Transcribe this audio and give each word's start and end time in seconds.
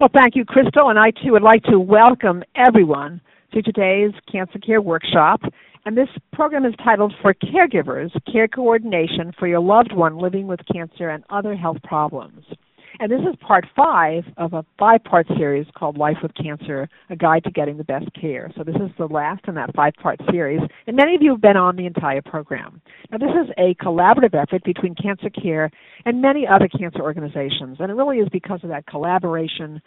Well, 0.00 0.10
thank 0.12 0.36
you, 0.36 0.44
Crystal, 0.44 0.90
and 0.90 0.98
I 0.98 1.10
too 1.10 1.32
would 1.32 1.42
like 1.42 1.62
to 1.64 1.78
welcome 1.78 2.42
everyone 2.56 3.20
to 3.52 3.62
today's 3.62 4.12
Cancer 4.30 4.58
Care 4.58 4.80
Workshop. 4.80 5.40
And 5.84 5.96
this 5.96 6.08
program 6.32 6.64
is 6.64 6.74
titled 6.82 7.12
For 7.20 7.34
Caregivers 7.34 8.10
Care 8.30 8.48
Coordination 8.48 9.32
for 9.38 9.48
Your 9.48 9.60
Loved 9.60 9.92
One 9.92 10.18
Living 10.18 10.46
with 10.46 10.60
Cancer 10.72 11.10
and 11.10 11.24
Other 11.30 11.56
Health 11.56 11.78
Problems. 11.82 12.44
And 13.00 13.10
this 13.10 13.20
is 13.20 13.34
part 13.40 13.66
five 13.74 14.24
of 14.36 14.52
a 14.52 14.64
five 14.78 15.02
part 15.04 15.26
series 15.36 15.66
called 15.76 15.96
Life 15.96 16.18
with 16.22 16.34
Cancer 16.34 16.88
A 17.10 17.16
Guide 17.16 17.42
to 17.44 17.50
Getting 17.50 17.76
the 17.76 17.82
Best 17.84 18.08
Care. 18.18 18.50
So, 18.56 18.64
this 18.64 18.76
is 18.76 18.90
the 18.98 19.06
last 19.06 19.42
in 19.48 19.54
that 19.54 19.74
five 19.74 19.94
part 19.94 20.20
series, 20.30 20.60
and 20.86 20.96
many 20.96 21.14
of 21.14 21.22
you 21.22 21.30
have 21.32 21.40
been 21.40 21.56
on 21.56 21.76
the 21.76 21.86
entire 21.86 22.20
program. 22.22 22.82
Now, 23.10 23.18
this 23.18 23.30
is 23.30 23.50
a 23.58 23.74
collaborative 23.82 24.34
effort 24.34 24.62
between 24.64 24.94
Cancer 24.94 25.30
Care 25.30 25.70
and 26.04 26.20
many 26.20 26.46
other 26.46 26.68
cancer 26.68 27.00
organizations, 27.00 27.78
and 27.80 27.90
it 27.90 27.94
really 27.94 28.18
is 28.18 28.28
because 28.30 28.60
of 28.62 28.68
that 28.70 28.86
collaboration 28.86 29.80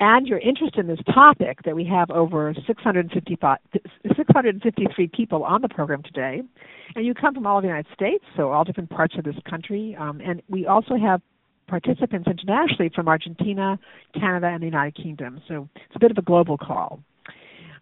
and 0.00 0.26
your 0.26 0.38
interest 0.40 0.76
in 0.76 0.88
this 0.88 0.98
topic 1.14 1.58
that 1.64 1.76
we 1.76 1.84
have 1.84 2.10
over 2.10 2.52
653 2.66 5.08
people 5.14 5.44
on 5.44 5.62
the 5.62 5.68
program 5.68 6.02
today. 6.02 6.42
And 6.96 7.06
you 7.06 7.14
come 7.14 7.34
from 7.34 7.46
all 7.46 7.58
of 7.58 7.62
the 7.62 7.68
United 7.68 7.86
States, 7.94 8.24
so 8.36 8.50
all 8.50 8.64
different 8.64 8.90
parts 8.90 9.14
of 9.16 9.22
this 9.22 9.36
country. 9.48 9.96
Um, 9.98 10.20
and 10.20 10.42
we 10.48 10.66
also 10.66 10.96
have 10.96 11.22
participants 11.72 12.28
internationally 12.28 12.90
from 12.94 13.08
Argentina, 13.08 13.78
Canada, 14.12 14.48
and 14.48 14.60
the 14.60 14.66
United 14.66 14.94
Kingdom. 14.94 15.40
So 15.48 15.70
it's 15.74 15.96
a 15.96 15.98
bit 15.98 16.10
of 16.10 16.18
a 16.18 16.22
global 16.22 16.58
call. 16.58 17.00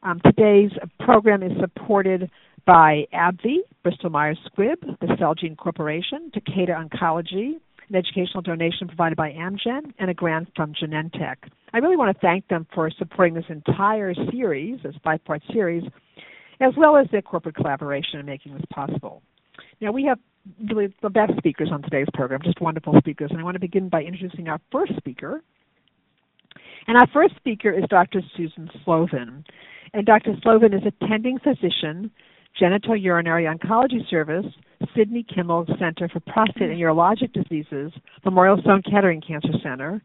Um, 0.04 0.20
today's 0.24 0.70
program 1.00 1.42
is 1.42 1.50
supported 1.58 2.30
by 2.68 3.06
AbbVie, 3.12 3.62
Bristol 3.82 4.10
Myers 4.10 4.38
Squibb, 4.46 4.80
the 5.00 5.08
Celgene 5.20 5.56
Corporation, 5.56 6.30
Takeda 6.32 6.88
Oncology, 6.88 7.54
an 7.88 7.96
educational 7.96 8.42
donation 8.42 8.86
provided 8.86 9.16
by 9.16 9.30
Amgen, 9.32 9.92
and 9.98 10.08
a 10.08 10.14
grant 10.14 10.48
from 10.54 10.72
Genentech. 10.72 11.38
I 11.72 11.78
really 11.78 11.96
want 11.96 12.16
to 12.16 12.20
thank 12.20 12.46
them 12.46 12.68
for 12.72 12.88
supporting 12.96 13.34
this 13.34 13.44
entire 13.48 14.14
series, 14.30 14.78
this 14.84 14.94
five 15.02 15.24
part 15.24 15.42
series, 15.52 15.82
as 16.60 16.74
well 16.76 16.96
as 16.96 17.08
their 17.10 17.22
corporate 17.22 17.56
collaboration 17.56 18.20
in 18.20 18.26
making 18.26 18.54
this 18.54 18.62
possible. 18.72 19.20
Now, 19.80 19.90
we 19.90 20.04
have 20.04 20.20
really 20.70 20.92
the 21.02 21.10
best 21.10 21.32
speakers 21.38 21.70
on 21.72 21.82
today's 21.82 22.08
program, 22.14 22.40
just 22.42 22.60
wonderful 22.60 22.94
speakers. 22.98 23.30
And 23.30 23.40
I 23.40 23.44
want 23.44 23.54
to 23.54 23.60
begin 23.60 23.88
by 23.88 24.02
introducing 24.02 24.48
our 24.48 24.60
first 24.72 24.96
speaker. 24.96 25.42
And 26.86 26.96
our 26.96 27.06
first 27.08 27.36
speaker 27.36 27.70
is 27.70 27.84
Dr. 27.88 28.20
Susan 28.36 28.70
Slovin. 28.84 29.44
And 29.92 30.06
Dr. 30.06 30.34
Slovin 30.42 30.74
is 30.74 30.82
attending 30.86 31.38
physician, 31.38 32.10
genitourinary 32.60 33.52
oncology 33.52 34.08
service, 34.08 34.46
Sidney 34.96 35.22
Kimmel 35.22 35.66
Center 35.78 36.08
for 36.08 36.20
Prostate 36.20 36.70
and 36.70 36.80
Urologic 36.80 37.32
Diseases, 37.32 37.92
Memorial 38.24 38.60
Sloan 38.62 38.82
Kettering 38.82 39.20
Cancer 39.20 39.52
Center, 39.62 40.02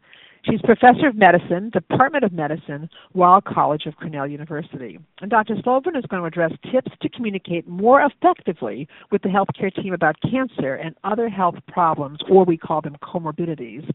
She's 0.48 0.60
professor 0.62 1.08
of 1.08 1.16
medicine, 1.16 1.70
Department 1.70 2.22
of 2.22 2.32
Medicine, 2.32 2.88
Weill 3.14 3.40
College 3.40 3.86
of 3.86 3.96
Cornell 3.96 4.28
University. 4.28 4.96
And 5.20 5.28
Dr. 5.28 5.56
Slovin 5.60 5.96
is 5.96 6.04
going 6.08 6.22
to 6.22 6.26
address 6.26 6.52
tips 6.70 6.92
to 7.02 7.08
communicate 7.08 7.66
more 7.66 8.02
effectively 8.02 8.86
with 9.10 9.22
the 9.22 9.28
healthcare 9.28 9.74
team 9.74 9.92
about 9.92 10.14
cancer 10.22 10.76
and 10.76 10.94
other 11.02 11.28
health 11.28 11.56
problems, 11.66 12.20
or 12.30 12.44
we 12.44 12.56
call 12.56 12.80
them 12.80 12.96
comorbidities, 13.02 13.90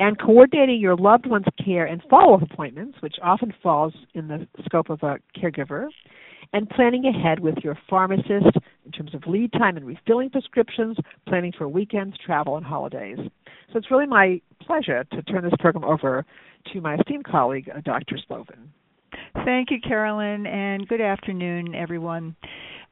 and 0.00 0.18
coordinating 0.18 0.80
your 0.80 0.96
loved 0.96 1.26
one's 1.26 1.46
care 1.64 1.86
and 1.86 2.02
follow 2.10 2.34
up 2.34 2.42
appointments, 2.42 2.98
which 3.00 3.16
often 3.22 3.54
falls 3.62 3.94
in 4.14 4.26
the 4.26 4.46
scope 4.64 4.90
of 4.90 5.00
a 5.04 5.18
caregiver, 5.38 5.86
and 6.56 6.70
planning 6.70 7.04
ahead 7.04 7.38
with 7.38 7.54
your 7.62 7.78
pharmacist 7.88 8.56
in 8.86 8.90
terms 8.90 9.14
of 9.14 9.22
lead 9.26 9.52
time 9.52 9.76
and 9.76 9.84
refilling 9.84 10.30
prescriptions, 10.30 10.96
planning 11.28 11.52
for 11.56 11.68
weekends, 11.68 12.16
travel, 12.24 12.56
and 12.56 12.64
holidays. 12.64 13.18
So 13.70 13.78
it's 13.78 13.90
really 13.90 14.06
my 14.06 14.40
pleasure 14.62 15.04
to 15.04 15.22
turn 15.24 15.44
this 15.44 15.52
program 15.60 15.84
over 15.84 16.24
to 16.72 16.80
my 16.80 16.94
esteemed 16.94 17.26
colleague, 17.26 17.68
uh, 17.68 17.82
Dr. 17.82 18.16
Slovin. 18.26 18.70
Thank 19.44 19.70
you, 19.70 19.76
Carolyn, 19.86 20.46
and 20.46 20.88
good 20.88 21.02
afternoon, 21.02 21.74
everyone. 21.74 22.34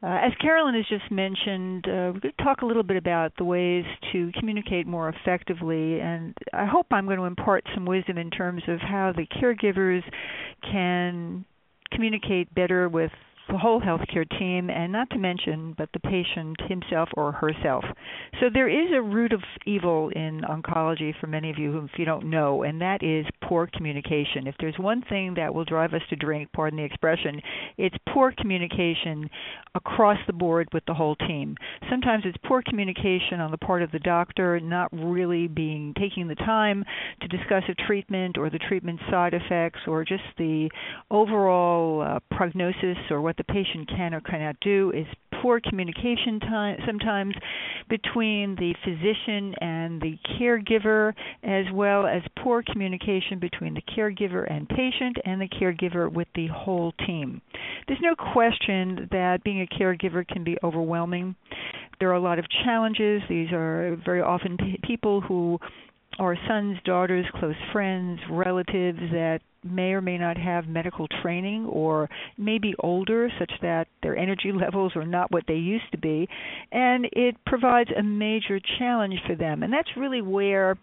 Uh, 0.02 0.18
as 0.22 0.32
Carolyn 0.42 0.74
has 0.74 0.84
just 0.86 1.10
mentioned, 1.10 1.86
uh, 1.88 2.12
we're 2.12 2.20
going 2.20 2.34
to 2.36 2.44
talk 2.44 2.60
a 2.60 2.66
little 2.66 2.82
bit 2.82 2.98
about 2.98 3.32
the 3.38 3.44
ways 3.44 3.86
to 4.12 4.30
communicate 4.38 4.86
more 4.86 5.08
effectively, 5.08 6.00
and 6.00 6.36
I 6.52 6.66
hope 6.66 6.88
I'm 6.90 7.06
going 7.06 7.16
to 7.16 7.24
impart 7.24 7.64
some 7.74 7.86
wisdom 7.86 8.18
in 8.18 8.30
terms 8.30 8.62
of 8.68 8.80
how 8.80 9.14
the 9.16 9.26
caregivers 9.40 10.02
can 10.70 11.46
communicate 11.90 12.54
better 12.54 12.90
with 12.90 13.10
the 13.48 13.58
whole 13.58 13.80
healthcare 13.80 14.28
team, 14.38 14.70
and 14.70 14.92
not 14.92 15.10
to 15.10 15.18
mention, 15.18 15.74
but 15.76 15.88
the 15.92 16.00
patient 16.00 16.56
himself 16.68 17.08
or 17.14 17.32
herself. 17.32 17.84
So 18.40 18.46
there 18.52 18.68
is 18.68 18.90
a 18.94 19.02
root 19.02 19.32
of 19.32 19.42
evil 19.66 20.10
in 20.10 20.42
oncology 20.42 21.12
for 21.20 21.26
many 21.26 21.50
of 21.50 21.58
you 21.58 21.72
who, 21.72 21.84
if 21.84 21.98
you 21.98 22.04
don't 22.04 22.30
know, 22.30 22.62
and 22.62 22.80
that 22.80 23.02
is 23.02 23.26
poor 23.42 23.68
communication. 23.72 24.46
If 24.46 24.54
there's 24.58 24.78
one 24.78 25.02
thing 25.08 25.34
that 25.36 25.54
will 25.54 25.64
drive 25.64 25.94
us 25.94 26.02
to 26.10 26.16
drink, 26.16 26.50
pardon 26.52 26.78
the 26.78 26.84
expression, 26.84 27.40
it's 27.76 27.96
poor 28.08 28.32
communication 28.36 29.28
across 29.74 30.18
the 30.26 30.32
board 30.32 30.68
with 30.72 30.84
the 30.86 30.94
whole 30.94 31.16
team. 31.16 31.56
Sometimes 31.90 32.24
it's 32.26 32.38
poor 32.44 32.62
communication 32.62 33.40
on 33.40 33.50
the 33.50 33.58
part 33.58 33.82
of 33.82 33.90
the 33.92 33.98
doctor, 33.98 34.60
not 34.60 34.88
really 34.92 35.48
being 35.48 35.94
taking 35.98 36.28
the 36.28 36.34
time 36.34 36.84
to 37.20 37.28
discuss 37.28 37.62
a 37.68 37.74
treatment 37.86 38.38
or 38.38 38.50
the 38.50 38.58
treatment 38.58 39.00
side 39.10 39.34
effects 39.34 39.80
or 39.86 40.04
just 40.04 40.22
the 40.38 40.70
overall 41.10 42.02
uh, 42.02 42.18
prognosis 42.34 42.98
or 43.10 43.20
what 43.20 43.33
what 43.34 43.46
the 43.46 43.52
patient 43.52 43.88
can 43.88 44.14
or 44.14 44.20
cannot 44.20 44.56
do 44.60 44.92
is 44.94 45.06
poor 45.42 45.60
communication 45.60 46.38
time 46.40 46.78
sometimes 46.86 47.34
between 47.88 48.54
the 48.56 48.72
physician 48.84 49.54
and 49.60 50.00
the 50.00 50.16
caregiver 50.38 51.12
as 51.42 51.64
well 51.72 52.06
as 52.06 52.22
poor 52.38 52.62
communication 52.62 53.38
between 53.40 53.74
the 53.74 53.82
caregiver 53.96 54.50
and 54.50 54.68
patient 54.68 55.16
and 55.24 55.40
the 55.40 55.48
caregiver 55.48 56.10
with 56.10 56.28
the 56.36 56.46
whole 56.46 56.92
team. 57.06 57.40
There's 57.88 58.00
no 58.00 58.14
question 58.14 59.08
that 59.10 59.42
being 59.42 59.62
a 59.62 59.66
caregiver 59.66 60.26
can 60.26 60.44
be 60.44 60.56
overwhelming. 60.62 61.34
There 61.98 62.10
are 62.10 62.14
a 62.14 62.20
lot 62.20 62.38
of 62.38 62.44
challenges. 62.64 63.22
These 63.28 63.52
are 63.52 63.98
very 64.04 64.20
often 64.20 64.56
people 64.84 65.20
who 65.20 65.58
are 66.18 66.36
sons, 66.48 66.78
daughters, 66.84 67.26
close 67.34 67.54
friends, 67.72 68.20
relatives 68.30 68.98
that 69.12 69.40
may 69.64 69.92
or 69.92 70.00
may 70.00 70.18
not 70.18 70.36
have 70.36 70.66
medical 70.66 71.06
training 71.22 71.64
or 71.66 72.08
may 72.36 72.58
be 72.58 72.74
older 72.80 73.30
such 73.38 73.50
that 73.62 73.88
their 74.02 74.16
energy 74.16 74.52
levels 74.54 74.92
are 74.94 75.06
not 75.06 75.30
what 75.30 75.44
they 75.48 75.54
used 75.54 75.90
to 75.92 75.98
be. 75.98 76.28
And 76.70 77.06
it 77.12 77.36
provides 77.46 77.90
a 77.96 78.02
major 78.02 78.60
challenge 78.78 79.18
for 79.26 79.34
them. 79.34 79.62
And 79.62 79.72
that's 79.72 79.96
really 79.96 80.22
where 80.22 80.76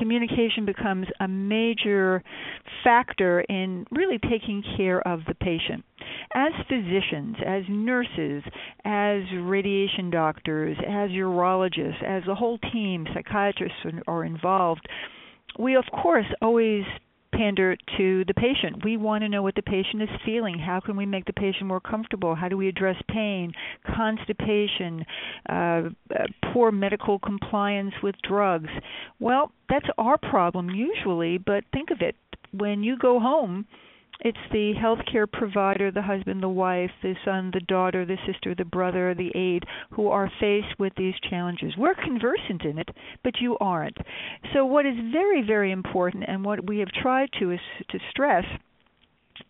communication 0.00 0.64
becomes 0.64 1.06
a 1.20 1.28
major 1.28 2.22
factor 2.82 3.40
in 3.42 3.86
really 3.90 4.18
taking 4.18 4.64
care 4.76 5.06
of 5.06 5.20
the 5.28 5.34
patient. 5.34 5.84
As 6.34 6.52
physicians, 6.68 7.36
as 7.46 7.62
nurses, 7.68 8.42
as 8.84 9.22
radiation 9.42 10.10
doctors, 10.10 10.76
as 10.80 11.10
urologists, 11.10 12.02
as 12.02 12.22
the 12.26 12.34
whole 12.34 12.58
team, 12.72 13.06
psychiatrists 13.14 13.78
are 14.08 14.24
involved, 14.24 14.88
we 15.58 15.76
of 15.76 15.84
course 15.92 16.26
always 16.40 16.84
pander 17.32 17.76
to 17.96 18.24
the 18.26 18.34
patient. 18.34 18.84
We 18.84 18.96
want 18.96 19.22
to 19.22 19.28
know 19.28 19.42
what 19.42 19.54
the 19.54 19.62
patient 19.62 20.02
is 20.02 20.08
feeling. 20.24 20.58
How 20.58 20.80
can 20.80 20.96
we 20.96 21.06
make 21.06 21.24
the 21.24 21.32
patient 21.32 21.66
more 21.66 21.80
comfortable? 21.80 22.34
How 22.34 22.48
do 22.48 22.56
we 22.56 22.68
address 22.68 22.96
pain, 23.08 23.52
constipation, 23.86 25.04
uh, 25.48 25.52
uh, 25.52 26.26
poor 26.52 26.70
medical 26.70 27.18
compliance 27.18 27.94
with 28.02 28.14
drugs? 28.26 28.70
Well, 29.18 29.52
that's 29.68 29.86
our 29.98 30.18
problem 30.18 30.70
usually, 30.70 31.38
but 31.38 31.64
think 31.72 31.90
of 31.90 32.00
it. 32.00 32.16
When 32.52 32.82
you 32.82 32.98
go 32.98 33.20
home, 33.20 33.66
it's 34.22 34.38
the 34.52 34.74
healthcare 34.74 35.30
provider, 35.30 35.90
the 35.90 36.02
husband, 36.02 36.42
the 36.42 36.48
wife, 36.48 36.90
the 37.02 37.14
son, 37.24 37.50
the 37.52 37.60
daughter, 37.60 38.04
the 38.04 38.18
sister, 38.26 38.54
the 38.54 38.64
brother, 38.64 39.14
the 39.14 39.30
aide, 39.34 39.64
who 39.90 40.08
are 40.08 40.30
faced 40.40 40.78
with 40.78 40.92
these 40.96 41.14
challenges. 41.28 41.74
We're 41.76 41.94
conversant 41.94 42.62
in 42.62 42.78
it, 42.78 42.88
but 43.24 43.40
you 43.40 43.56
aren't. 43.60 43.96
So, 44.52 44.64
what 44.64 44.86
is 44.86 44.94
very, 45.12 45.42
very 45.42 45.72
important, 45.72 46.24
and 46.26 46.44
what 46.44 46.66
we 46.66 46.78
have 46.78 46.90
tried 46.90 47.30
to 47.38 47.52
is 47.52 47.60
to 47.90 47.98
stress, 48.10 48.44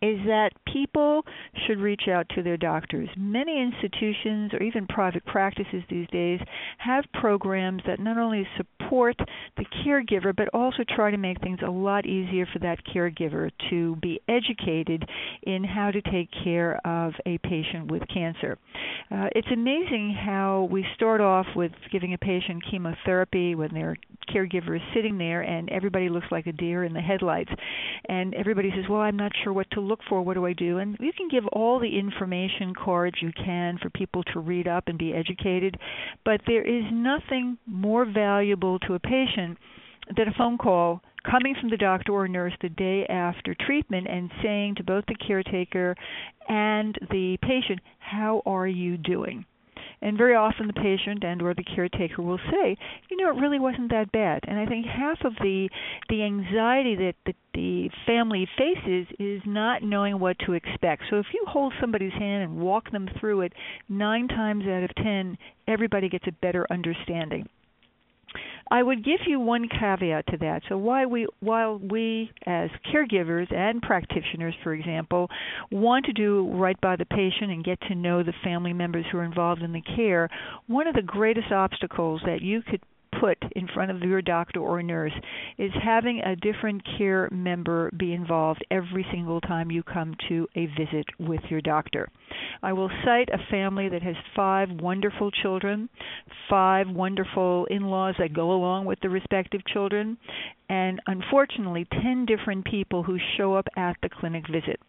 is 0.01 0.17
that 0.25 0.51
people 0.71 1.23
should 1.65 1.79
reach 1.79 2.03
out 2.09 2.27
to 2.29 2.41
their 2.41 2.57
doctors. 2.57 3.09
Many 3.15 3.61
institutions 3.61 4.51
or 4.53 4.63
even 4.63 4.87
private 4.87 5.25
practices 5.25 5.83
these 5.89 6.07
days 6.07 6.39
have 6.79 7.03
programs 7.13 7.83
that 7.85 7.99
not 7.99 8.17
only 8.17 8.47
support 8.57 9.15
the 9.57 9.65
caregiver 9.85 10.35
but 10.35 10.47
also 10.53 10.83
try 10.95 11.11
to 11.11 11.17
make 11.17 11.39
things 11.41 11.59
a 11.65 11.69
lot 11.69 12.05
easier 12.05 12.47
for 12.51 12.59
that 12.59 12.77
caregiver 12.93 13.51
to 13.69 13.95
be 13.97 14.19
educated 14.27 15.07
in 15.43 15.63
how 15.63 15.91
to 15.91 16.01
take 16.01 16.29
care 16.43 16.79
of 16.85 17.13
a 17.25 17.37
patient 17.39 17.91
with 17.91 18.01
cancer. 18.13 18.57
Uh, 19.11 19.27
it's 19.35 19.47
amazing 19.53 20.17
how 20.25 20.67
we 20.71 20.85
start 20.95 21.21
off 21.21 21.45
with 21.55 21.71
giving 21.91 22.13
a 22.13 22.17
patient 22.17 22.63
chemotherapy 22.69 23.55
when 23.55 23.73
their 23.73 23.95
caregiver 24.33 24.75
is 24.75 24.81
sitting 24.93 25.17
there 25.17 25.41
and 25.41 25.69
everybody 25.69 26.09
looks 26.09 26.27
like 26.31 26.47
a 26.47 26.51
deer 26.51 26.83
in 26.83 26.93
the 26.93 27.01
headlights 27.01 27.51
and 28.07 28.33
everybody 28.33 28.71
says, 28.71 28.85
"Well, 28.89 29.01
I'm 29.01 29.17
not 29.17 29.31
sure 29.43 29.53
what 29.53 29.69
to 29.71 29.81
look 29.91 29.99
for. 30.09 30.21
What 30.21 30.33
do 30.33 30.45
I 30.45 30.53
do?" 30.53 30.79
And 30.79 30.97
you 30.99 31.13
can 31.13 31.27
give 31.27 31.45
all 31.47 31.77
the 31.77 31.99
information 31.99 32.73
cards 32.73 33.21
you 33.21 33.31
can 33.33 33.77
for 33.77 33.89
people 33.89 34.23
to 34.23 34.39
read 34.39 34.67
up 34.67 34.87
and 34.87 34.97
be 34.97 35.13
educated, 35.13 35.77
but 36.23 36.41
there 36.47 36.63
is 36.63 36.85
nothing 36.91 37.57
more 37.67 38.05
valuable 38.05 38.79
to 38.79 38.95
a 38.95 38.99
patient 38.99 39.57
than 40.15 40.27
a 40.27 40.33
phone 40.33 40.57
call 40.57 41.01
coming 41.23 41.55
from 41.55 41.69
the 41.69 41.77
doctor 41.77 42.11
or 42.13 42.27
nurse 42.27 42.53
the 42.61 42.69
day 42.69 43.05
after 43.05 43.53
treatment 43.53 44.07
and 44.07 44.31
saying 44.41 44.75
to 44.75 44.83
both 44.83 45.05
the 45.07 45.15
caretaker 45.15 45.95
and 46.49 46.97
the 47.11 47.37
patient, 47.41 47.79
"How 47.99 48.41
are 48.45 48.67
you 48.67 48.97
doing?" 48.97 49.45
And 50.01 50.17
very 50.17 50.35
often 50.35 50.67
the 50.67 50.73
patient 50.73 51.23
and 51.23 51.41
or 51.41 51.53
the 51.53 51.63
caretaker 51.63 52.21
will 52.21 52.39
say 52.51 52.77
you 53.09 53.17
know 53.17 53.29
it 53.29 53.41
really 53.41 53.59
wasn't 53.59 53.89
that 53.89 54.11
bad. 54.11 54.43
And 54.47 54.59
i 54.59 54.65
think 54.65 54.85
half 54.85 55.19
of 55.23 55.33
the 55.41 55.69
the 56.09 56.23
anxiety 56.23 56.95
that 56.95 57.15
the, 57.25 57.33
the 57.53 57.89
family 58.05 58.47
faces 58.57 59.07
is 59.19 59.41
not 59.45 59.83
knowing 59.83 60.19
what 60.19 60.37
to 60.45 60.53
expect. 60.53 61.03
So 61.09 61.17
if 61.17 61.27
you 61.33 61.45
hold 61.47 61.73
somebody's 61.79 62.13
hand 62.13 62.43
and 62.43 62.57
walk 62.57 62.91
them 62.91 63.09
through 63.19 63.41
it 63.41 63.53
9 63.89 64.27
times 64.27 64.65
out 64.65 64.83
of 64.83 64.95
10 64.95 65.37
everybody 65.67 66.09
gets 66.09 66.27
a 66.27 66.31
better 66.31 66.65
understanding 66.69 67.47
I 68.71 68.81
would 68.81 69.03
give 69.03 69.19
you 69.27 69.37
one 69.41 69.67
caveat 69.67 70.27
to 70.27 70.37
that. 70.37 70.61
So 70.69 70.77
why 70.77 71.05
we 71.05 71.27
while 71.41 71.77
we 71.77 72.31
as 72.45 72.69
caregivers 72.93 73.53
and 73.53 73.81
practitioners 73.81 74.55
for 74.63 74.73
example 74.73 75.29
want 75.69 76.05
to 76.05 76.13
do 76.13 76.49
right 76.53 76.79
by 76.79 76.95
the 76.95 77.05
patient 77.05 77.51
and 77.51 77.65
get 77.65 77.81
to 77.89 77.95
know 77.95 78.23
the 78.23 78.33
family 78.45 78.71
members 78.71 79.05
who 79.11 79.17
are 79.17 79.25
involved 79.25 79.61
in 79.61 79.73
the 79.73 79.81
care, 79.81 80.29
one 80.67 80.87
of 80.87 80.95
the 80.95 81.01
greatest 81.01 81.51
obstacles 81.51 82.21
that 82.25 82.41
you 82.41 82.61
could 82.61 82.81
put 83.19 83.37
in 83.57 83.67
front 83.73 83.91
of 83.91 83.99
your 84.01 84.21
doctor 84.21 84.61
or 84.61 84.81
nurse 84.81 85.11
is 85.57 85.71
having 85.83 86.21
a 86.21 86.37
different 86.37 86.81
care 86.97 87.27
member 87.29 87.91
be 87.97 88.13
involved 88.13 88.63
every 88.71 89.05
single 89.11 89.41
time 89.41 89.69
you 89.69 89.83
come 89.83 90.15
to 90.29 90.47
a 90.55 90.67
visit 90.67 91.05
with 91.19 91.41
your 91.49 91.59
doctor. 91.59 92.07
I 92.63 92.73
will 92.73 92.89
cite 93.03 93.29
a 93.29 93.45
family 93.49 93.89
that 93.89 94.03
has 94.03 94.15
five 94.35 94.69
wonderful 94.69 95.31
children, 95.31 95.89
five 96.49 96.87
wonderful 96.89 97.65
in 97.65 97.83
laws 97.83 98.15
that 98.19 98.33
go 98.33 98.51
along 98.51 98.85
with 98.85 98.99
the 99.01 99.09
respective 99.09 99.65
children, 99.65 100.17
and 100.69 100.99
unfortunately, 101.07 101.85
10 102.01 102.25
different 102.25 102.65
people 102.65 103.03
who 103.03 103.17
show 103.37 103.55
up 103.55 103.67
at 103.75 103.97
the 104.01 104.09
clinic 104.09 104.47
visit. 104.47 104.79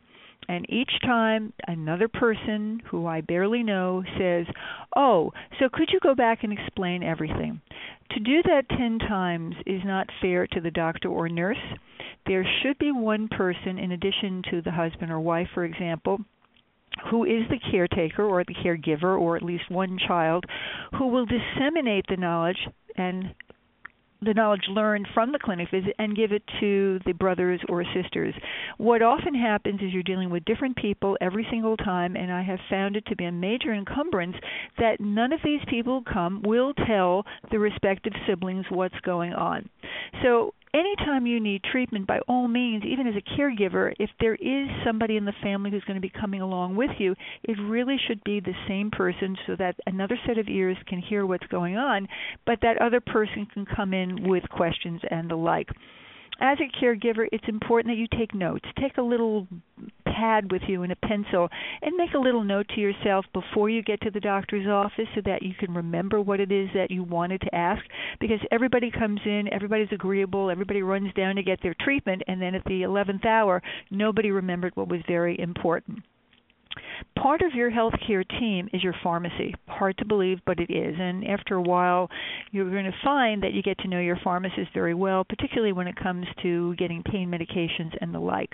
And 0.49 0.67
each 0.69 0.91
time 1.03 1.53
another 1.69 2.09
person 2.09 2.83
who 2.87 3.07
I 3.07 3.21
barely 3.21 3.63
know 3.63 4.03
says, 4.19 4.47
Oh, 4.97 5.33
so 5.59 5.69
could 5.69 5.91
you 5.93 6.01
go 6.01 6.15
back 6.15 6.43
and 6.43 6.53
explain 6.53 7.03
everything? 7.03 7.61
To 8.11 8.21
do 8.21 8.43
that 8.43 8.69
10 8.69 8.99
times 8.99 9.55
is 9.67 9.83
not 9.85 10.11
fair 10.21 10.47
to 10.49 10.61
the 10.61 10.71
doctor 10.71 11.09
or 11.09 11.29
nurse. 11.29 11.63
There 12.27 12.45
should 12.45 12.79
be 12.79 12.93
one 12.93 13.29
person, 13.29 13.79
in 13.79 13.93
addition 13.93 14.43
to 14.51 14.61
the 14.61 14.73
husband 14.73 15.11
or 15.11 15.21
wife, 15.21 15.49
for 15.55 15.65
example, 15.65 16.21
who 17.11 17.25
is 17.25 17.43
the 17.51 17.59
caretaker 17.71 18.25
or 18.25 18.45
the 18.45 18.55
caregiver, 18.55 19.19
or 19.19 19.37
at 19.37 19.43
least 19.43 19.71
one 19.71 19.99
child, 19.99 20.45
who 20.99 21.09
will 21.09 21.27
disseminate 21.27 22.07
the 22.09 22.17
knowledge 22.17 22.69
and 22.97 23.35
the 24.25 24.35
knowledge 24.35 24.63
learned 24.69 25.09
from 25.13 25.33
the 25.33 25.39
clinic 25.39 25.69
visit 25.71 25.95
and 25.99 26.17
give 26.17 26.31
it 26.31 26.43
to 26.61 27.01
the 27.05 27.13
brothers 27.13 27.61
or 27.69 27.85
sisters. 27.93 28.35
What 28.79 29.03
often 29.03 29.35
happens 29.35 29.81
is 29.83 29.93
you're 29.93 30.05
dealing 30.05 30.31
with 30.31 30.45
different 30.45 30.77
people 30.77 31.19
every 31.21 31.47
single 31.51 31.77
time, 31.77 32.15
and 32.15 32.33
I 32.33 32.43
have 32.43 32.61
found 32.71 32.97
it 32.97 33.05
to 33.07 33.17
be 33.17 33.25
a 33.25 33.33
major 33.33 33.75
encumbrance 33.75 34.37
that 34.79 35.01
none 35.01 35.33
of 35.33 35.41
these 35.45 35.61
people 35.69 36.03
come 36.11 36.43
will 36.43 36.73
tell 36.87 37.27
the 37.51 37.59
respective 37.59 38.13
siblings 38.27 38.65
what's 38.71 38.99
going 39.01 39.33
on. 39.33 39.69
So 40.23 40.55
anytime 40.75 41.27
you 41.27 41.41
need 41.41 41.63
treatment, 41.65 42.07
by 42.07 42.21
all 42.29 42.49
means, 42.49 42.85
even 42.85 43.07
as 43.07 43.15
a 43.17 43.41
caregiver, 43.41 43.93
if 43.99 44.11
there 44.21 44.35
is 44.35 44.69
somebody 44.85 45.17
in 45.17 45.25
the 45.25 45.33
family 45.43 45.71
who's 45.71 45.85
going 45.85 45.97
to 45.97 46.01
be 46.01 46.13
coming 46.21 46.41
along 46.41 46.77
with 46.77 46.91
you, 46.99 47.15
it 47.45 47.59
really 47.61 47.97
should 48.07 48.23
be 48.25 48.41
the 48.41 48.55
same 48.69 48.91
person 48.91 49.37
so 49.47 49.57
that 49.57 49.77
another 49.87 50.19
set 50.27 50.39
of 50.39 50.49
ears 50.49 50.77
can 50.87 51.01
hear 51.01 51.27
what's 51.27 51.47
going 51.47 51.77
on, 51.77 52.09
but 52.47 52.59
that 52.63 52.81
other 52.81 53.01
person 53.01 53.47
can 53.53 53.67
come 53.67 53.93
in 53.95 54.29
with 54.29 54.49
questions 54.49 55.01
and 55.11 55.31
the 55.31 55.37
like 55.37 55.69
as 56.41 56.59
a 56.61 56.85
caregiver, 56.85 57.27
it's 57.31 57.45
important 57.47 57.95
that 57.95 58.01
you 58.01 58.09
take 58.19 58.35
notes. 58.35 58.65
Take 58.81 58.97
a 58.97 59.03
little 59.03 59.47
pad 60.15 60.51
with 60.51 60.63
you 60.67 60.83
and 60.83 60.93
a 60.93 60.97
pencil 60.97 61.49
and 61.81 61.97
make 61.97 62.15
a 62.15 62.19
little 62.19 62.45
note 62.45 62.67
to 62.75 62.81
yourself 62.81 63.25
before 63.33 63.69
you 63.69 63.83
get 63.83 64.01
to 64.03 64.11
the 64.11 64.21
doctor's 64.21 64.67
office 64.67 65.09
so 65.15 65.21
that 65.25 65.43
you 65.43 65.55
can 65.59 65.73
remember 65.75 66.21
what 66.21 66.41
it 66.41 66.53
is 66.53 66.69
that 66.75 66.91
you 66.91 67.03
wanted 67.03 67.41
to 67.41 67.55
ask 67.55 67.83
because 68.21 68.41
everybody 68.51 68.91
comes 68.91 69.21
in, 69.25 69.53
everybody's 69.53 69.93
agreeable, 69.93 70.51
everybody 70.51 70.83
runs 70.83 71.13
down 71.15 71.37
to 71.37 71.43
get 71.43 71.61
their 71.63 71.75
treatment 71.81 72.23
and 72.27 72.41
then 72.41 72.55
at 72.55 72.65
the 72.65 72.83
11th 72.83 73.25
hour 73.25 73.63
nobody 73.91 74.31
remembered 74.31 74.77
what 74.77 74.89
was 74.89 75.01
very 75.07 75.39
important. 75.39 76.03
Part 77.17 77.43
of 77.43 77.55
your 77.55 77.71
healthcare 77.71 78.29
team 78.41 78.69
is 78.73 78.83
your 78.83 78.95
pharmacy. 79.03 79.55
Hard 79.69 79.99
to 79.99 80.05
believe, 80.05 80.39
but 80.47 80.59
it 80.59 80.71
is. 80.71 80.97
And 80.99 81.27
after 81.27 81.55
a 81.55 81.63
while, 81.63 82.09
you're 82.51 82.71
going 82.71 82.85
to 82.85 82.99
find 83.05 83.43
that 83.43 83.53
you 83.53 83.63
get 83.63 83.79
to 83.81 83.89
know 83.89 84.01
your 84.01 84.19
pharmacist 84.25 84.73
very 84.75 84.95
well, 84.95 85.25
particularly 85.25 85.73
when 85.73 85.87
it 85.87 85.97
comes 85.97 86.27
to 86.43 86.75
getting 86.77 87.03
pain 87.03 87.31
medications 87.31 87.97
and 88.01 88.15
the 88.15 88.19
like. 88.19 88.53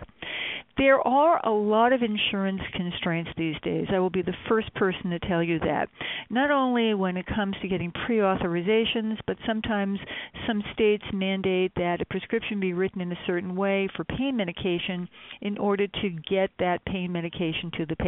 There 0.77 1.01
are 1.01 1.41
a 1.45 1.51
lot 1.51 1.93
of 1.93 2.03
insurance 2.03 2.61
constraints 2.73 3.31
these 3.37 3.57
days. 3.63 3.87
I 3.93 3.99
will 3.99 4.11
be 4.11 4.23
the 4.23 4.37
first 4.49 4.73
person 4.75 5.11
to 5.11 5.19
tell 5.19 5.43
you 5.43 5.59
that. 5.61 5.89
Not 6.31 6.51
only 6.51 6.95
when 6.95 7.17
it 7.17 7.27
comes 7.27 7.57
to 7.63 7.69
getting 7.69 7.91
pre 8.07 8.19
authorizations, 8.19 9.19
but 9.27 9.39
sometimes 9.47 9.99
some 10.47 10.63
states 10.75 11.05
mandate 11.13 11.73
that 11.77 12.01
a 12.01 12.07
prescription 12.07 12.61
be 12.61 12.75
written 12.75 13.01
in 13.01 13.11
a 13.11 13.19
certain 13.27 13.57
way 13.57 13.89
for 13.97 14.05
pain 14.05 14.37
medication 14.37 15.09
in 15.41 15.59
order 15.59 15.87
to 15.87 16.11
get 16.29 16.51
that 16.59 16.85
pain 16.85 17.11
medication 17.11 17.71
to 17.77 17.87
the 17.87 17.97
patient. 17.97 18.08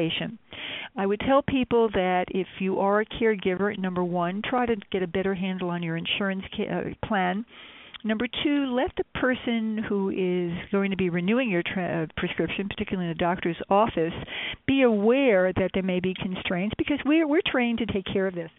I 0.97 1.07
would 1.07 1.21
tell 1.21 1.43
people 1.43 1.89
that 1.91 2.27
if 2.31 2.47
you 2.59 2.81
are 2.81 3.01
a 3.01 3.07
caregiver, 3.07 3.77
number 3.79 4.03
one, 4.03 4.43
try 4.43 4.67
to 4.67 4.77
get 4.91 5.03
a 5.03 5.07
better 5.07 5.35
handle 5.35 5.71
on 5.71 5.83
your 5.83 5.97
insurance 5.97 6.45
uh, 6.59 7.07
plan. 7.07 7.45
Number 8.03 8.27
two, 8.43 8.67
let 8.75 8.93
the 8.97 9.05
person 9.21 9.85
who 9.87 10.09
is 10.09 10.71
going 10.73 10.91
to 10.91 10.97
be 10.97 11.11
renewing 11.11 11.51
your 11.51 11.63
tra- 11.63 12.05
uh, 12.05 12.07
prescription, 12.17 12.69
particularly 12.69 13.11
in 13.11 13.17
the 13.17 13.23
doctor's 13.23 13.61
office, 13.69 14.15
be 14.67 14.83
aware 14.83 15.53
that 15.53 15.71
there 15.75 15.83
may 15.83 16.01
be 16.01 16.15
constraints 16.15 16.75
because 16.79 16.99
we're 17.05 17.29
we're 17.29 17.43
trained 17.47 17.79
to 17.79 17.87
take 17.87 18.07
care 18.07 18.27
of 18.27 18.35
this. 18.35 18.51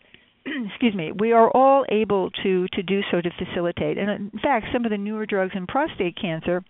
Excuse 0.46 0.94
me. 0.94 1.12
We 1.12 1.32
are 1.32 1.50
all 1.50 1.86
able 1.90 2.30
to 2.44 2.68
to 2.74 2.84
do 2.84 3.02
so 3.10 3.20
to 3.20 3.30
facilitate. 3.32 3.98
And 3.98 4.32
in 4.32 4.40
fact, 4.42 4.68
some 4.72 4.86
of 4.86 4.92
the 4.92 4.98
newer 4.98 5.26
drugs 5.26 5.54
in 5.56 5.66
prostate 5.66 6.18
cancer 6.22 6.64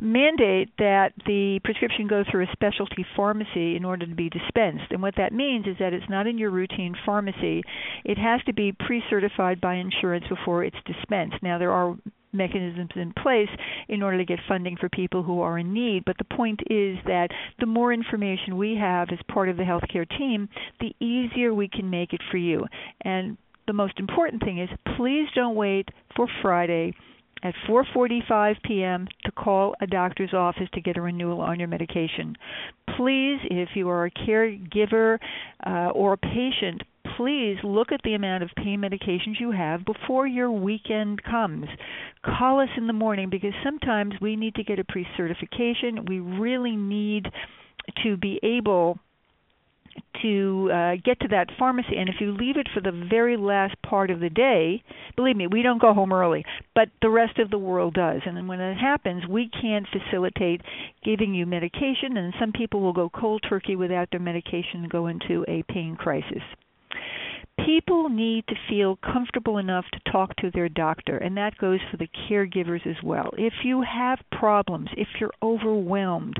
mandate 0.00 0.70
that 0.78 1.12
the 1.26 1.60
prescription 1.64 2.06
go 2.06 2.24
through 2.30 2.44
a 2.44 2.52
specialty 2.52 3.04
pharmacy 3.14 3.76
in 3.76 3.84
order 3.84 4.06
to 4.06 4.14
be 4.14 4.28
dispensed. 4.28 4.90
And 4.90 5.02
what 5.02 5.14
that 5.16 5.32
means 5.32 5.66
is 5.66 5.76
that 5.78 5.92
it's 5.92 6.08
not 6.08 6.26
in 6.26 6.38
your 6.38 6.50
routine 6.50 6.94
pharmacy. 7.04 7.62
It 8.04 8.18
has 8.18 8.40
to 8.46 8.52
be 8.52 8.72
pre-certified 8.72 9.60
by 9.60 9.74
insurance 9.74 10.24
before 10.28 10.64
it's 10.64 10.76
dispensed. 10.86 11.36
Now 11.42 11.58
there 11.58 11.72
are 11.72 11.96
mechanisms 12.32 12.90
in 12.94 13.12
place 13.14 13.48
in 13.88 14.02
order 14.02 14.18
to 14.18 14.24
get 14.24 14.38
funding 14.46 14.76
for 14.76 14.88
people 14.88 15.22
who 15.22 15.40
are 15.40 15.58
in 15.58 15.72
need. 15.72 16.04
But 16.04 16.18
the 16.18 16.36
point 16.36 16.60
is 16.70 16.98
that 17.06 17.28
the 17.58 17.66
more 17.66 17.92
information 17.92 18.56
we 18.56 18.76
have 18.76 19.08
as 19.10 19.18
part 19.32 19.48
of 19.48 19.56
the 19.56 19.62
healthcare 19.62 20.08
team, 20.08 20.48
the 20.80 20.94
easier 21.00 21.54
we 21.54 21.68
can 21.68 21.88
make 21.88 22.12
it 22.12 22.20
for 22.30 22.36
you. 22.36 22.66
And 23.00 23.38
the 23.66 23.72
most 23.72 23.98
important 23.98 24.42
thing 24.42 24.60
is 24.60 24.68
please 24.96 25.28
don't 25.34 25.56
wait 25.56 25.88
for 26.14 26.28
Friday 26.42 26.92
at 27.42 27.54
4:45 27.68 28.62
p.m. 28.62 29.08
to 29.24 29.32
call 29.32 29.74
a 29.80 29.86
doctor's 29.86 30.32
office 30.32 30.68
to 30.74 30.80
get 30.80 30.96
a 30.96 31.00
renewal 31.00 31.40
on 31.40 31.58
your 31.58 31.68
medication. 31.68 32.36
Please, 32.96 33.38
if 33.44 33.70
you 33.74 33.88
are 33.88 34.06
a 34.06 34.10
caregiver 34.10 35.18
uh, 35.66 35.90
or 35.90 36.14
a 36.14 36.18
patient, 36.18 36.82
please 37.16 37.56
look 37.62 37.92
at 37.92 38.00
the 38.04 38.14
amount 38.14 38.42
of 38.42 38.50
pain 38.56 38.80
medications 38.80 39.40
you 39.40 39.50
have 39.50 39.84
before 39.84 40.26
your 40.26 40.50
weekend 40.50 41.22
comes. 41.22 41.66
Call 42.24 42.60
us 42.60 42.68
in 42.76 42.86
the 42.86 42.92
morning 42.92 43.30
because 43.30 43.52
sometimes 43.64 44.14
we 44.20 44.36
need 44.36 44.54
to 44.56 44.64
get 44.64 44.78
a 44.78 44.84
pre-certification. 44.84 46.06
We 46.06 46.20
really 46.20 46.76
need 46.76 47.26
to 48.02 48.16
be 48.16 48.40
able 48.42 48.98
to 50.22 50.70
uh, 50.72 50.92
get 51.04 51.20
to 51.20 51.28
that 51.28 51.48
pharmacy. 51.58 51.96
And 51.96 52.08
if 52.08 52.16
you 52.20 52.32
leave 52.32 52.56
it 52.56 52.68
for 52.74 52.80
the 52.80 53.06
very 53.10 53.36
last 53.36 53.74
part 53.82 54.10
of 54.10 54.20
the 54.20 54.30
day, 54.30 54.82
believe 55.14 55.36
me, 55.36 55.46
we 55.46 55.62
don't 55.62 55.80
go 55.80 55.92
home 55.92 56.12
early, 56.12 56.44
but 56.74 56.88
the 57.02 57.10
rest 57.10 57.38
of 57.38 57.50
the 57.50 57.58
world 57.58 57.94
does. 57.94 58.22
And 58.24 58.48
when 58.48 58.60
it 58.60 58.76
happens, 58.76 59.24
we 59.28 59.48
can't 59.48 59.86
facilitate 59.88 60.62
giving 61.04 61.34
you 61.34 61.46
medication, 61.46 62.16
and 62.16 62.34
some 62.40 62.52
people 62.52 62.80
will 62.80 62.92
go 62.92 63.08
cold 63.08 63.44
turkey 63.48 63.76
without 63.76 64.10
their 64.10 64.20
medication 64.20 64.82
and 64.82 64.90
go 64.90 65.06
into 65.06 65.44
a 65.48 65.62
pain 65.64 65.96
crisis 65.96 66.42
people 67.64 68.08
need 68.08 68.44
to 68.48 68.54
feel 68.68 68.96
comfortable 68.96 69.58
enough 69.58 69.84
to 69.92 70.12
talk 70.12 70.34
to 70.36 70.50
their 70.52 70.68
doctor, 70.68 71.16
and 71.16 71.36
that 71.36 71.56
goes 71.58 71.80
for 71.90 71.96
the 71.96 72.08
caregivers 72.28 72.86
as 72.86 72.96
well. 73.02 73.30
If 73.36 73.52
you 73.64 73.82
have 73.82 74.18
problems, 74.32 74.88
if 74.96 75.08
you're 75.20 75.32
overwhelmed, 75.42 76.36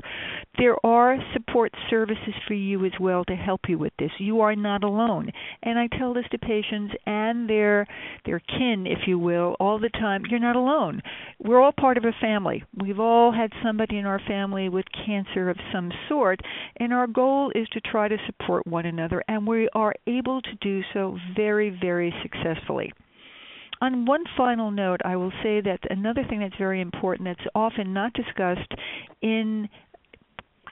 there 0.57 0.75
are 0.85 1.17
support 1.33 1.71
services 1.89 2.33
for 2.47 2.53
you 2.53 2.85
as 2.85 2.91
well 2.99 3.23
to 3.25 3.35
help 3.35 3.61
you 3.67 3.77
with 3.77 3.93
this. 3.99 4.11
You 4.19 4.41
are 4.41 4.55
not 4.55 4.83
alone. 4.83 5.31
And 5.63 5.77
I 5.77 5.87
tell 5.87 6.13
this 6.13 6.25
to 6.31 6.37
patients 6.37 6.93
and 7.05 7.49
their 7.49 7.87
their 8.25 8.39
kin, 8.39 8.85
if 8.87 9.07
you 9.07 9.19
will, 9.19 9.55
all 9.59 9.79
the 9.79 9.89
time, 9.89 10.23
you're 10.29 10.39
not 10.39 10.55
alone. 10.55 11.01
We're 11.39 11.61
all 11.61 11.71
part 11.71 11.97
of 11.97 12.05
a 12.05 12.11
family. 12.19 12.63
We've 12.75 12.99
all 12.99 13.31
had 13.31 13.51
somebody 13.63 13.97
in 13.97 14.05
our 14.05 14.21
family 14.27 14.69
with 14.69 14.85
cancer 15.05 15.49
of 15.49 15.57
some 15.71 15.91
sort, 16.09 16.39
and 16.77 16.93
our 16.93 17.07
goal 17.07 17.51
is 17.55 17.67
to 17.69 17.81
try 17.81 18.07
to 18.07 18.17
support 18.25 18.67
one 18.67 18.85
another, 18.85 19.23
and 19.27 19.47
we 19.47 19.69
are 19.73 19.93
able 20.07 20.41
to 20.41 20.55
do 20.61 20.81
so 20.93 21.06
very, 21.35 21.69
very 21.69 22.13
successfully. 22.21 22.91
On 23.79 24.05
one 24.05 24.23
final 24.35 24.71
note, 24.71 25.01
I 25.05 25.15
will 25.17 25.31
say 25.43 25.61
that 25.61 25.79
another 25.91 26.23
thing 26.27 26.39
that's 26.39 26.57
very 26.57 26.81
important 26.81 27.27
that's 27.27 27.47
often 27.53 27.93
not 27.93 28.13
discussed 28.13 28.73
in 29.21 29.69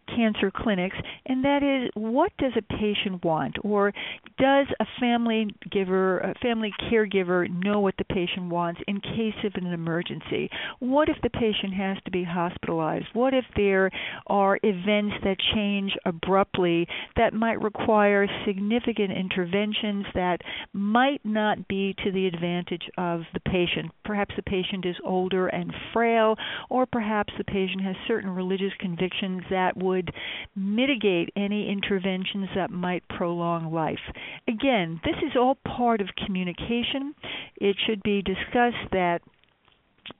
cancer 0.07 0.51
clinics, 0.53 0.97
and 1.25 1.43
that 1.43 1.63
is 1.63 1.89
what 1.95 2.31
does 2.37 2.53
a 2.57 2.61
patient 2.61 3.23
want, 3.23 3.57
or 3.63 3.93
does 4.37 4.67
a 4.79 4.85
family 4.99 5.47
giver, 5.71 6.19
a 6.19 6.33
family 6.41 6.71
caregiver, 6.91 7.49
know 7.63 7.79
what 7.79 7.95
the 7.97 8.03
patient 8.05 8.49
wants 8.49 8.81
in 8.87 8.99
case 8.99 9.35
of 9.43 9.53
an 9.55 9.71
emergency? 9.71 10.49
What 10.79 11.09
if 11.09 11.17
the 11.23 11.29
patient 11.29 11.73
has 11.73 11.97
to 12.05 12.11
be 12.11 12.23
hospitalized? 12.23 13.07
What 13.13 13.33
if 13.33 13.45
there 13.55 13.91
are 14.27 14.59
events 14.63 15.15
that 15.23 15.37
change 15.53 15.93
abruptly 16.05 16.87
that 17.15 17.33
might 17.33 17.61
require 17.61 18.27
significant 18.45 19.11
interventions 19.11 20.05
that 20.13 20.41
might 20.73 21.21
not 21.23 21.67
be 21.67 21.95
to 22.03 22.11
the 22.11 22.27
advantage 22.27 22.89
of 22.97 23.21
the 23.33 23.39
patient? 23.39 23.91
Perhaps 24.03 24.35
the 24.35 24.43
patient 24.43 24.85
is 24.85 24.95
older 25.03 25.47
and 25.47 25.73
frail, 25.93 26.35
or 26.69 26.85
perhaps 26.85 27.33
the 27.37 27.43
patient 27.43 27.81
has 27.81 27.95
certain 28.07 28.29
religious 28.29 28.73
convictions 28.79 29.41
that 29.49 29.75
would 29.77 29.94
would 29.95 30.13
mitigate 30.55 31.29
any 31.35 31.69
interventions 31.71 32.49
that 32.55 32.69
might 32.69 33.07
prolong 33.07 33.73
life. 33.73 33.99
Again, 34.47 34.99
this 35.03 35.15
is 35.25 35.35
all 35.35 35.57
part 35.65 36.01
of 36.01 36.07
communication. 36.25 37.15
It 37.55 37.77
should 37.85 38.03
be 38.03 38.21
discussed 38.21 38.91
that 38.91 39.21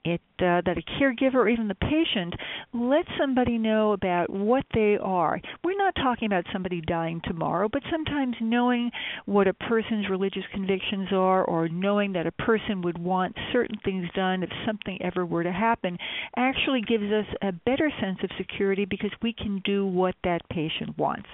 it 0.04 0.20
uh, 0.38 0.60
that 0.64 0.76
a 0.76 1.00
caregiver 1.00 1.36
or 1.36 1.48
even 1.48 1.68
the 1.68 1.74
patient 1.74 2.34
let 2.72 3.04
somebody 3.18 3.58
know 3.58 3.92
about 3.92 4.30
what 4.30 4.64
they 4.74 4.96
are. 5.00 5.40
We're 5.64 5.78
not 5.78 5.94
talking 5.94 6.26
about 6.26 6.44
somebody 6.52 6.80
dying 6.80 7.20
tomorrow, 7.24 7.68
but 7.72 7.82
sometimes 7.90 8.36
knowing 8.40 8.90
what 9.24 9.48
a 9.48 9.54
person's 9.54 10.08
religious 10.10 10.44
convictions 10.52 11.08
are 11.12 11.44
or 11.44 11.68
knowing 11.68 12.12
that 12.12 12.26
a 12.26 12.32
person 12.32 12.82
would 12.82 12.98
want 12.98 13.36
certain 13.52 13.78
things 13.84 14.08
done 14.14 14.42
if 14.42 14.50
something 14.66 14.98
ever 15.02 15.24
were 15.24 15.42
to 15.42 15.52
happen 15.52 15.98
actually 16.36 16.82
gives 16.82 17.10
us 17.12 17.26
a 17.42 17.52
better 17.52 17.90
sense 18.00 18.18
of 18.22 18.30
security 18.36 18.84
because 18.84 19.10
we 19.22 19.32
can 19.32 19.60
do 19.64 19.86
what 19.86 20.14
that 20.24 20.48
patient 20.50 20.96
wants. 20.98 21.28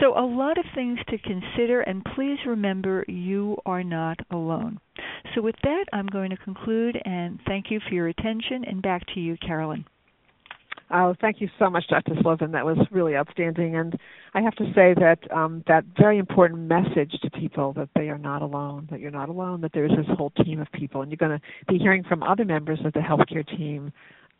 So, 0.00 0.18
a 0.18 0.24
lot 0.24 0.58
of 0.58 0.64
things 0.74 0.98
to 1.08 1.18
consider, 1.18 1.80
and 1.80 2.04
please 2.14 2.38
remember 2.46 3.04
you 3.08 3.56
are 3.66 3.82
not 3.82 4.20
alone. 4.30 4.78
So, 5.34 5.42
with 5.42 5.56
that, 5.62 5.84
I'm 5.92 6.06
going 6.06 6.30
to 6.30 6.36
conclude 6.36 7.00
and 7.04 7.38
thank 7.46 7.70
you 7.70 7.80
for 7.88 7.94
your 7.94 8.08
attention, 8.08 8.64
and 8.64 8.82
back 8.82 9.02
to 9.14 9.20
you, 9.20 9.36
Carolyn. 9.38 9.84
Oh, 10.90 11.14
thank 11.20 11.40
you 11.40 11.50
so 11.58 11.68
much, 11.68 11.86
Dr. 11.88 12.14
Slovin. 12.22 12.52
That 12.52 12.64
was 12.64 12.78
really 12.90 13.14
outstanding. 13.14 13.76
And 13.76 13.98
I 14.32 14.40
have 14.40 14.54
to 14.54 14.64
say 14.74 14.94
that 14.94 15.18
um, 15.30 15.62
that 15.66 15.84
very 15.98 16.18
important 16.18 16.60
message 16.60 17.12
to 17.22 17.30
people 17.30 17.74
that 17.74 17.90
they 17.94 18.08
are 18.08 18.16
not 18.16 18.40
alone, 18.40 18.88
that 18.90 18.98
you're 18.98 19.10
not 19.10 19.28
alone, 19.28 19.60
that 19.60 19.72
there 19.74 19.84
is 19.84 19.90
this 19.90 20.06
whole 20.16 20.30
team 20.30 20.60
of 20.60 20.72
people. 20.72 21.02
And 21.02 21.10
you're 21.10 21.18
going 21.18 21.38
to 21.38 21.46
be 21.70 21.78
hearing 21.78 22.04
from 22.04 22.22
other 22.22 22.44
members 22.44 22.78
of 22.86 22.94
the 22.94 23.00
healthcare 23.00 23.46
team 23.46 23.92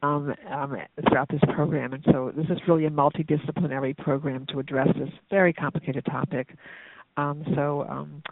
um, 0.03 0.35
um, 0.51 0.77
throughout 1.09 1.29
this 1.29 1.41
program. 1.55 1.93
And 1.93 2.05
so 2.13 2.33
this 2.37 2.47
is 2.47 2.59
really 2.67 2.87
a 2.87 2.91
multidisciplinary 2.91 3.97
program 3.97 4.47
to 4.51 4.59
address 4.59 4.89
this 4.99 5.11
very 5.31 5.53
complicated 5.53 6.05
topic. 6.05 6.55
Um, 7.17 7.43
so 7.55 7.87
um, 7.89 8.23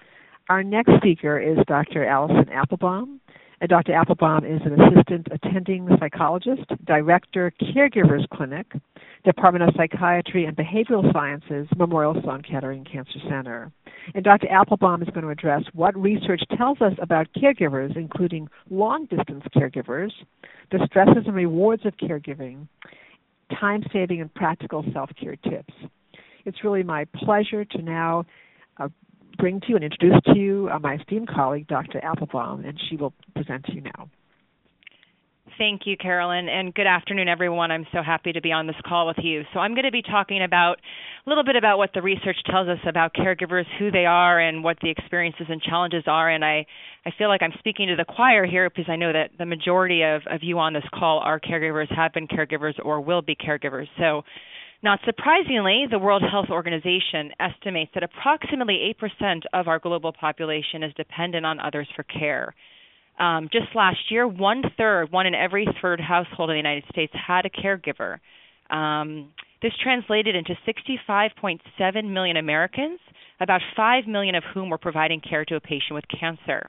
our 0.49 0.63
next 0.63 0.93
speaker 0.99 1.39
is 1.39 1.59
Dr. 1.67 2.05
Allison 2.07 2.49
Applebaum. 2.51 3.21
And 3.61 3.71
Dr. 3.71 3.95
Applebaum 3.95 4.45
is 4.45 4.61
an 4.67 4.79
assistant 4.79 5.29
attending 5.31 5.89
psychologist, 5.99 6.65
director, 6.85 7.51
caregivers 7.61 8.29
clinic, 8.29 8.67
Department 9.25 9.67
of 9.67 9.75
Psychiatry 9.77 10.45
and 10.45 10.55
Behavioral 10.55 11.11
Sciences, 11.13 11.67
Memorial 11.75 12.21
Sloan 12.23 12.43
Kettering 12.43 12.85
Cancer 12.85 13.19
Center. 13.29 13.73
And 14.15 14.25
Dr. 14.25 14.49
Applebaum 14.49 15.03
is 15.03 15.09
going 15.09 15.25
to 15.25 15.31
address 15.31 15.63
what 15.73 15.97
research 15.97 16.43
tells 16.57 16.81
us 16.81 16.93
about 17.01 17.27
caregivers, 17.37 17.97
including 17.97 18.49
long 18.71 19.07
distance 19.07 19.45
caregivers, 19.55 20.13
the 20.71 20.79
stresses 20.87 21.25
and 21.27 21.35
rewards 21.35 21.85
of 21.85 21.97
caregiving, 21.97 22.69
time 23.59 23.83
saving, 23.93 24.21
and 24.21 24.33
practical 24.35 24.85
self 24.93 25.11
care 25.21 25.37
tips. 25.37 25.75
It's 26.45 26.63
really 26.63 26.83
my 26.83 27.07
pleasure 27.17 27.65
to 27.65 27.83
now 27.83 28.25
uh, 28.79 28.89
bring 29.39 29.61
to 29.61 29.67
you 29.69 29.75
and 29.77 29.85
introduce 29.85 30.21
to 30.27 30.39
you 30.39 30.69
uh, 30.73 30.79
my 30.79 30.95
esteemed 30.95 31.29
colleague, 31.29 31.67
Dr. 31.67 32.03
Applebaum, 32.05 32.65
and 32.65 32.81
she 32.89 32.97
will 32.97 33.13
present 33.35 33.65
to 33.67 33.75
you 33.75 33.83
now. 33.83 34.09
Thank 35.59 35.83
you, 35.87 35.97
Carolyn, 35.97 36.51
and 36.51 36.75
good 36.75 36.87
afternoon, 36.87 37.29
everyone. 37.29 37.71
I'm 37.71 37.87
so 37.91 38.03
happy 38.03 38.33
to 38.33 38.43
be 38.43 38.53
on 38.53 38.67
this 38.67 38.77
call 38.87 39.07
with 39.07 39.17
you. 39.23 39.43
So, 39.55 39.61
I'm 39.61 39.73
going 39.73 39.87
to 39.87 39.91
be 39.91 40.03
talking 40.03 40.43
about 40.43 40.75
a 41.25 41.29
little 41.31 41.45
bit 41.45 41.57
about 41.57 41.79
what 41.79 41.91
the 41.95 42.03
research 42.03 42.37
tells 42.45 42.69
us 42.69 42.79
about 42.87 43.15
caregivers, 43.15 43.65
who 43.79 43.91
they 43.91 44.05
are, 44.05 44.39
and 44.39 44.63
what 44.63 44.77
the 44.83 44.91
experiences 44.91 45.47
and 45.49 45.63
challenges 45.63 46.05
are. 46.07 46.29
And 46.29 46.45
I, 46.45 46.67
I 47.07 47.11
feel 47.17 47.29
like 47.29 47.41
I'm 47.43 47.55
speaking 47.59 47.89
to 47.89 47.97
the 47.97 48.05
choir 48.05 48.45
here 48.45 48.69
because 48.69 48.85
I 48.89 48.97
know 48.97 49.15
that 49.15 49.31
the 49.39 49.47
majority 49.47 50.03
of, 50.03 50.23
of 50.31 50.43
you 50.43 50.59
on 50.59 50.75
this 50.75 50.85
call 50.93 51.21
are 51.21 51.41
caregivers, 51.41 51.91
have 51.97 52.13
been 52.13 52.29
caregivers, 52.29 52.75
or 52.85 53.01
will 53.01 53.23
be 53.23 53.35
caregivers. 53.35 53.87
So, 53.99 54.23
not 54.83 55.01
surprisingly, 55.07 55.87
the 55.91 55.99
World 55.99 56.23
Health 56.31 56.51
Organization 56.51 57.33
estimates 57.41 57.93
that 57.95 58.03
approximately 58.03 58.95
8% 59.01 59.41
of 59.55 59.69
our 59.69 59.79
global 59.79 60.13
population 60.13 60.83
is 60.83 60.93
dependent 60.95 61.47
on 61.47 61.61
others 61.61 61.89
for 61.97 62.03
care. 62.03 62.55
Um, 63.19 63.49
just 63.51 63.75
last 63.75 64.11
year, 64.11 64.27
one 64.29 64.63
third, 64.77 65.11
one 65.11 65.27
in 65.27 65.35
every 65.35 65.67
third 65.81 66.01
household 66.01 66.51
in 66.51 66.55
the 66.55 66.59
United 66.59 66.85
States 66.91 67.13
had 67.15 67.47
a 67.47 67.51
caregiver. 67.51 68.19
Um, 68.71 69.33
this 69.63 69.73
translated 69.83 70.37
into 70.37 70.55
65.7 70.67 72.13
million 72.13 72.37
Americans, 72.37 73.01
about 73.41 73.61
5 73.75 74.07
million 74.07 74.35
of 74.35 74.45
whom 74.53 74.69
were 74.69 74.79
providing 74.79 75.21
care 75.21 75.45
to 75.47 75.57
a 75.57 75.61
patient 75.61 75.95
with 75.95 76.05
cancer. 76.09 76.69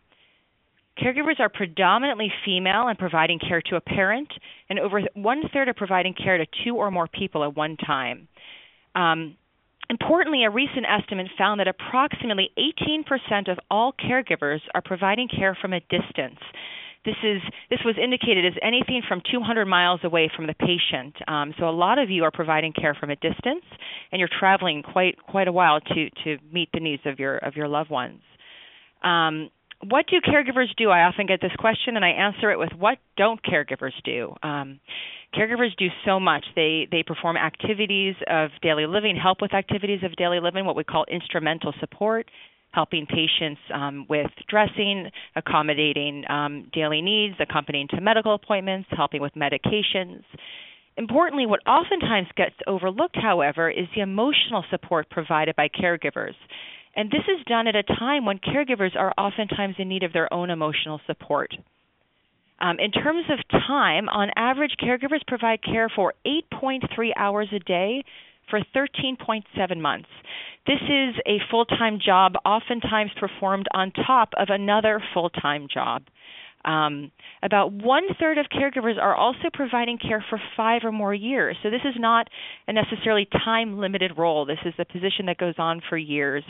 Caregivers 0.98 1.40
are 1.40 1.50
predominantly 1.50 2.32
female 2.44 2.88
and 2.88 2.98
providing 2.98 3.40
care 3.40 3.62
to 3.62 3.76
a 3.76 3.82
parent, 3.82 4.30
and 4.70 4.80
over 4.80 5.02
one 5.14 5.44
third 5.54 5.68
are 5.68 5.74
providing 5.74 6.14
care 6.14 6.38
to 6.38 6.46
two 6.64 6.76
or 6.76 6.90
more 6.90 7.08
people 7.08 7.44
at 7.44 7.56
one 7.56 7.78
time. 7.78 8.28
Um, 8.96 9.36
Importantly, 9.90 10.44
a 10.44 10.50
recent 10.50 10.86
estimate 10.86 11.28
found 11.38 11.60
that 11.60 11.68
approximately 11.68 12.50
18% 12.58 13.50
of 13.50 13.58
all 13.72 13.94
caregivers 13.94 14.60
are 14.76 14.82
providing 14.82 15.30
care 15.30 15.58
from 15.60 15.74
a 15.74 15.80
distance. 15.80 16.40
This 17.06 17.16
is 17.24 17.42
this 17.70 17.80
was 17.86 17.96
indicated 18.02 18.46
as 18.46 18.54
anything 18.62 19.02
from 19.08 19.22
200 19.32 19.66
miles 19.66 20.02
away 20.04 20.30
from 20.36 20.46
the 20.46 20.54
patient. 20.54 21.16
Um, 21.26 21.54
so 21.58 21.70
a 21.70 21.72
lot 21.72 22.00
of 22.00 22.10
you 22.10 22.26
are 22.26 22.32
providing 22.32 22.74
care 22.74 22.96
from 22.96 23.12
a 23.12 23.16
distance, 23.16 23.64
and 24.12 24.20
you're 24.20 24.30
traveling 24.40 24.84
quite 24.84 25.16
quite 25.24 25.48
a 25.48 25.54
while 25.54 25.80
to 25.80 26.10
to 26.26 26.38
meet 26.52 26.68
the 26.74 26.82
needs 26.82 27.04
of 27.06 27.18
your 27.18 27.38
of 27.38 27.56
your 27.56 27.70
loved 27.70 27.90
ones. 27.90 28.20
Um, 29.04 29.50
what 29.86 30.06
do 30.08 30.20
caregivers 30.22 30.76
do? 30.76 30.90
I 30.90 31.04
often 31.04 31.28
get 31.28 31.42
this 31.42 31.52
question, 31.60 31.96
and 31.96 32.04
I 32.04 32.10
answer 32.10 32.52
it 32.52 32.58
with 32.58 32.72
what 32.78 32.98
don't 33.16 33.42
caregivers 33.44 33.94
do? 34.04 34.34
Um, 34.42 34.80
caregivers 35.36 35.76
do 35.78 35.88
so 36.06 36.20
much. 36.20 36.46
They 36.56 36.88
they 36.92 37.04
perform 37.04 37.38
activities 37.38 38.16
of 38.28 38.50
daily 38.62 38.88
living, 38.88 39.16
help 39.16 39.42
with 39.42 39.54
activities 39.54 40.00
of 40.04 40.16
daily 40.16 40.40
living, 40.40 40.66
what 40.66 40.76
we 40.76 40.84
call 40.84 41.06
instrumental 41.12 41.74
support, 41.80 42.30
helping 42.72 43.06
patients 43.06 43.62
um, 43.74 44.06
with 44.10 44.32
dressing, 44.50 45.10
accommodating 45.36 46.24
um, 46.30 46.70
daily 46.74 47.02
needs, 47.02 47.36
accompanying 47.40 47.88
to 47.90 48.02
medical 48.02 48.34
appointments, 48.34 48.90
helping 48.96 49.22
with 49.22 49.34
medications. 49.34 50.24
Importantly, 50.98 51.46
what 51.46 51.60
oftentimes 51.68 52.28
gets 52.36 52.56
overlooked, 52.66 53.16
however, 53.16 53.70
is 53.70 53.86
the 53.96 54.02
emotional 54.02 54.66
support 54.72 55.08
provided 55.12 55.56
by 55.56 55.70
caregivers. 55.70 56.34
And 56.98 57.12
this 57.12 57.22
is 57.28 57.46
done 57.46 57.68
at 57.68 57.76
a 57.76 57.84
time 57.84 58.26
when 58.26 58.40
caregivers 58.40 58.96
are 58.98 59.14
oftentimes 59.20 59.76
in 59.78 59.88
need 59.88 60.02
of 60.02 60.14
their 60.14 60.34
own 60.34 60.50
emotional 60.50 61.00
support. 61.06 61.54
Um, 62.60 62.80
in 62.80 62.92
terms 62.92 63.26
of 63.30 63.38
time, 63.68 64.10
on 64.10 64.32
average, 64.36 64.74
caregivers 64.82 65.22
provide 65.28 65.64
care 65.64 65.90
for 65.96 66.16
8.3 66.26 67.12
hours 67.16 67.50
a 67.54 67.60
day 67.60 68.04
for 68.50 68.60
13.7 68.76 69.80
months. 69.80 70.10
This 70.66 70.82
is 70.82 71.16
a 71.28 71.38
full 71.52 71.66
time 71.66 72.00
job, 72.04 72.34
oftentimes 72.44 73.12
performed 73.20 73.68
on 73.76 73.92
top 73.92 74.30
of 74.36 74.48
another 74.50 75.00
full 75.14 75.30
time 75.30 75.68
job. 75.72 76.02
Um, 76.66 77.12
about 77.44 77.72
one 77.72 78.04
third 78.20 78.38
of 78.38 78.48
caregivers 78.48 78.98
are 79.00 79.16
also 79.16 79.50
providing 79.54 79.98
care 79.98 80.24
for 80.30 80.40
five 80.58 80.82
or 80.84 80.92
more 80.92 81.14
years. 81.14 81.56
So 81.64 81.70
this 81.70 81.82
is 81.86 81.96
not 81.98 82.28
a 82.68 82.74
necessarily 82.74 83.28
time 83.46 83.80
limited 83.80 84.18
role. 84.18 84.46
This 84.46 84.60
is 84.66 84.74
a 84.80 84.86
position 84.86 85.28
that 85.28 85.38
goes 85.38 85.56
on 85.58 85.82
for 85.88 85.98
years 85.98 86.44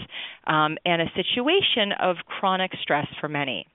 um, 0.47 0.77
and 0.85 1.01
a 1.01 1.11
situation 1.15 1.91
of 1.99 2.17
chronic 2.25 2.71
stress 2.81 3.07
for 3.19 3.27
many. 3.27 3.67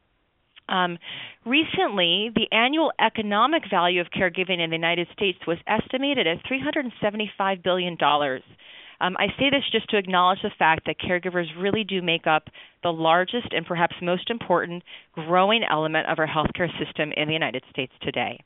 Um, 0.68 0.98
recently, 1.44 2.30
the 2.34 2.46
annual 2.50 2.92
economic 2.98 3.64
value 3.70 4.00
of 4.00 4.06
caregiving 4.08 4.60
in 4.60 4.70
the 4.70 4.76
United 4.76 5.08
States 5.12 5.38
was 5.46 5.58
estimated 5.66 6.26
at 6.26 6.38
$375 6.44 7.62
billion. 7.62 7.96
Um, 9.02 9.16
I 9.18 9.26
say 9.38 9.50
this 9.50 9.64
just 9.72 9.90
to 9.90 9.98
acknowledge 9.98 10.38
the 10.42 10.50
fact 10.56 10.86
that 10.86 11.00
caregivers 11.00 11.46
really 11.58 11.82
do 11.82 12.00
make 12.00 12.26
up 12.28 12.44
the 12.84 12.92
largest 12.92 13.48
and 13.50 13.66
perhaps 13.66 13.96
most 14.00 14.30
important 14.30 14.84
growing 15.12 15.62
element 15.68 16.06
of 16.08 16.20
our 16.20 16.26
healthcare 16.28 16.70
system 16.78 17.10
in 17.16 17.26
the 17.26 17.34
United 17.34 17.64
States 17.70 17.92
today. 18.00 18.38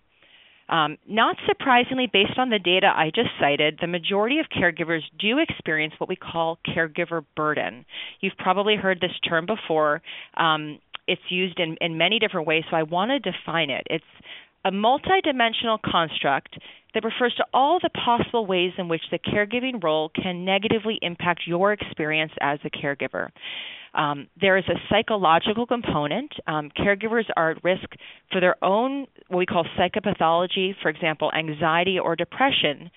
Um, 0.69 0.97
not 1.07 1.37
surprisingly, 1.47 2.09
based 2.11 2.39
on 2.39 2.49
the 2.49 2.59
data 2.59 2.89
I 2.93 3.11
just 3.15 3.29
cited, 3.39 3.79
the 3.81 3.87
majority 3.87 4.39
of 4.41 4.47
caregivers 4.47 5.03
do 5.19 5.39
experience 5.39 5.95
what 5.99 6.09
we 6.09 6.17
call 6.17 6.59
caregiver 6.67 7.25
burden. 7.37 7.85
You've 8.21 8.37
probably 8.39 8.77
heard 8.77 9.01
this 9.01 9.13
term 9.29 9.47
before. 9.47 10.03
Um, 10.37 10.81
it's 11.07 11.23
used 11.29 11.61
in, 11.61 11.77
in 11.81 11.99
many 11.99 12.19
different 12.19 12.49
ways, 12.49 12.65
so 12.69 12.77
I 12.77 12.83
want 12.83 13.11
to 13.11 13.21
define 13.21 13.71
it. 13.71 13.87
It's 13.89 14.05
a 14.65 14.73
multidimensional 14.73 15.79
construct 15.81 16.59
that 16.97 17.05
refers 17.05 17.35
to 17.35 17.45
all 17.53 17.79
the 17.83 17.91
possible 17.91 18.47
ways 18.47 18.73
in 18.79 18.89
which 18.89 19.03
the 19.11 19.19
caregiving 19.19 19.85
role 19.85 20.09
can 20.09 20.47
negatively 20.47 20.99
impact 21.03 21.43
your 21.47 21.75
experience 21.75 22.33
as 22.41 22.59
a 22.65 22.71
caregiver. 22.71 23.29
Um, 23.93 24.29
there 24.41 24.57
is 24.57 24.65
a 24.69 24.81
psychological 24.89 25.67
component. 25.67 26.33
Um, 26.47 26.71
caregivers 26.75 27.25
are 27.37 27.51
at 27.51 27.63
risk 27.63 27.85
for 28.33 28.41
their 28.41 28.57
own, 28.65 29.07
what 29.29 29.39
we 29.39 29.45
call 29.45 29.67
psychopathology, 29.79 30.73
for 30.81 30.89
example, 30.89 31.31
anxiety 31.37 31.99
or 31.99 32.17
depression. 32.17 32.91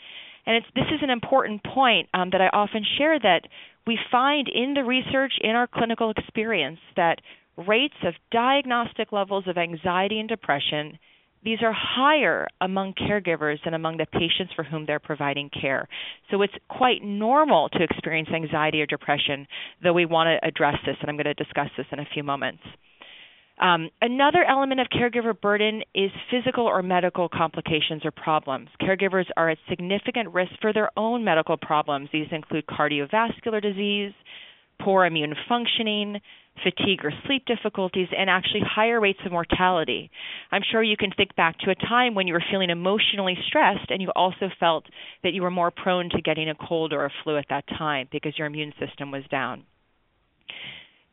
And 0.45 0.63
this 0.75 0.85
is 0.95 1.01
an 1.01 1.09
important 1.09 1.61
point 1.65 2.07
um, 2.13 2.29
that 2.31 2.39
I 2.39 2.47
often 2.53 2.85
share 2.97 3.19
that 3.19 3.41
we 3.85 3.99
find 4.09 4.47
in 4.47 4.75
the 4.75 4.85
research, 4.85 5.33
in 5.41 5.51
our 5.51 5.67
clinical 5.67 6.13
experience, 6.15 6.79
that 6.95 7.19
rates 7.67 7.95
of 8.05 8.13
diagnostic 8.31 9.11
levels 9.11 9.43
of 9.47 9.57
anxiety 9.57 10.21
and 10.21 10.29
depression 10.29 10.97
these 11.43 11.59
are 11.61 11.73
higher 11.73 12.47
among 12.61 12.93
caregivers 12.93 13.57
than 13.63 13.73
among 13.73 13.97
the 13.97 14.05
patients 14.05 14.53
for 14.55 14.63
whom 14.63 14.85
they're 14.85 14.99
providing 14.99 15.49
care. 15.49 15.87
So 16.31 16.41
it's 16.41 16.53
quite 16.69 17.03
normal 17.03 17.69
to 17.69 17.83
experience 17.83 18.29
anxiety 18.33 18.81
or 18.81 18.85
depression, 18.85 19.47
though 19.83 19.93
we 19.93 20.05
want 20.05 20.27
to 20.27 20.47
address 20.47 20.75
this, 20.85 20.97
and 21.01 21.09
I'm 21.09 21.15
going 21.15 21.25
to 21.25 21.33
discuss 21.33 21.69
this 21.77 21.87
in 21.91 21.99
a 21.99 22.07
few 22.13 22.23
moments. 22.23 22.63
Um, 23.59 23.89
another 24.01 24.45
element 24.45 24.79
of 24.79 24.87
caregiver 24.87 25.39
burden 25.39 25.81
is 25.93 26.11
physical 26.31 26.65
or 26.65 26.81
medical 26.81 27.27
complications 27.27 28.05
or 28.05 28.11
problems. 28.11 28.69
Caregivers 28.81 29.25
are 29.35 29.49
at 29.49 29.57
significant 29.69 30.33
risk 30.33 30.51
for 30.61 30.71
their 30.71 30.89
own 30.97 31.25
medical 31.25 31.57
problems. 31.57 32.09
These 32.13 32.27
include 32.31 32.65
cardiovascular 32.67 33.61
disease, 33.61 34.13
poor 34.81 35.05
immune 35.05 35.35
functioning, 35.49 36.21
fatigue 36.63 37.03
or 37.03 37.11
sleep 37.25 37.45
difficulties, 37.45 38.07
and 38.17 38.29
actually 38.29 38.61
higher 38.65 38.99
rates 38.99 39.19
of 39.25 39.31
mortality. 39.31 40.11
I'm 40.51 40.61
sure 40.69 40.83
you 40.83 40.97
can 40.97 41.11
think 41.11 41.35
back 41.35 41.57
to 41.59 41.71
a 41.71 41.75
time 41.75 42.15
when 42.15 42.27
you 42.27 42.33
were 42.33 42.43
feeling 42.51 42.69
emotionally 42.69 43.37
stressed 43.47 43.89
and 43.89 44.01
you 44.01 44.11
also 44.15 44.49
felt 44.59 44.85
that 45.23 45.33
you 45.33 45.41
were 45.41 45.51
more 45.51 45.71
prone 45.71 46.09
to 46.11 46.21
getting 46.21 46.49
a 46.49 46.55
cold 46.55 46.93
or 46.93 47.05
a 47.05 47.11
flu 47.23 47.37
at 47.37 47.45
that 47.49 47.67
time 47.67 48.07
because 48.11 48.37
your 48.37 48.47
immune 48.47 48.73
system 48.79 49.11
was 49.11 49.23
down. 49.29 49.63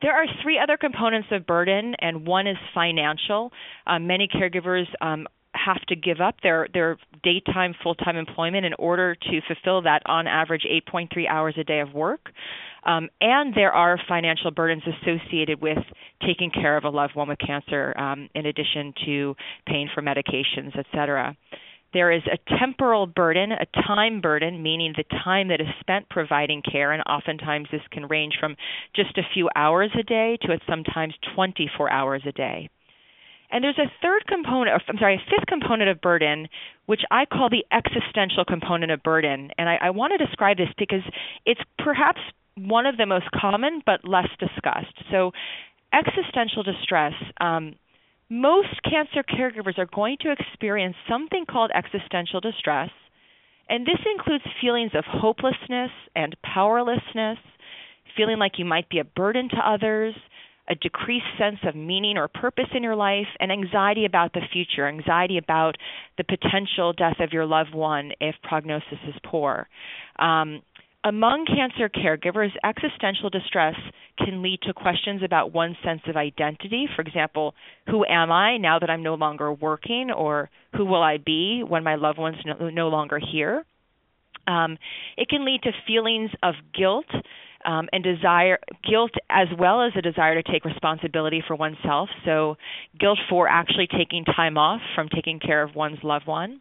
There 0.03 0.13
are 0.13 0.27
three 0.43 0.59
other 0.63 0.77
components 0.77 1.29
of 1.31 1.47
burden, 1.47 1.95
and 1.99 2.27
one 2.27 2.47
is 2.47 2.57
financial. 2.75 3.51
Uh, 3.87 3.99
many 3.99 4.29
caregivers 4.29 4.85
um, 5.01 5.27
have 5.55 5.81
to 5.89 5.97
give 5.97 6.21
up 6.21 6.37
their 6.43 6.69
their 6.73 6.99
daytime 7.23 7.75
full 7.83 7.95
time 7.95 8.17
employment 8.17 8.67
in 8.67 8.75
order 8.79 9.15
to 9.15 9.41
fulfill 9.47 9.83
that 9.83 10.03
on 10.07 10.27
average 10.27 10.67
8.3 10.93 11.29
hours 11.29 11.55
a 11.59 11.65
day 11.65 11.81
of 11.81 11.95
work. 11.95 12.31
Um, 12.87 13.09
and 13.21 13.53
there 13.55 13.73
are 13.73 13.99
financial 14.09 14.53
burdens 14.53 14.85
associated 14.87 15.61
with 15.61 15.79
taking 16.25 16.51
care 16.51 16.77
of 16.77 16.85
a 16.85 16.89
loved 16.89 17.17
one 17.17 17.29
with 17.29 17.39
cancer, 17.45 17.93
um, 17.99 18.29
in 18.35 18.47
addition 18.47 18.95
to 19.05 19.35
paying 19.67 19.89
for 19.93 20.03
medications, 20.03 20.79
et 20.79 20.87
cetera. 20.93 21.37
There 21.93 22.13
is 22.13 22.23
a 22.27 22.59
temporal 22.59 23.07
burden, 23.07 23.53
a 23.53 23.67
time 23.87 24.21
burden, 24.21 24.63
meaning 24.63 24.95
the 24.97 25.05
time 25.25 25.49
that 25.49 25.61
is 25.61 25.67
spent 25.81 26.09
providing 26.09 26.63
care, 26.63 26.93
and 26.93 27.03
oftentimes 27.03 27.69
this 27.73 27.81
can 27.91 28.07
range 28.07 28.35
from 28.39 28.57
just 28.95 29.17
a 29.19 29.23
few 29.35 29.49
hours 29.57 29.91
a 29.99 30.03
day 30.03 30.37
to 30.43 30.59
sometimes 30.69 31.15
24 31.35 31.91
hours 31.91 32.23
a 32.27 32.33
day. 32.33 32.69
And 33.51 33.63
there's 33.63 33.79
a 33.79 33.91
third 34.03 34.27
component, 34.27 34.71
or, 34.71 34.81
I'm 34.89 34.99
sorry, 34.99 35.15
a 35.15 35.31
fifth 35.31 35.47
component 35.47 35.89
of 35.89 36.01
burden, 36.01 36.49
which 36.87 37.03
I 37.11 37.25
call 37.25 37.49
the 37.49 37.65
existential 37.73 38.45
component 38.45 38.91
of 38.91 39.03
burden. 39.03 39.51
And 39.57 39.69
I, 39.69 39.79
I 39.83 39.91
want 39.91 40.13
to 40.19 40.25
describe 40.25 40.57
this 40.57 40.69
because 40.77 41.03
it's 41.45 41.61
perhaps 41.79 42.21
one 42.57 42.87
of 42.87 42.97
the 42.97 43.07
most 43.07 43.27
common 43.39 43.83
but 43.85 44.07
less 44.07 44.29
discussed. 44.39 44.95
So, 45.11 45.33
existential 45.93 46.63
distress. 46.63 47.13
Um, 47.41 47.75
most 48.29 48.83
cancer 48.83 49.23
caregivers 49.23 49.79
are 49.79 49.87
going 49.87 50.17
to 50.23 50.33
experience 50.33 50.97
something 51.09 51.45
called 51.49 51.71
existential 51.75 52.41
distress, 52.41 52.91
and 53.69 53.87
this 53.87 54.01
includes 54.15 54.45
feelings 54.61 54.93
of 54.95 55.05
hopelessness 55.07 55.91
and 56.15 56.37
powerlessness, 56.43 57.39
feeling 58.17 58.39
like 58.39 58.59
you 58.59 58.65
might 58.65 58.89
be 58.89 58.99
a 58.99 59.05
burden 59.05 59.49
to 59.51 59.57
others, 59.57 60.15
a 60.69 60.75
decreased 60.75 61.27
sense 61.39 61.59
of 61.65 61.77
meaning 61.77 62.17
or 62.17 62.27
purpose 62.27 62.69
in 62.75 62.83
your 62.83 62.97
life, 62.97 63.27
and 63.39 63.53
anxiety 63.53 64.05
about 64.05 64.33
the 64.33 64.41
future, 64.53 64.89
anxiety 64.89 65.39
about 65.39 65.77
the 66.19 66.25
potential 66.25 66.93
death 66.93 67.21
of 67.21 67.33
your 67.33 67.47
loved 67.47 67.75
one 67.75 68.13
if 68.21 68.35
prognosis 68.43 68.99
is 69.07 69.15
poor. 69.25 69.69
Um, 70.19 70.63
among 71.07 71.47
cancer 71.47 71.89
caregivers, 71.89 72.51
existential 72.65 73.31
distress 73.31 73.77
can 74.19 74.43
lead 74.43 74.61
to 74.63 74.75
questions 74.75 75.23
about 75.25 75.53
one's 75.55 75.77
sense 75.85 76.01
of 76.09 76.17
identity. 76.17 76.89
For 76.97 77.03
example, 77.03 77.55
who 77.89 78.05
am 78.05 78.33
I 78.33 78.57
now 78.57 78.81
that 78.81 78.91
I'm 78.91 79.05
no 79.05 79.15
longer 79.15 79.53
working, 79.53 80.11
or 80.11 80.51
who 80.77 80.85
will 80.85 81.03
I 81.03 81.19
be 81.19 81.63
when 81.67 81.85
my 81.85 81.95
loved 81.95 82.19
one's 82.19 82.39
no, 82.45 82.71
no 82.71 82.89
longer 82.89 83.21
here? 83.21 83.65
Um, 84.49 84.79
it 85.17 85.29
can 85.29 85.45
lead 85.45 85.63
to 85.63 85.71
feelings 85.87 86.31
of 86.43 86.55
guilt 86.77 87.07
um, 87.65 87.89
and 87.93 88.03
desire, 88.03 88.59
guilt 88.89 89.13
as 89.31 89.47
well 89.57 89.83
as 89.83 89.93
a 89.97 90.03
desire 90.03 90.43
to 90.43 90.53
take 90.53 90.65
responsibility 90.65 91.43
for 91.47 91.55
oneself. 91.55 92.09
So, 92.25 92.57
guilt 92.99 93.19
for 93.31 93.49
actually 93.49 93.87
taking 93.87 94.25
time 94.25 94.59
off 94.59 94.81
from 94.97 95.09
taking 95.09 95.39
care 95.39 95.63
of 95.63 95.77
one's 95.77 96.03
loved 96.03 96.27
one. 96.27 96.61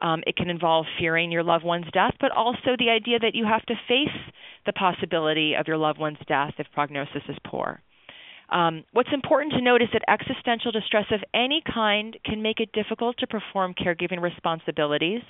Um, 0.00 0.22
it 0.26 0.36
can 0.36 0.48
involve 0.48 0.86
fearing 0.98 1.30
your 1.30 1.42
loved 1.42 1.64
one's 1.64 1.90
death, 1.92 2.14
but 2.20 2.30
also 2.30 2.76
the 2.78 2.90
idea 2.90 3.18
that 3.18 3.34
you 3.34 3.44
have 3.44 3.64
to 3.66 3.74
face 3.86 4.32
the 4.66 4.72
possibility 4.72 5.54
of 5.54 5.66
your 5.68 5.76
loved 5.76 5.98
one's 5.98 6.18
death 6.26 6.54
if 6.58 6.66
prognosis 6.72 7.22
is 7.28 7.36
poor. 7.46 7.82
Um, 8.50 8.84
what's 8.92 9.12
important 9.12 9.52
to 9.52 9.60
note 9.60 9.82
is 9.82 9.88
that 9.92 10.02
existential 10.08 10.72
distress 10.72 11.06
of 11.12 11.20
any 11.34 11.62
kind 11.72 12.16
can 12.24 12.42
make 12.42 12.58
it 12.60 12.72
difficult 12.72 13.16
to 13.18 13.26
perform 13.26 13.74
caregiving 13.74 14.20
responsibilities, 14.20 15.22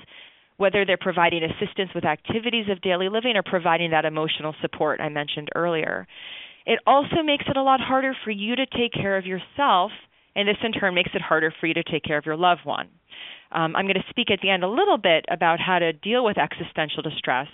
whether 0.57 0.85
they're 0.85 0.97
providing 0.97 1.43
assistance 1.45 1.91
with 1.95 2.05
activities 2.05 2.67
of 2.71 2.81
daily 2.81 3.09
living 3.09 3.37
or 3.37 3.43
providing 3.43 3.91
that 3.91 4.05
emotional 4.05 4.55
support 4.63 5.01
I 5.01 5.09
mentioned 5.09 5.49
earlier. 5.55 6.07
It 6.65 6.79
also 6.87 7.23
makes 7.25 7.45
it 7.49 7.57
a 7.57 7.63
lot 7.63 7.81
harder 7.81 8.15
for 8.25 8.31
you 8.31 8.57
to 8.57 8.67
take 8.67 8.93
care 8.93 9.17
of 9.17 9.27
yourself, 9.27 9.91
and 10.35 10.49
this 10.49 10.57
in 10.63 10.73
turn 10.73 10.95
makes 10.95 11.11
it 11.15 11.23
harder 11.23 11.53
for 11.61 11.67
you 11.67 11.75
to 11.75 11.83
take 11.83 12.05
care 12.05 12.19
of 12.19 12.27
your 12.27 12.37
loved 12.37 12.65
one. 12.65 12.89
Um, 13.53 13.75
I'm 13.77 13.87
going 13.87 13.95
to 13.95 14.11
speak 14.11 14.31
at 14.31 14.41
the 14.43 14.51
end 14.51 14.63
a 14.63 14.69
little 14.69 14.99
bit 14.99 15.25
about 15.31 15.59
how 15.61 15.79
to 15.79 15.93
deal 15.93 16.25
with 16.25 16.39
existential 16.39 17.03
distress, 17.03 17.49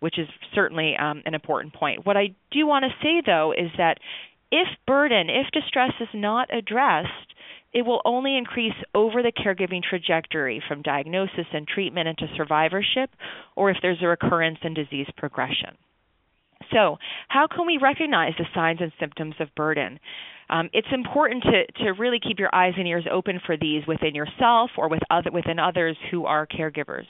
which 0.00 0.18
is 0.18 0.28
certainly 0.54 0.94
um, 0.96 1.22
an 1.26 1.34
important 1.34 1.74
point. 1.74 2.06
What 2.06 2.16
I 2.16 2.34
do 2.50 2.66
want 2.66 2.84
to 2.84 2.90
say, 3.02 3.22
though, 3.24 3.52
is 3.52 3.70
that 3.78 3.98
if 4.50 4.68
burden, 4.86 5.28
if 5.28 5.50
distress 5.52 5.92
is 6.00 6.08
not 6.14 6.54
addressed, 6.54 7.34
it 7.72 7.82
will 7.82 8.00
only 8.04 8.36
increase 8.36 8.74
over 8.94 9.22
the 9.22 9.32
caregiving 9.32 9.82
trajectory 9.82 10.62
from 10.66 10.82
diagnosis 10.82 11.46
and 11.52 11.68
treatment 11.68 12.08
into 12.08 12.26
survivorship, 12.36 13.10
or 13.56 13.70
if 13.70 13.76
there's 13.82 14.02
a 14.02 14.06
recurrence 14.06 14.58
and 14.62 14.74
disease 14.74 15.06
progression. 15.16 15.76
So, 16.72 16.98
how 17.28 17.46
can 17.46 17.66
we 17.66 17.78
recognize 17.80 18.32
the 18.38 18.46
signs 18.54 18.80
and 18.80 18.92
symptoms 18.98 19.34
of 19.40 19.54
burden? 19.54 20.00
Um, 20.50 20.70
it's 20.72 20.88
important 20.92 21.42
to, 21.44 21.84
to 21.84 21.90
really 21.92 22.18
keep 22.20 22.38
your 22.38 22.54
eyes 22.54 22.74
and 22.76 22.86
ears 22.86 23.06
open 23.10 23.40
for 23.44 23.56
these 23.56 23.86
within 23.86 24.14
yourself 24.14 24.70
or 24.76 24.88
with 24.88 25.00
other, 25.10 25.30
within 25.30 25.58
others 25.58 25.96
who 26.10 26.24
are 26.26 26.46
caregivers. 26.46 27.06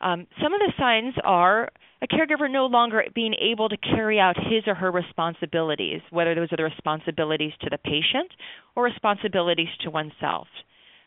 Um, 0.00 0.26
some 0.42 0.54
of 0.54 0.60
the 0.60 0.72
signs 0.78 1.14
are 1.24 1.70
a 2.00 2.06
caregiver 2.06 2.50
no 2.50 2.66
longer 2.66 3.02
being 3.14 3.34
able 3.34 3.68
to 3.68 3.76
carry 3.76 4.20
out 4.20 4.36
his 4.36 4.62
or 4.66 4.74
her 4.74 4.90
responsibilities, 4.90 6.00
whether 6.10 6.34
those 6.34 6.52
are 6.52 6.56
the 6.56 6.64
responsibilities 6.64 7.52
to 7.62 7.70
the 7.70 7.78
patient 7.78 8.30
or 8.76 8.84
responsibilities 8.84 9.68
to 9.82 9.90
oneself. 9.90 10.46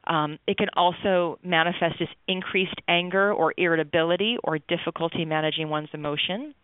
Um, 0.05 0.39
it 0.47 0.57
can 0.57 0.67
also 0.75 1.39
manifest 1.43 2.01
as 2.01 2.07
increased 2.27 2.75
anger 2.87 3.31
or 3.31 3.53
irritability 3.55 4.37
or 4.43 4.57
difficulty 4.57 5.25
managing 5.25 5.69
one's 5.69 5.89
emotion 5.93 6.55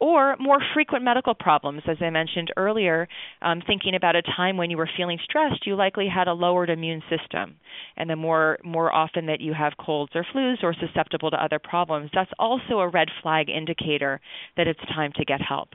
or 0.00 0.36
more 0.38 0.58
frequent 0.74 1.04
medical 1.04 1.34
problems. 1.34 1.82
As 1.88 1.96
I 2.00 2.10
mentioned 2.10 2.52
earlier, 2.56 3.08
um, 3.42 3.62
thinking 3.66 3.94
about 3.94 4.16
a 4.16 4.22
time 4.22 4.56
when 4.56 4.70
you 4.70 4.76
were 4.76 4.90
feeling 4.96 5.18
stressed, 5.24 5.66
you 5.66 5.76
likely 5.76 6.08
had 6.08 6.28
a 6.28 6.32
lowered 6.32 6.70
immune 6.70 7.02
system. 7.08 7.56
And 7.96 8.10
the 8.10 8.16
more, 8.16 8.58
more 8.64 8.92
often 8.92 9.26
that 9.26 9.40
you 9.40 9.54
have 9.54 9.72
colds 9.78 10.12
or 10.14 10.26
flus 10.34 10.62
or 10.62 10.74
susceptible 10.74 11.30
to 11.30 11.42
other 11.42 11.58
problems, 11.58 12.10
that's 12.12 12.30
also 12.38 12.80
a 12.80 12.88
red 12.88 13.08
flag 13.22 13.48
indicator 13.48 14.20
that 14.56 14.66
it's 14.66 14.80
time 14.94 15.12
to 15.16 15.24
get 15.24 15.40
help. 15.40 15.70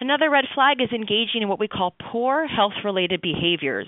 Another 0.00 0.28
red 0.28 0.44
flag 0.54 0.82
is 0.82 0.90
engaging 0.92 1.42
in 1.42 1.48
what 1.48 1.60
we 1.60 1.68
call 1.68 1.94
poor 2.12 2.46
health 2.46 2.72
related 2.84 3.22
behaviors. 3.22 3.86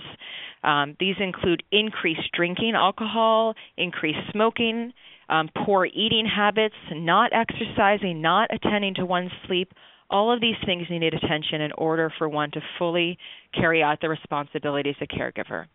Um, 0.62 0.96
these 0.98 1.16
include 1.20 1.62
increased 1.70 2.30
drinking 2.32 2.74
alcohol, 2.76 3.54
increased 3.76 4.20
smoking, 4.32 4.92
um, 5.28 5.48
poor 5.64 5.86
eating 5.86 6.26
habits, 6.26 6.74
not 6.92 7.32
exercising, 7.32 8.20
not 8.22 8.50
attending 8.52 8.94
to 8.94 9.06
one's 9.06 9.30
sleep. 9.46 9.72
All 10.08 10.32
of 10.32 10.40
these 10.40 10.54
things 10.64 10.86
need 10.88 11.14
attention 11.14 11.60
in 11.60 11.72
order 11.72 12.12
for 12.16 12.28
one 12.28 12.52
to 12.52 12.60
fully 12.78 13.18
carry 13.52 13.82
out 13.82 14.00
the 14.00 14.08
responsibilities 14.08 14.94
of 15.00 15.08
caregiver. 15.08 15.66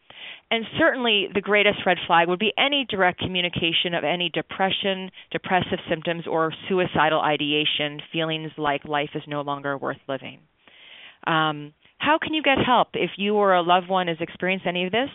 And 0.49 0.63
certainly, 0.79 1.27
the 1.33 1.41
greatest 1.41 1.79
red 1.85 1.97
flag 2.07 2.29
would 2.29 2.39
be 2.39 2.53
any 2.57 2.85
direct 2.89 3.19
communication 3.19 3.93
of 3.93 4.05
any 4.05 4.29
depression, 4.29 5.11
depressive 5.31 5.79
symptoms, 5.89 6.25
or 6.27 6.53
suicidal 6.69 7.19
ideation, 7.19 7.99
feelings 8.13 8.51
like 8.57 8.85
life 8.85 9.09
is 9.15 9.23
no 9.27 9.41
longer 9.41 9.77
worth 9.77 9.97
living. 10.07 10.39
Um, 11.27 11.73
how 11.97 12.17
can 12.21 12.33
you 12.33 12.41
get 12.41 12.57
help 12.65 12.89
if 12.93 13.11
you 13.17 13.35
or 13.35 13.53
a 13.53 13.61
loved 13.61 13.89
one 13.89 14.07
has 14.07 14.17
experienced 14.19 14.65
any 14.65 14.85
of 14.85 14.91
this? 14.91 15.09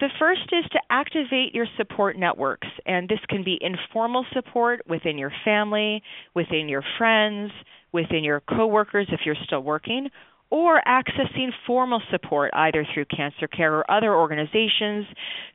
The 0.00 0.10
first 0.18 0.52
is 0.52 0.64
to 0.72 0.80
activate 0.90 1.54
your 1.54 1.66
support 1.76 2.18
networks, 2.18 2.66
and 2.84 3.08
this 3.08 3.20
can 3.28 3.44
be 3.44 3.58
informal 3.60 4.26
support 4.32 4.80
within 4.88 5.16
your 5.16 5.30
family, 5.44 6.02
within 6.34 6.68
your 6.68 6.82
friends, 6.98 7.52
within 7.92 8.24
your 8.24 8.40
coworkers 8.40 9.06
if 9.12 9.20
you're 9.24 9.36
still 9.46 9.62
working, 9.62 10.10
or 10.50 10.82
accessing 10.86 11.50
formal 11.64 12.02
support 12.10 12.50
either 12.54 12.84
through 12.92 13.04
cancer 13.04 13.46
care 13.46 13.72
or 13.72 13.88
other 13.88 14.14
organizations, 14.14 15.06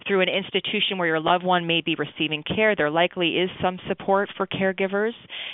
through 0.08 0.22
an 0.22 0.30
institution 0.30 0.98
where 0.98 1.08
your 1.08 1.20
loved 1.20 1.44
one 1.44 1.68
may 1.68 1.82
be 1.82 1.96
receiving 1.96 2.42
care. 2.44 2.76
There 2.76 2.90
likely 2.90 3.40
is 3.40 3.50
some 3.62 3.78
support 3.90 4.30
for 4.38 4.48
caregivers, 4.48 5.14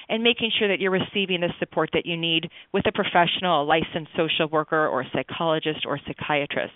and 0.09 0.23
making 0.23 0.51
sure 0.57 0.67
that 0.67 0.79
you're 0.79 0.91
receiving 0.91 1.41
the 1.41 1.53
support 1.57 1.89
that 1.93 2.05
you 2.05 2.17
need 2.17 2.49
with 2.71 2.85
a 2.87 2.91
professional, 2.91 3.63
a 3.63 3.65
licensed 3.65 4.11
social 4.15 4.47
worker 4.47 4.87
or 4.87 5.01
a 5.01 5.09
psychologist 5.11 5.85
or 5.87 5.99
psychiatrist. 6.05 6.73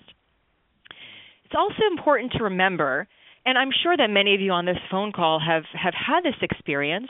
It's 1.50 1.58
also 1.58 1.82
important 1.90 2.34
to 2.34 2.44
remember, 2.44 3.08
and 3.44 3.58
I'm 3.58 3.72
sure 3.82 3.98
that 3.98 4.12
many 4.12 4.36
of 4.36 4.42
you 4.42 4.52
on 4.52 4.66
this 4.66 4.78
phone 4.92 5.12
call 5.12 5.40
have, 5.40 5.64
have 5.74 5.96
had 5.96 6.22
this 6.22 6.40
experience, 6.44 7.10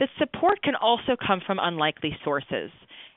that 0.00 0.08
support 0.18 0.60
can 0.60 0.74
also 0.74 1.14
come 1.14 1.40
from 1.46 1.60
unlikely 1.62 2.18
sources. 2.24 2.72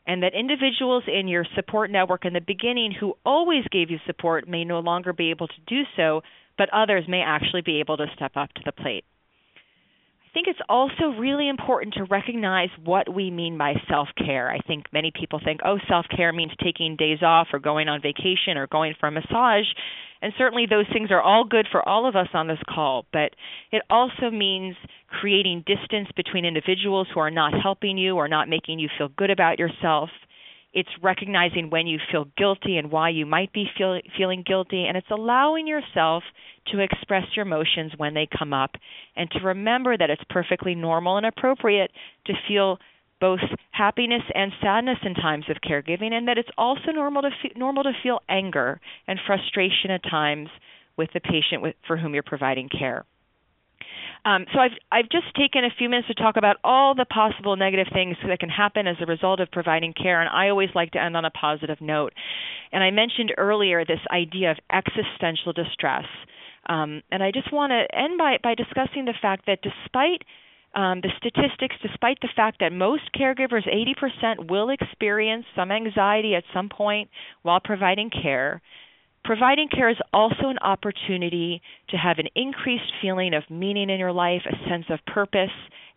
And 0.05 0.21
that 0.21 0.36
individuals 0.36 1.05
in 1.08 1.27
your 1.27 1.43
support 1.55 1.89
network 1.89 2.23
in 2.23 2.34
the 2.34 2.41
beginning 2.41 2.91
who 2.91 3.15
always 3.25 3.63
gave 3.71 3.89
you 3.89 3.97
support 4.05 4.47
may 4.47 4.63
no 4.63 4.79
longer 4.79 5.12
be 5.12 5.32
able 5.32 5.47
to 5.47 5.62
do 5.65 5.82
so, 5.97 6.21
but 6.55 6.69
others 6.71 7.05
may 7.08 7.23
actually 7.25 7.62
be 7.62 7.79
able 7.79 7.97
to 7.97 8.05
step 8.15 8.34
up 8.36 8.53
to 8.53 8.62
the 8.63 8.71
plate. 8.71 9.05
I 10.30 10.32
think 10.32 10.48
it's 10.48 10.60
also 10.70 11.18
really 11.18 11.50
important 11.50 11.96
to 11.96 12.04
recognize 12.04 12.70
what 12.86 13.12
we 13.12 13.32
mean 13.32 13.58
by 13.58 13.74
self 13.89 14.10
care. 14.15 14.52
I 14.52 14.60
think 14.60 14.86
many 14.94 15.12
people 15.12 15.39
think, 15.44 15.62
oh, 15.65 15.80
self 15.88 16.06
care 16.15 16.32
means 16.32 16.52
taking 16.63 16.96
days 16.96 17.24
off 17.24 17.48
or 17.52 17.58
going 17.58 17.89
on 17.89 18.00
vacation 18.00 18.56
or 18.56 18.68
going 18.68 18.94
for 19.00 19.08
a 19.08 19.12
massage. 19.12 19.65
And 20.22 20.32
certainly 20.38 20.68
those 20.70 20.86
things 20.94 21.10
are 21.10 21.22
all 21.22 21.46
good 21.46 21.68
for 21.72 21.88
all 21.88 22.08
of 22.08 22.15
us 22.15 22.28
on 22.34 22.48
this 22.48 22.60
call, 22.70 23.06
but 23.12 23.32
it 23.72 23.82
also 23.89 24.30
means 24.30 24.76
creating 25.08 25.63
distance 25.65 26.10
between 26.15 26.46
individuals 26.46 27.08
who 27.12 27.22
are 27.22 27.32
not 27.32 27.54
helping 27.60 27.98
you 27.98 28.15
or 28.18 28.28
not 28.28 28.50
making 28.50 28.78
you 28.78 28.89
feel 28.98 29.08
good 29.08 29.32
about 29.32 29.58
yourself 29.58 30.10
it's 30.73 30.89
recognizing 31.01 31.69
when 31.69 31.88
you 31.88 31.99
feel 32.12 32.27
guilty 32.38 32.77
and 32.77 32.91
why 32.91 33.10
you 33.10 33.25
might 33.25 33.51
be 33.53 33.65
feel, 33.77 33.99
feeling 34.17 34.43
guilty, 34.45 34.86
and 34.86 34.95
it's 34.95 35.10
allowing 35.10 35.67
yourself 35.67 36.23
to 36.71 36.79
express 36.79 37.23
your 37.36 37.45
emotions 37.45 37.93
when 37.97 38.13
they 38.13 38.27
come 38.38 38.53
up, 38.53 38.71
and 39.15 39.29
to 39.32 39.39
remember 39.39 39.97
that 39.97 40.10
it's 40.10 40.21
perfectly 40.29 40.75
normal 40.75 41.17
and 41.17 41.25
appropriate 41.25 41.91
to 42.25 42.34
feel 42.47 42.77
both 43.19 43.39
happiness 43.71 44.21
and 44.34 44.51
sadness 44.62 44.97
in 45.03 45.13
times 45.13 45.45
of 45.49 45.58
caregiving, 45.67 46.13
and 46.13 46.27
that 46.27 46.38
it's 46.38 46.49
also 46.58 46.91
normal 46.93 47.21
to 47.23 47.32
fe- 47.41 47.51
normal 47.55 47.84
to 47.84 47.91
feel 48.01 48.19
anger 48.29 48.79
and 49.08 49.19
frustration 49.25 49.91
at 49.91 50.03
times 50.03 50.49
with 50.97 51.10
the 51.13 51.19
patient 51.19 51.62
with, 51.62 51.75
for 51.88 51.97
whom 51.97 52.13
you're 52.13 52.23
providing 52.23 52.69
care. 52.69 53.05
Um, 54.25 54.45
so 54.53 54.60
I've 54.60 54.77
I've 54.91 55.10
just 55.10 55.34
taken 55.36 55.63
a 55.63 55.69
few 55.77 55.89
minutes 55.89 56.08
to 56.08 56.13
talk 56.13 56.36
about 56.38 56.58
all 56.63 56.93
the 56.93 57.05
possible 57.05 57.55
negative 57.55 57.88
things 57.93 58.17
that 58.27 58.39
can 58.39 58.49
happen 58.49 58.88
as 58.88 58.97
a 59.01 59.05
result 59.05 59.39
of 59.39 59.49
providing 59.51 59.93
care, 59.93 60.19
and 60.19 60.29
I 60.29 60.49
always 60.49 60.69
like 60.75 60.91
to 60.91 61.01
end 61.01 61.15
on 61.15 61.25
a 61.25 61.32
positive 61.32 61.79
note. 61.79 62.13
And 62.71 62.84
I 62.84 62.91
mentioned 62.91 63.34
earlier 63.38 63.86
this 63.86 63.99
idea 64.12 64.51
of 64.51 64.58
existential 64.71 65.53
distress, 65.53 66.05
um, 66.67 67.01
and 67.12 67.23
I 67.23 67.32
just 67.32 67.51
want 67.53 67.71
to 67.71 67.97
end 67.97 68.17
by 68.17 68.38
by 68.43 68.55
discussing 68.55 69.05
the 69.05 69.15
fact 69.21 69.45
that 69.47 69.60
despite 69.62 70.23
um, 70.75 71.01
the 71.01 71.10
statistics, 71.17 71.75
despite 71.82 72.19
the 72.21 72.29
fact 72.36 72.60
that 72.60 72.71
most 72.71 73.03
caregivers, 73.17 73.63
80%, 73.67 74.49
will 74.49 74.69
experience 74.69 75.45
some 75.55 75.71
anxiety 75.71 76.36
at 76.36 76.43
some 76.53 76.69
point 76.69 77.10
while 77.41 77.60
providing 77.60 78.12
care, 78.12 78.62
Providing 79.30 79.68
care 79.70 79.92
is 79.92 79.98
also 80.12 80.50
an 80.50 80.58
opportunity 80.58 81.62
to 81.89 81.98
have 81.98 82.18
an 82.18 82.30
increased 82.34 82.92
feeling 83.00 83.36
of 83.36 83.44
meaning 83.48 83.92
in 83.92 84.00
your 84.00 84.12
life, 84.12 84.42
a 84.48 84.68
sense 84.68 84.86
of 84.89 84.98
purpose, 85.06 85.54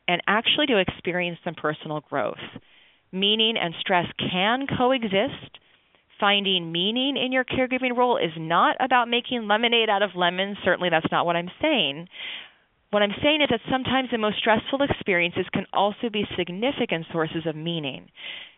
and 0.07 0.21
actually 0.27 0.67
to 0.67 0.77
experience 0.77 1.39
some 1.43 1.55
personal 1.55 2.01
growth. 2.11 2.37
Meaning 3.11 3.55
and 3.57 3.73
stress 3.81 4.05
can 4.19 4.67
coexist. 4.77 5.59
Finding 6.21 6.73
meaning 6.73 7.17
in 7.17 7.33
your 7.33 7.43
caregiving 7.43 7.97
role 7.97 8.19
is 8.19 8.33
not 8.37 8.77
about 8.81 9.09
making 9.09 9.49
lemonade 9.49 9.89
out 9.89 10.03
of 10.03 10.11
lemons. 10.15 10.59
Certainly, 10.63 10.91
that's 10.91 11.11
not 11.11 11.25
what 11.25 11.35
I'm 11.35 11.51
saying. 11.63 12.09
What 12.93 13.03
I'm 13.03 13.15
saying 13.23 13.41
is 13.41 13.49
that 13.49 13.61
sometimes 13.71 14.11
the 14.13 14.19
most 14.19 14.37
stressful 14.37 14.83
experiences 14.83 15.47
can 15.51 15.65
also 15.73 16.11
be 16.13 16.29
significant 16.37 17.07
sources 17.11 17.47
of 17.47 17.57
meaning. 17.57 18.11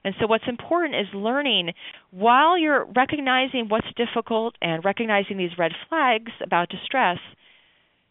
And 0.03 0.13
so, 0.19 0.27
what's 0.27 0.49
important 0.49 0.97
is 0.97 1.07
learning 1.15 1.71
while 2.11 2.59
you're 2.59 2.85
recognizing 2.97 3.69
what's 3.69 3.87
difficult 3.97 4.57
and 4.61 4.85
recognizing 4.85 5.37
these 5.39 5.57
red 5.57 5.71
flags 5.89 6.33
about 6.43 6.69
distress, 6.69 7.19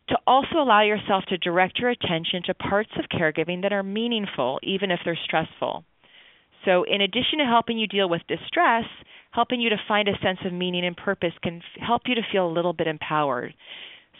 to 0.07 0.17
also 0.25 0.59
allow 0.59 0.81
yourself 0.81 1.25
to 1.27 1.37
direct 1.37 1.77
your 1.79 1.89
attention 1.89 2.41
to 2.45 2.53
parts 2.53 2.91
of 2.97 3.09
caregiving 3.11 3.61
that 3.63 3.73
are 3.73 3.83
meaningful, 3.83 4.61
even 4.63 4.91
if 4.91 5.01
they're 5.03 5.19
stressful. 5.25 5.83
So, 6.63 6.83
in 6.83 7.01
addition 7.01 7.39
to 7.39 7.45
helping 7.45 7.77
you 7.77 7.87
deal 7.87 8.07
with 8.07 8.21
distress, 8.29 8.85
helping 9.31 9.59
you 9.59 9.71
to 9.71 9.77
find 9.89 10.07
a 10.07 10.17
sense 10.23 10.39
of 10.45 10.53
meaning 10.53 10.85
and 10.85 10.95
purpose 10.95 11.33
can 11.43 11.61
help 11.85 12.03
you 12.05 12.15
to 12.15 12.21
feel 12.31 12.47
a 12.47 12.55
little 12.55 12.71
bit 12.71 12.87
empowered. 12.87 13.53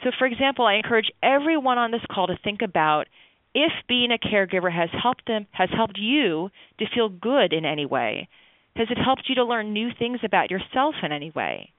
So, 0.03 0.11
for 0.17 0.25
example, 0.25 0.65
I 0.65 0.75
encourage 0.75 1.11
everyone 1.21 1.77
on 1.77 1.91
this 1.91 2.01
call 2.11 2.27
to 2.27 2.37
think 2.43 2.61
about 2.61 3.07
if 3.53 3.71
being 3.87 4.11
a 4.11 4.17
caregiver 4.17 4.71
has 4.73 4.89
helped 5.01 5.27
them 5.27 5.45
has 5.51 5.69
helped 5.73 5.97
you 5.97 6.49
to 6.79 6.85
feel 6.93 7.09
good 7.09 7.53
in 7.53 7.65
any 7.65 7.85
way. 7.85 8.27
Has 8.75 8.87
it 8.89 8.97
helped 8.97 9.29
you 9.29 9.35
to 9.35 9.43
learn 9.43 9.71
new 9.71 9.89
things 9.97 10.19
about 10.23 10.49
yourself 10.49 10.95
in 11.03 11.11
any 11.11 11.29
way? 11.29 11.71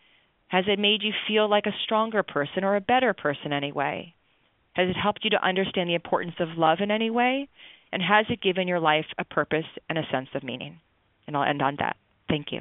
Has 0.48 0.64
it 0.68 0.78
made 0.78 1.02
you 1.02 1.12
feel 1.26 1.48
like 1.48 1.66
a 1.66 1.74
stronger 1.82 2.22
person 2.22 2.62
or 2.62 2.76
a 2.76 2.80
better 2.80 3.12
person 3.12 3.52
anyway? 3.52 4.14
Has 4.74 4.88
it 4.88 4.96
helped 4.96 5.24
you 5.24 5.30
to 5.30 5.44
understand 5.44 5.88
the 5.88 5.94
importance 5.94 6.36
of 6.38 6.56
love 6.56 6.78
in 6.80 6.90
any 6.92 7.10
way? 7.10 7.48
And 7.92 8.02
has 8.02 8.26
it 8.28 8.40
given 8.40 8.68
your 8.68 8.80
life 8.80 9.06
a 9.18 9.24
purpose 9.24 9.66
and 9.88 9.98
a 9.98 10.06
sense 10.12 10.28
of 10.34 10.44
meaning? 10.44 10.80
And 11.26 11.36
I'll 11.36 11.48
end 11.48 11.62
on 11.62 11.76
that. 11.80 11.96
Thank 12.28 12.52
you. 12.52 12.60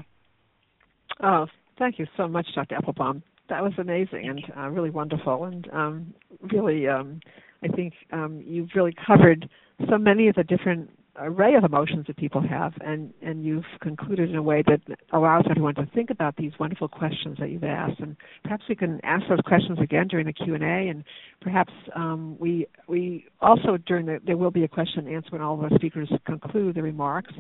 Oh, 1.22 1.48
thank 1.78 2.00
you 2.00 2.08
so 2.18 2.28
much, 2.28 2.48
Dr. 2.56 2.76
Applebaum 2.76 3.24
that 3.54 3.62
was 3.62 3.74
amazing 3.78 4.28
and 4.28 4.44
uh, 4.58 4.68
really 4.68 4.90
wonderful 4.90 5.44
and 5.44 5.70
um, 5.72 6.14
really 6.52 6.88
um, 6.88 7.20
I 7.64 7.68
think 7.68 7.94
um, 8.12 8.42
you've 8.44 8.70
really 8.76 8.96
covered 9.06 9.48
so 9.88 10.00
many 10.00 10.28
of 10.28 10.34
the 10.34 10.44
different 10.44 10.90
array 11.18 11.54
of 11.54 11.64
emotions 11.64 12.08
that 12.08 12.18
people 12.18 12.42
have 12.42 12.74
and 12.82 13.14
and 13.22 13.46
you've 13.46 13.66
concluded 13.80 14.32
in 14.32 14.36
a 14.36 14.42
way 14.42 14.64
that 14.66 14.82
allows 15.12 15.44
everyone 15.48 15.76
to 15.76 15.86
think 15.94 16.10
about 16.10 16.36
these 16.36 16.52
wonderful 16.60 16.88
questions 16.88 17.38
that 17.40 17.52
you've 17.52 17.64
asked. 17.64 18.00
And 18.00 18.18
perhaps 18.44 18.64
we 18.68 18.76
can 18.76 19.00
ask 19.04 19.24
those 19.30 19.38
questions 19.46 19.78
again 19.80 20.08
during 20.08 20.26
the 20.26 20.34
Q&A 20.34 20.90
and 20.90 21.04
perhaps 21.40 21.72
um, 21.96 22.36
we 22.40 22.66
we 22.88 23.28
also 23.40 23.78
during 23.86 24.08
the 24.08 24.20
there 24.26 24.38
will 24.38 24.50
be 24.50 24.64
a 24.64 24.68
question 24.68 25.06
and 25.06 25.16
answer 25.16 25.30
when 25.30 25.44
all 25.44 25.54
of 25.54 25.72
our 25.72 25.78
speakers 25.78 26.12
conclude 26.26 26.76
their 26.76 26.82
remarks 26.82 27.34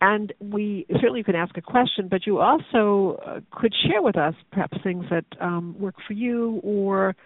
and 0.00 0.32
we 0.40 0.86
certainly 1.00 1.22
can 1.22 1.34
ask 1.34 1.56
a 1.56 1.62
question, 1.62 2.08
but 2.08 2.26
you 2.26 2.38
also 2.38 3.20
uh, 3.26 3.40
could 3.50 3.74
share 3.86 4.00
with 4.00 4.16
us 4.16 4.34
perhaps 4.52 4.78
things 4.82 5.04
that 5.10 5.24
um, 5.40 5.74
work 5.78 5.96
for 6.06 6.12
you, 6.12 6.60
or 6.62 7.16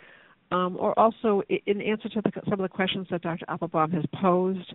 um, 0.51 0.77
or 0.79 0.99
also 0.99 1.43
in 1.67 1.81
answer 1.81 2.09
to 2.11 2.21
the, 2.23 2.31
some 2.45 2.55
of 2.55 2.61
the 2.61 2.69
questions 2.69 3.07
that 3.11 3.23
Dr. 3.23 3.45
Applebaum 3.49 3.91
has 3.93 4.05
posed. 4.21 4.75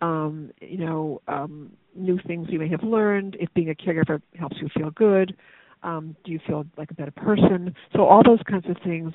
Um, 0.00 0.50
you 0.60 0.78
know, 0.78 1.22
um, 1.26 1.72
new 1.94 2.18
things 2.26 2.48
you 2.50 2.58
may 2.58 2.68
have 2.68 2.82
learned. 2.82 3.36
If 3.40 3.52
being 3.54 3.70
a 3.70 3.74
caregiver 3.74 4.20
helps 4.38 4.56
you 4.60 4.68
feel 4.76 4.90
good, 4.90 5.34
um, 5.82 6.16
do 6.24 6.32
you 6.32 6.40
feel 6.46 6.66
like 6.76 6.90
a 6.90 6.94
better 6.94 7.12
person? 7.12 7.74
So 7.94 8.04
all 8.04 8.22
those 8.24 8.40
kinds 8.48 8.66
of 8.68 8.76
things. 8.84 9.12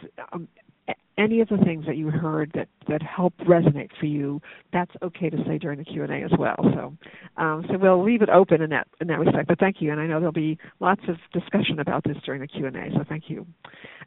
Any 1.18 1.42
of 1.42 1.50
the 1.50 1.58
things 1.58 1.86
that 1.86 1.98
you 1.98 2.10
heard 2.10 2.52
that 2.56 2.68
that 2.88 3.02
help 3.02 3.34
resonate 3.40 3.90
for 4.00 4.06
you, 4.06 4.42
that's 4.74 4.92
okay 5.04 5.30
to 5.30 5.38
say 5.46 5.58
during 5.58 5.78
the 5.78 5.86
Q 5.86 6.04
and 6.04 6.12
A 6.12 6.24
as 6.24 6.32
well. 6.38 6.56
So, 6.74 6.94
um, 7.38 7.66
so 7.70 7.78
we'll 7.78 8.04
leave 8.04 8.22
it 8.22 8.30
open 8.30 8.62
in 8.62 8.70
that 8.72 8.88
in 9.02 9.08
that 9.08 9.20
respect. 9.20 9.48
But 9.48 9.60
thank 9.60 9.82
you, 9.82 9.92
and 9.92 10.00
I 10.00 10.08
know 10.08 10.20
there'll 10.20 10.32
be 10.32 10.58
lots 10.80 11.02
of 11.08 11.18
discussion 11.34 11.80
about 11.80 12.04
this 12.04 12.18
during 12.26 12.42
the 12.42 12.48
Q 12.48 12.66
and 12.68 12.76
A. 12.76 12.92
So 12.94 13.04
thank 13.08 13.30
you. 13.30 13.46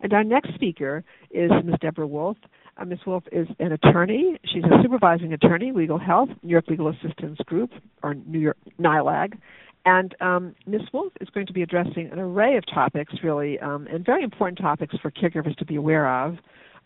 And 0.01 0.12
our 0.12 0.25
next 0.25 0.55
speaker 0.55 1.05
is 1.31 1.51
Ms. 1.64 1.77
Deborah 1.81 2.07
Wolf. 2.07 2.37
Uh, 2.77 2.85
Ms. 2.85 3.01
Wolf 3.07 3.25
is 3.31 3.47
an 3.61 3.73
attorney. 3.73 4.38
She's 4.45 4.64
a 4.64 4.83
supervising 4.83 5.33
attorney, 5.33 5.73
legal 5.73 5.99
health, 5.99 6.31
New 6.43 6.51
York 6.51 6.64
Legal 6.69 6.88
Assistance 6.88 7.38
Group, 7.47 7.71
or 8.03 8.14
New 8.14 8.40
York 8.40 8.57
NYLAG. 8.81 9.38
And 9.87 10.14
um, 10.21 10.55
Ms. 10.67 10.83
Wolf 10.93 11.12
is 11.21 11.29
going 11.29 11.47
to 11.47 11.53
be 11.53 11.62
addressing 11.62 12.11
an 12.11 12.19
array 12.19 12.57
of 12.57 12.64
topics, 12.67 13.12
really, 13.23 13.59
um, 13.61 13.87
and 13.90 14.05
very 14.05 14.25
important 14.25 14.59
topics 14.59 14.97
for 15.03 15.11
caregivers 15.11 15.57
to 15.57 15.64
be 15.64 15.77
aware 15.77 16.09
of. 16.09 16.37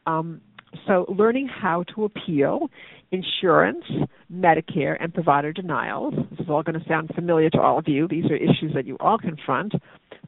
Um, 0.09 0.41
so, 0.87 1.07
learning 1.09 1.49
how 1.49 1.85
to 1.95 2.05
appeal 2.05 2.69
insurance, 3.11 3.85
Medicare, 4.33 4.97
and 5.01 5.13
provider 5.13 5.53
denials. 5.53 6.15
This 6.31 6.41
is 6.41 6.47
all 6.51 6.63
going 6.63 6.79
to 6.79 6.87
sound 6.87 7.11
familiar 7.15 7.49
to 7.51 7.61
all 7.61 7.79
of 7.79 7.89
you. 7.89 8.07
These 8.07 8.27
are 8.27 8.37
issues 8.37 8.73
that 8.75 8.87
you 8.87 8.97
all 9.01 9.19
confront. 9.19 9.73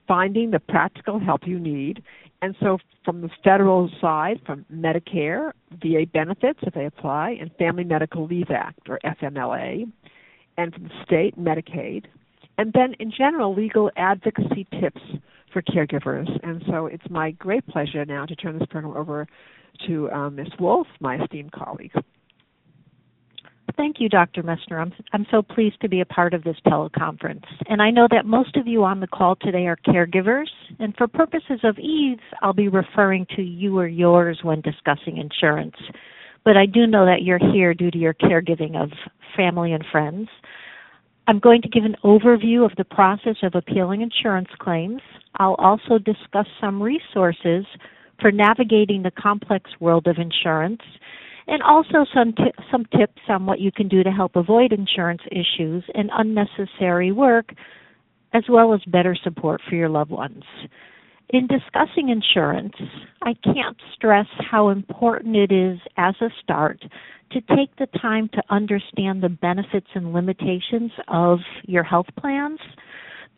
Finding 0.08 0.50
the 0.50 0.58
practical 0.58 1.20
help 1.20 1.42
you 1.46 1.58
need. 1.60 2.02
And 2.42 2.56
so, 2.60 2.78
from 3.04 3.20
the 3.20 3.28
federal 3.44 3.90
side, 4.00 4.40
from 4.46 4.64
Medicare, 4.72 5.52
VA 5.82 6.06
benefits 6.12 6.60
if 6.62 6.74
they 6.74 6.86
apply, 6.86 7.36
and 7.40 7.50
Family 7.58 7.84
Medical 7.84 8.26
Leave 8.26 8.50
Act, 8.50 8.88
or 8.88 8.98
FMLA, 9.04 9.90
and 10.56 10.72
from 10.72 10.84
the 10.84 11.04
state, 11.04 11.38
Medicaid. 11.38 12.06
And 12.56 12.72
then, 12.72 12.94
in 12.98 13.12
general, 13.16 13.54
legal 13.54 13.90
advocacy 13.96 14.66
tips 14.80 15.02
for 15.52 15.62
caregivers. 15.62 16.28
And 16.42 16.62
so, 16.66 16.86
it's 16.86 17.08
my 17.10 17.32
great 17.32 17.66
pleasure 17.66 18.04
now 18.06 18.24
to 18.24 18.34
turn 18.34 18.58
this 18.58 18.66
program 18.70 18.96
over 18.96 19.26
to 19.86 20.10
uh, 20.10 20.30
Ms. 20.30 20.48
Wolf, 20.58 20.86
my 21.00 21.22
esteemed 21.22 21.52
colleague. 21.52 21.92
Thank 23.76 23.96
you, 23.98 24.08
Dr. 24.08 24.42
Messner. 24.42 24.80
I'm, 24.80 24.92
I'm 25.12 25.26
so 25.30 25.42
pleased 25.42 25.80
to 25.80 25.88
be 25.88 26.00
a 26.00 26.04
part 26.04 26.34
of 26.34 26.44
this 26.44 26.56
teleconference. 26.66 27.44
And 27.66 27.80
I 27.80 27.90
know 27.90 28.08
that 28.10 28.26
most 28.26 28.56
of 28.56 28.66
you 28.66 28.84
on 28.84 29.00
the 29.00 29.06
call 29.06 29.36
today 29.36 29.66
are 29.66 29.76
caregivers, 29.86 30.48
and 30.78 30.94
for 30.96 31.06
purposes 31.06 31.60
of 31.62 31.78
ease, 31.78 32.18
I'll 32.42 32.52
be 32.52 32.68
referring 32.68 33.26
to 33.36 33.42
you 33.42 33.78
or 33.78 33.86
yours 33.86 34.40
when 34.42 34.60
discussing 34.60 35.18
insurance. 35.18 35.76
But 36.44 36.56
I 36.56 36.66
do 36.66 36.86
know 36.86 37.04
that 37.06 37.22
you're 37.22 37.38
here 37.52 37.74
due 37.74 37.90
to 37.90 37.98
your 37.98 38.14
caregiving 38.14 38.76
of 38.76 38.90
family 39.36 39.72
and 39.72 39.84
friends. 39.92 40.28
I'm 41.28 41.38
going 41.38 41.62
to 41.62 41.68
give 41.68 41.84
an 41.84 41.96
overview 42.02 42.64
of 42.64 42.72
the 42.76 42.84
process 42.84 43.36
of 43.42 43.54
appealing 43.54 44.00
insurance 44.00 44.48
claims. 44.58 45.00
I'll 45.36 45.54
also 45.54 45.98
discuss 45.98 46.46
some 46.60 46.82
resources 46.82 47.64
for 48.20 48.30
navigating 48.30 49.02
the 49.02 49.10
complex 49.10 49.70
world 49.80 50.06
of 50.06 50.18
insurance 50.18 50.82
and 51.46 51.62
also 51.62 52.04
some 52.14 52.32
t- 52.32 52.52
some 52.70 52.84
tips 52.96 53.22
on 53.28 53.46
what 53.46 53.60
you 53.60 53.72
can 53.72 53.88
do 53.88 54.02
to 54.02 54.10
help 54.10 54.36
avoid 54.36 54.72
insurance 54.72 55.22
issues 55.32 55.84
and 55.94 56.10
unnecessary 56.12 57.12
work 57.12 57.52
as 58.32 58.44
well 58.48 58.72
as 58.72 58.80
better 58.86 59.16
support 59.24 59.60
for 59.68 59.74
your 59.74 59.88
loved 59.88 60.10
ones. 60.10 60.44
In 61.30 61.46
discussing 61.46 62.08
insurance, 62.08 62.74
I 63.22 63.34
can't 63.44 63.76
stress 63.94 64.26
how 64.50 64.68
important 64.68 65.36
it 65.36 65.52
is 65.52 65.78
as 65.96 66.14
a 66.20 66.28
start 66.42 66.80
to 67.32 67.40
take 67.56 67.74
the 67.76 67.86
time 68.00 68.28
to 68.34 68.42
understand 68.50 69.22
the 69.22 69.28
benefits 69.28 69.86
and 69.94 70.12
limitations 70.12 70.90
of 71.06 71.38
your 71.66 71.84
health 71.84 72.08
plans 72.18 72.58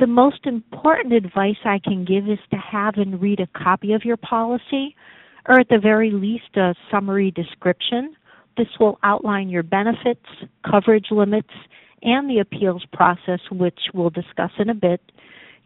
the 0.02 0.06
most 0.08 0.46
important 0.46 1.14
advice 1.14 1.62
I 1.64 1.78
can 1.78 2.04
give 2.04 2.28
is 2.28 2.40
to 2.50 2.56
have 2.56 2.94
and 2.96 3.22
read 3.22 3.38
a 3.38 3.46
copy 3.56 3.92
of 3.92 4.04
your 4.04 4.16
policy, 4.16 4.96
or 5.48 5.60
at 5.60 5.68
the 5.68 5.78
very 5.78 6.10
least, 6.10 6.56
a 6.56 6.74
summary 6.90 7.30
description. 7.30 8.16
This 8.56 8.66
will 8.80 8.98
outline 9.04 9.48
your 9.48 9.62
benefits, 9.62 10.26
coverage 10.68 11.06
limits, 11.12 11.52
and 12.02 12.28
the 12.28 12.40
appeals 12.40 12.84
process, 12.92 13.38
which 13.52 13.78
we'll 13.94 14.10
discuss 14.10 14.50
in 14.58 14.70
a 14.70 14.74
bit. 14.74 15.00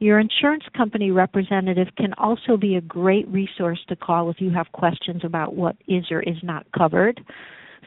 Your 0.01 0.19
insurance 0.19 0.65
company 0.77 1.11
representative 1.13 1.89
can 1.97 2.13
also 2.19 2.59
be 2.59 2.77
a 2.77 2.83
great 2.83 3.27
resource 3.29 3.81
to 3.89 3.97
call 3.97 4.29
if 4.29 4.39
you 4.39 4.51
have 4.51 4.71
questions 4.73 5.23
about 5.25 5.55
what 5.55 5.77
is 5.89 6.05
or 6.11 6.21
is 6.21 6.37
not 6.43 6.67
covered. 6.77 7.25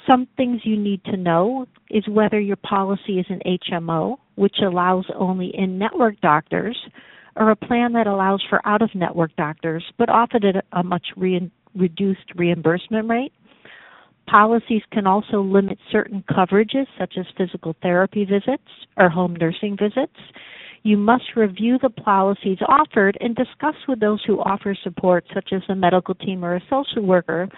Some 0.08 0.28
things 0.38 0.62
you 0.64 0.78
need 0.78 1.04
to 1.06 1.18
know 1.18 1.68
is 1.90 2.08
whether 2.08 2.40
your 2.40 2.58
policy 2.58 3.20
is 3.20 3.26
an 3.30 3.42
HMO, 3.46 4.18
which 4.36 4.58
allows 4.62 5.06
only 5.16 5.52
in 5.56 5.78
network 5.78 6.20
doctors, 6.22 6.78
or 7.36 7.52
a 7.52 7.56
plan 7.56 7.94
that 7.94 8.08
allows 8.08 8.44
for 8.50 8.66
out 8.68 8.82
of 8.82 8.94
network 8.96 9.36
doctors, 9.36 9.84
but 9.98 10.10
often 10.10 10.44
at 10.46 10.66
a 10.74 10.84
much 10.84 11.08
re- 11.16 11.52
reduced 11.76 12.34
reimbursement 12.36 13.08
rate. 13.10 13.34
Policies 14.28 14.84
can 14.92 15.08
also 15.08 15.42
limit 15.42 15.80
certain 15.92 16.24
coverages, 16.30 16.86
such 17.00 17.16
as 17.18 17.26
physical 17.38 17.76
therapy 17.82 18.26
visits 18.26 18.64
or 18.98 19.10
home 19.10 19.36
nursing 19.36 19.76
visits. 19.76 20.14
You 20.84 20.98
must 20.98 21.36
review 21.36 21.78
the 21.82 21.90
policies 21.90 22.60
offered 22.68 23.18
and 23.20 23.36
discuss 23.36 23.76
with 23.88 24.00
those 24.00 24.24
who 24.26 24.40
offer 24.40 24.76
support, 24.84 25.26
such 25.34 25.50
as 25.52 25.62
a 25.68 25.76
medical 25.76 26.16
team 26.16 26.46
or 26.46 26.56
a 26.56 26.64
social 26.70 27.04
worker, 27.04 27.50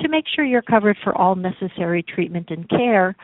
to 0.00 0.08
make 0.08 0.24
sure 0.34 0.44
you're 0.44 0.62
covered 0.62 0.96
for 1.02 1.16
all 1.16 1.34
necessary 1.34 2.02
treatment 2.02 2.50
and 2.50 2.68
care. 2.68 3.16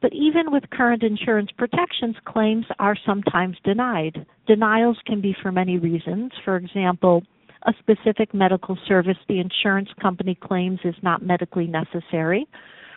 But 0.00 0.12
even 0.14 0.50
with 0.50 0.70
current 0.70 1.02
insurance 1.02 1.50
protections, 1.56 2.16
claims 2.24 2.64
are 2.78 2.96
sometimes 3.04 3.56
denied. 3.64 4.24
Denials 4.46 4.98
can 5.06 5.20
be 5.20 5.36
for 5.42 5.52
many 5.52 5.78
reasons. 5.78 6.32
For 6.44 6.56
example, 6.56 7.22
a 7.66 7.74
specific 7.78 8.32
medical 8.32 8.78
service 8.88 9.18
the 9.28 9.40
insurance 9.40 9.90
company 10.00 10.34
claims 10.34 10.80
is 10.84 10.94
not 11.02 11.22
medically 11.22 11.66
necessary, 11.66 12.46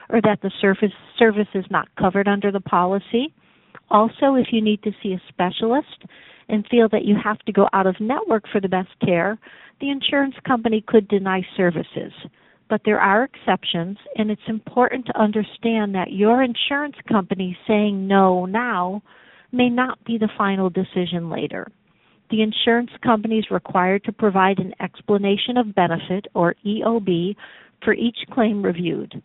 or 0.09 0.21
that 0.21 0.39
the 0.41 0.51
service, 0.61 0.93
service 1.19 1.47
is 1.53 1.65
not 1.69 1.93
covered 1.99 2.29
under 2.29 2.51
the 2.51 2.61
policy. 2.61 3.33
Also, 3.89 4.35
if 4.35 4.47
you 4.51 4.61
need 4.61 4.81
to 4.83 4.91
see 5.01 5.13
a 5.13 5.21
specialist 5.27 6.05
and 6.47 6.65
feel 6.71 6.87
that 6.89 7.03
you 7.03 7.15
have 7.21 7.39
to 7.39 7.51
go 7.51 7.67
out 7.73 7.87
of 7.87 7.99
network 7.99 8.45
for 8.49 8.61
the 8.61 8.69
best 8.69 8.89
care, 9.03 9.37
the 9.81 9.89
insurance 9.89 10.35
company 10.45 10.81
could 10.87 11.07
deny 11.09 11.45
services 11.57 12.13
but 12.69 12.81
there 12.85 12.99
are 12.99 13.23
exceptions, 13.23 13.97
and 14.17 14.31
it's 14.31 14.41
important 14.47 15.05
to 15.05 15.19
understand 15.19 15.93
that 15.95 16.11
your 16.11 16.43
insurance 16.43 16.95
company 17.07 17.57
saying 17.67 18.07
no 18.07 18.45
now 18.45 19.01
may 19.51 19.69
not 19.69 20.03
be 20.05 20.17
the 20.17 20.29
final 20.37 20.69
decision 20.69 21.29
later. 21.29 21.67
The 22.31 22.41
insurance 22.41 22.89
company 23.03 23.37
is 23.37 23.51
required 23.51 24.03
to 24.05 24.11
provide 24.11 24.59
an 24.59 24.73
explanation 24.81 25.57
of 25.57 25.75
benefit, 25.75 26.25
or 26.33 26.55
EOB, 26.65 27.35
for 27.83 27.93
each 27.93 28.17
claim 28.31 28.63
reviewed. 28.63 29.21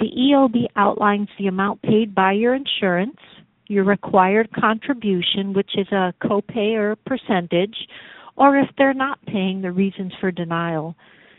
The 0.00 0.10
EOB 0.10 0.66
outlines 0.74 1.28
the 1.38 1.46
amount 1.46 1.82
paid 1.82 2.14
by 2.14 2.32
your 2.32 2.54
insurance, 2.54 3.18
your 3.68 3.84
required 3.84 4.50
contribution, 4.52 5.52
which 5.52 5.70
is 5.76 5.86
a 5.92 6.12
copay 6.22 6.74
or 6.74 6.96
percentage, 7.06 7.76
or 8.36 8.58
if 8.58 8.68
they're 8.76 8.94
not 8.94 9.24
paying, 9.26 9.62
the 9.62 9.70
reasons 9.70 10.12
for 10.20 10.30
denial. 10.30 10.96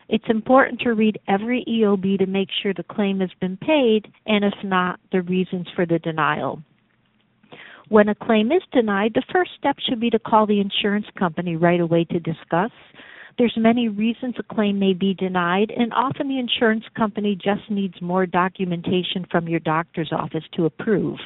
It's 0.07 0.25
important 0.29 0.79
to 0.81 0.93
read 0.93 1.19
every 1.27 1.65
EOB 1.67 2.19
to 2.19 2.25
make 2.27 2.49
sure 2.61 2.73
the 2.73 2.83
claim 2.83 3.19
has 3.21 3.31
been 3.41 3.57
paid 3.57 4.11
and 4.27 4.45
if 4.45 4.53
not, 4.63 4.99
the 5.11 5.23
reasons 5.23 5.67
for 5.75 5.85
the 5.85 5.99
denial. 5.99 6.61
When 7.89 8.09
a 8.09 8.15
claim 8.15 8.51
is 8.51 8.61
denied, 8.71 9.13
the 9.13 9.23
first 9.31 9.51
step 9.57 9.77
should 9.79 9.99
be 9.99 10.09
to 10.11 10.19
call 10.19 10.45
the 10.45 10.59
insurance 10.59 11.05
company 11.17 11.55
right 11.55 11.79
away 11.79 12.03
to 12.05 12.19
discuss. 12.19 12.71
There's 13.37 13.57
many 13.57 13.89
reasons 13.89 14.35
a 14.39 14.53
claim 14.53 14.79
may 14.79 14.93
be 14.93 15.13
denied 15.13 15.71
and 15.75 15.91
often 15.93 16.27
the 16.27 16.39
insurance 16.39 16.85
company 16.95 17.35
just 17.35 17.69
needs 17.69 17.95
more 18.01 18.25
documentation 18.25 19.25
from 19.29 19.49
your 19.49 19.59
doctor's 19.59 20.11
office 20.11 20.43
to 20.55 20.65
approve. 20.65 21.17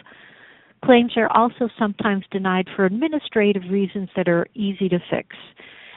Claims 0.84 1.12
are 1.18 1.32
also 1.36 1.70
sometimes 1.78 2.24
denied 2.32 2.68
for 2.76 2.86
administrative 2.86 3.64
reasons 3.70 4.10
that 4.16 4.30
are 4.30 4.48
easy 4.56 4.88
to 4.90 5.00
fix 5.10 5.36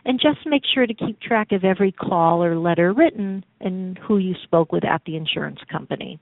and 0.05 0.21
just 0.21 0.47
make 0.47 0.63
sure 0.75 0.87
to 0.87 0.95
keep 0.95 1.21
track 1.21 1.53
of 1.53 1.65
every 1.65 1.93
call 1.93 2.43
or 2.43 2.57
letter 2.59 2.93
written 2.93 3.45
and 3.61 3.99
who 3.99 4.19
you 4.19 4.35
spoke 4.43 4.73
with 4.73 4.85
at 4.85 5.03
the 5.07 5.17
insurance 5.17 5.61
company. 5.71 6.19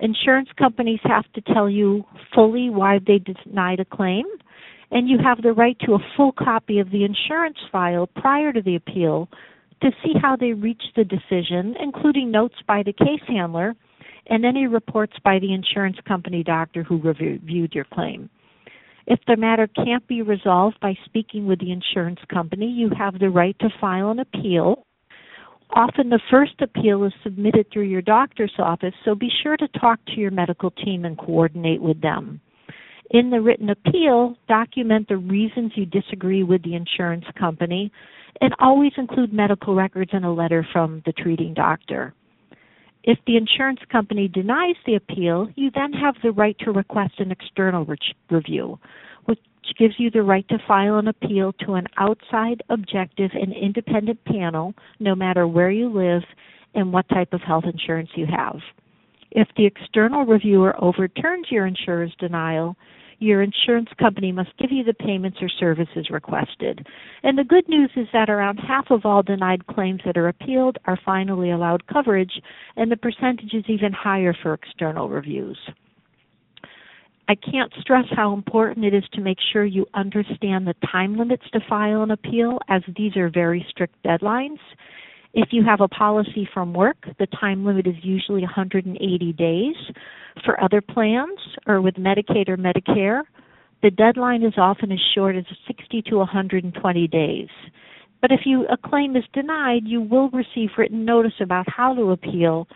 Insurance 0.00 0.48
companies 0.58 1.00
have 1.04 1.24
to 1.32 1.40
tell 1.52 1.68
you 1.70 2.04
fully 2.34 2.70
why 2.70 2.98
they 3.06 3.18
denied 3.18 3.80
a 3.80 3.84
claim, 3.84 4.24
and 4.90 5.08
you 5.08 5.18
have 5.22 5.42
the 5.42 5.52
right 5.52 5.76
to 5.80 5.94
a 5.94 5.98
full 6.16 6.32
copy 6.32 6.78
of 6.78 6.90
the 6.90 7.04
insurance 7.04 7.58
file 7.70 8.06
prior 8.06 8.52
to 8.52 8.62
the 8.62 8.76
appeal 8.76 9.28
to 9.80 9.90
see 10.02 10.12
how 10.20 10.36
they 10.36 10.52
reached 10.52 10.92
the 10.96 11.04
decision, 11.04 11.74
including 11.80 12.30
notes 12.30 12.56
by 12.66 12.82
the 12.82 12.92
case 12.92 13.22
handler 13.26 13.74
and 14.28 14.44
any 14.44 14.66
reports 14.66 15.14
by 15.24 15.38
the 15.38 15.52
insurance 15.52 15.96
company 16.06 16.42
doctor 16.42 16.82
who 16.82 17.00
reviewed 17.00 17.74
your 17.74 17.84
claim. 17.92 18.30
If 19.06 19.20
the 19.26 19.36
matter 19.36 19.66
can't 19.66 20.06
be 20.06 20.22
resolved 20.22 20.78
by 20.80 20.96
speaking 21.04 21.46
with 21.46 21.60
the 21.60 21.72
insurance 21.72 22.20
company, 22.32 22.66
you 22.66 22.90
have 22.96 23.18
the 23.18 23.30
right 23.30 23.56
to 23.60 23.68
file 23.80 24.10
an 24.10 24.20
appeal. 24.20 24.86
Often 25.74 26.10
the 26.10 26.20
first 26.30 26.60
appeal 26.60 27.04
is 27.04 27.12
submitted 27.22 27.66
through 27.72 27.84
your 27.84 28.02
doctor's 28.02 28.52
office, 28.58 28.94
so 29.04 29.14
be 29.14 29.30
sure 29.42 29.56
to 29.56 29.68
talk 29.68 29.98
to 30.06 30.20
your 30.20 30.30
medical 30.30 30.70
team 30.70 31.04
and 31.04 31.16
coordinate 31.16 31.80
with 31.80 32.00
them. 32.00 32.40
In 33.10 33.30
the 33.30 33.40
written 33.40 33.70
appeal, 33.70 34.36
document 34.48 35.08
the 35.08 35.16
reasons 35.16 35.72
you 35.74 35.86
disagree 35.86 36.42
with 36.42 36.62
the 36.62 36.74
insurance 36.74 37.24
company 37.38 37.90
and 38.40 38.54
always 38.58 38.92
include 38.96 39.32
medical 39.32 39.74
records 39.74 40.10
and 40.12 40.24
a 40.24 40.30
letter 40.30 40.66
from 40.72 41.02
the 41.04 41.12
treating 41.12 41.54
doctor. 41.54 42.14
If 43.04 43.18
the 43.26 43.36
insurance 43.36 43.80
company 43.90 44.28
denies 44.28 44.76
the 44.86 44.94
appeal, 44.94 45.48
you 45.56 45.70
then 45.74 45.92
have 45.92 46.14
the 46.22 46.30
right 46.30 46.56
to 46.60 46.70
request 46.70 47.14
an 47.18 47.32
external 47.32 47.84
re- 47.84 47.96
review, 48.30 48.78
which 49.24 49.40
gives 49.78 49.94
you 49.98 50.10
the 50.10 50.22
right 50.22 50.46
to 50.48 50.58
file 50.68 50.98
an 50.98 51.08
appeal 51.08 51.52
to 51.64 51.74
an 51.74 51.86
outside, 51.96 52.62
objective, 52.68 53.30
and 53.34 53.52
independent 53.52 54.24
panel, 54.24 54.74
no 55.00 55.14
matter 55.14 55.48
where 55.48 55.70
you 55.70 55.88
live 55.88 56.22
and 56.74 56.92
what 56.92 57.08
type 57.08 57.32
of 57.32 57.40
health 57.40 57.64
insurance 57.64 58.10
you 58.14 58.26
have. 58.26 58.60
If 59.32 59.48
the 59.56 59.66
external 59.66 60.24
reviewer 60.24 60.74
overturns 60.82 61.46
your 61.50 61.66
insurer's 61.66 62.14
denial, 62.18 62.76
your 63.22 63.42
insurance 63.42 63.88
company 63.98 64.32
must 64.32 64.56
give 64.58 64.72
you 64.72 64.84
the 64.84 64.94
payments 64.94 65.38
or 65.40 65.48
services 65.48 66.08
requested. 66.10 66.86
And 67.22 67.38
the 67.38 67.44
good 67.44 67.68
news 67.68 67.90
is 67.96 68.08
that 68.12 68.28
around 68.28 68.58
half 68.58 68.90
of 68.90 69.06
all 69.06 69.22
denied 69.22 69.66
claims 69.66 70.00
that 70.04 70.16
are 70.16 70.28
appealed 70.28 70.78
are 70.86 70.98
finally 71.04 71.50
allowed 71.50 71.86
coverage, 71.86 72.40
and 72.76 72.90
the 72.90 72.96
percentage 72.96 73.54
is 73.54 73.64
even 73.68 73.92
higher 73.92 74.34
for 74.42 74.54
external 74.54 75.08
reviews. 75.08 75.58
I 77.28 77.36
can't 77.36 77.72
stress 77.80 78.04
how 78.10 78.34
important 78.34 78.84
it 78.84 78.92
is 78.92 79.04
to 79.12 79.20
make 79.20 79.38
sure 79.52 79.64
you 79.64 79.86
understand 79.94 80.66
the 80.66 80.74
time 80.90 81.16
limits 81.16 81.44
to 81.52 81.60
file 81.68 82.02
an 82.02 82.10
appeal, 82.10 82.58
as 82.68 82.82
these 82.96 83.16
are 83.16 83.30
very 83.30 83.64
strict 83.70 83.94
deadlines. 84.04 84.58
If 85.34 85.48
you 85.52 85.64
have 85.64 85.80
a 85.80 85.88
policy 85.88 86.46
from 86.52 86.74
work, 86.74 86.98
the 87.18 87.26
time 87.26 87.64
limit 87.64 87.86
is 87.86 87.94
usually 88.02 88.42
180 88.42 89.32
days. 89.32 89.74
For 90.44 90.62
other 90.62 90.80
plans 90.80 91.38
or 91.66 91.80
with 91.80 91.94
Medicaid 91.94 92.48
or 92.48 92.56
Medicare, 92.56 93.22
the 93.82 93.90
deadline 93.90 94.42
is 94.42 94.54
often 94.58 94.92
as 94.92 94.98
short 95.14 95.34
as 95.36 95.44
60 95.66 96.02
to 96.02 96.16
120 96.16 97.08
days. 97.08 97.48
But 98.20 98.30
if 98.30 98.40
you, 98.44 98.66
a 98.68 98.76
claim 98.76 99.16
is 99.16 99.24
denied, 99.32 99.82
you 99.84 100.00
will 100.00 100.30
receive 100.30 100.70
written 100.78 101.04
notice 101.04 101.32
about 101.40 101.66
how 101.68 101.94
to 101.94 102.12
appeal, 102.12 102.68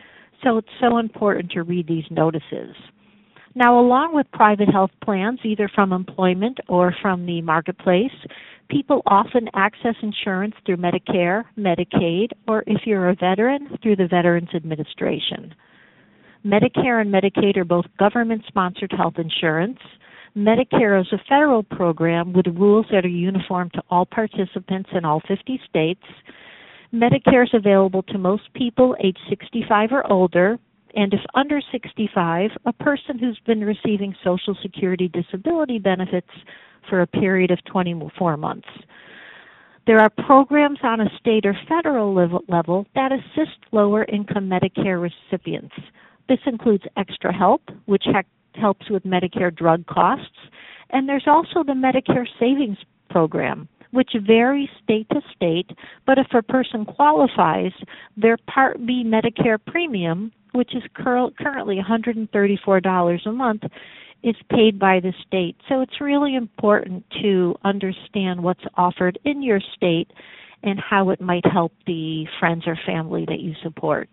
so 0.42 0.58
it's 0.58 0.68
so 0.80 0.98
important 0.98 1.52
to 1.52 1.62
read 1.62 1.86
these 1.86 2.04
notices. 2.10 2.74
Now, 3.54 3.78
along 3.78 4.14
with 4.14 4.26
private 4.32 4.68
health 4.68 4.90
plans, 5.02 5.38
either 5.44 5.70
from 5.74 5.92
employment 5.92 6.58
or 6.68 6.94
from 7.00 7.24
the 7.24 7.40
marketplace, 7.42 8.10
people 8.68 9.02
often 9.06 9.48
access 9.54 9.94
insurance 10.02 10.54
through 10.64 10.76
Medicare, 10.76 11.44
Medicaid, 11.58 12.28
or 12.48 12.64
if 12.66 12.82
you're 12.84 13.08
a 13.08 13.14
veteran, 13.14 13.78
through 13.82 13.96
the 13.96 14.08
Veterans 14.08 14.48
Administration. 14.54 15.54
Medicare 16.44 17.00
and 17.00 17.12
Medicaid 17.12 17.56
are 17.56 17.64
both 17.64 17.86
government 17.98 18.42
sponsored 18.46 18.92
health 18.96 19.14
insurance. 19.18 19.78
Medicare 20.36 21.00
is 21.00 21.06
a 21.12 21.18
federal 21.28 21.62
program 21.62 22.32
with 22.32 22.46
rules 22.46 22.86
that 22.92 23.04
are 23.04 23.08
uniform 23.08 23.70
to 23.70 23.82
all 23.90 24.06
participants 24.06 24.90
in 24.92 25.04
all 25.04 25.20
50 25.26 25.60
states. 25.68 26.02
Medicare 26.92 27.44
is 27.44 27.50
available 27.52 28.02
to 28.04 28.18
most 28.18 28.52
people 28.54 28.96
age 29.02 29.18
65 29.28 29.90
or 29.92 30.12
older, 30.12 30.58
and 30.94 31.12
if 31.12 31.20
under 31.34 31.60
65, 31.72 32.50
a 32.64 32.72
person 32.72 33.18
who's 33.18 33.40
been 33.46 33.62
receiving 33.64 34.14
Social 34.24 34.56
Security 34.62 35.08
disability 35.08 35.78
benefits 35.78 36.30
for 36.88 37.00
a 37.02 37.06
period 37.06 37.50
of 37.50 37.64
24 37.64 38.36
months. 38.36 38.68
There 39.86 40.00
are 40.00 40.10
programs 40.10 40.80
on 40.82 41.00
a 41.00 41.10
state 41.20 41.46
or 41.46 41.56
federal 41.68 42.12
level 42.48 42.86
that 42.94 43.12
assist 43.12 43.56
lower 43.70 44.04
income 44.04 44.50
Medicare 44.50 45.00
recipients. 45.00 45.74
This 46.28 46.40
includes 46.44 46.84
Extra 46.96 47.32
Help, 47.32 47.62
which 47.84 48.04
helps 48.54 48.90
with 48.90 49.04
Medicare 49.04 49.54
drug 49.54 49.86
costs, 49.86 50.38
and 50.90 51.08
there's 51.08 51.26
also 51.26 51.62
the 51.62 51.72
Medicare 51.72 52.26
Savings 52.40 52.78
Program, 53.10 53.68
which 53.92 54.10
varies 54.26 54.68
state 54.82 55.06
to 55.10 55.20
state, 55.34 55.70
but 56.04 56.18
if 56.18 56.26
a 56.34 56.42
person 56.42 56.84
qualifies, 56.84 57.72
their 58.16 58.36
Part 58.48 58.84
B 58.84 59.04
Medicare 59.06 59.58
premium 59.64 60.32
which 60.56 60.74
is 60.74 60.82
cur- 60.94 61.30
currently 61.38 61.76
$134 61.76 63.26
a 63.26 63.32
month, 63.32 63.62
is 64.22 64.36
paid 64.50 64.78
by 64.78 65.00
the 65.00 65.12
state. 65.26 65.56
So 65.68 65.80
it's 65.80 66.00
really 66.00 66.34
important 66.34 67.04
to 67.22 67.54
understand 67.64 68.42
what's 68.42 68.64
offered 68.76 69.18
in 69.24 69.42
your 69.42 69.60
state 69.76 70.10
and 70.62 70.80
how 70.80 71.10
it 71.10 71.20
might 71.20 71.46
help 71.46 71.72
the 71.86 72.26
friends 72.40 72.64
or 72.66 72.78
family 72.86 73.24
that 73.28 73.40
you 73.40 73.54
support. 73.62 74.08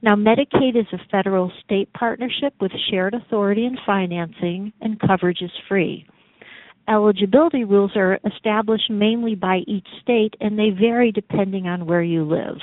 Now, 0.00 0.14
Medicaid 0.14 0.76
is 0.76 0.86
a 0.92 0.98
federal 1.10 1.52
state 1.64 1.92
partnership 1.92 2.54
with 2.60 2.72
shared 2.90 3.14
authority 3.14 3.66
and 3.66 3.78
financing, 3.84 4.72
and 4.80 5.00
coverage 5.00 5.42
is 5.42 5.50
free. 5.68 6.06
Eligibility 6.88 7.64
rules 7.64 7.92
are 7.96 8.18
established 8.24 8.90
mainly 8.90 9.34
by 9.34 9.58
each 9.66 9.86
state, 10.00 10.34
and 10.40 10.58
they 10.58 10.70
vary 10.70 11.12
depending 11.12 11.66
on 11.66 11.86
where 11.86 12.02
you 12.02 12.24
live 12.24 12.58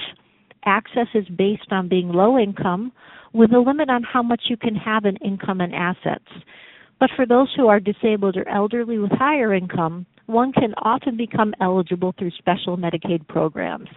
access 0.65 1.07
is 1.13 1.27
based 1.29 1.71
on 1.71 1.87
being 1.87 2.09
low 2.09 2.37
income 2.37 2.91
with 3.35 3.51
a 3.51 3.59
limit 3.59 3.89
on 3.89 4.01
how 4.01 4.23
much 4.23 4.43
you 4.49 4.55
can 4.55 4.75
have 4.75 5.03
in 5.03 5.17
income 5.17 5.59
and 5.59 5.75
assets. 5.75 6.25
But 6.99 7.09
for 7.17 7.25
those 7.25 7.53
who 7.55 7.67
are 7.67 7.81
disabled 7.81 8.37
or 8.37 8.47
elderly 8.47 8.97
with 8.97 9.11
higher 9.11 9.53
income, 9.53 10.05
one 10.27 10.53
can 10.53 10.73
often 10.77 11.17
become 11.17 11.53
eligible 11.59 12.15
through 12.17 12.31
special 12.31 12.77
Medicaid 12.77 13.27
programs. 13.27 13.89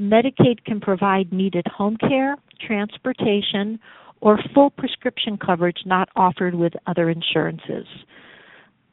Medicaid 0.00 0.64
can 0.64 0.80
provide 0.80 1.32
needed 1.32 1.66
home 1.66 1.96
care, 1.96 2.36
transportation, 2.64 3.80
or 4.20 4.38
full 4.54 4.70
prescription 4.70 5.36
coverage 5.36 5.80
not 5.84 6.08
offered 6.14 6.54
with 6.54 6.72
other 6.86 7.10
insurances. 7.10 7.86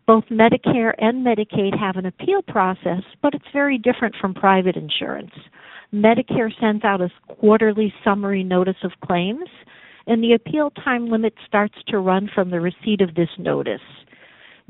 Both 0.08 0.26
Medicare 0.32 0.94
and 0.98 1.26
Medicaid 1.26 1.80
have 1.80 1.96
an 1.98 2.08
appeal 2.08 2.42
process, 2.42 3.04
but 3.22 3.34
it's 3.36 3.46
very 3.54 3.78
different 3.78 4.16
from 4.20 4.34
private 4.34 4.76
insurance. 4.76 5.32
Medicare 5.94 6.52
sends 6.60 6.84
out 6.84 7.00
a 7.00 7.10
quarterly 7.28 7.94
summary 8.04 8.44
notice 8.44 8.76
of 8.84 8.92
claims, 9.06 9.48
and 10.08 10.24
the 10.24 10.34
appeal 10.34 10.72
time 10.72 11.10
limit 11.10 11.34
starts 11.46 11.76
to 11.88 12.00
run 12.00 12.30
from 12.34 12.50
the 12.50 12.60
receipt 12.60 13.02
of 13.02 13.16
this 13.16 13.30
notice. 13.38 13.82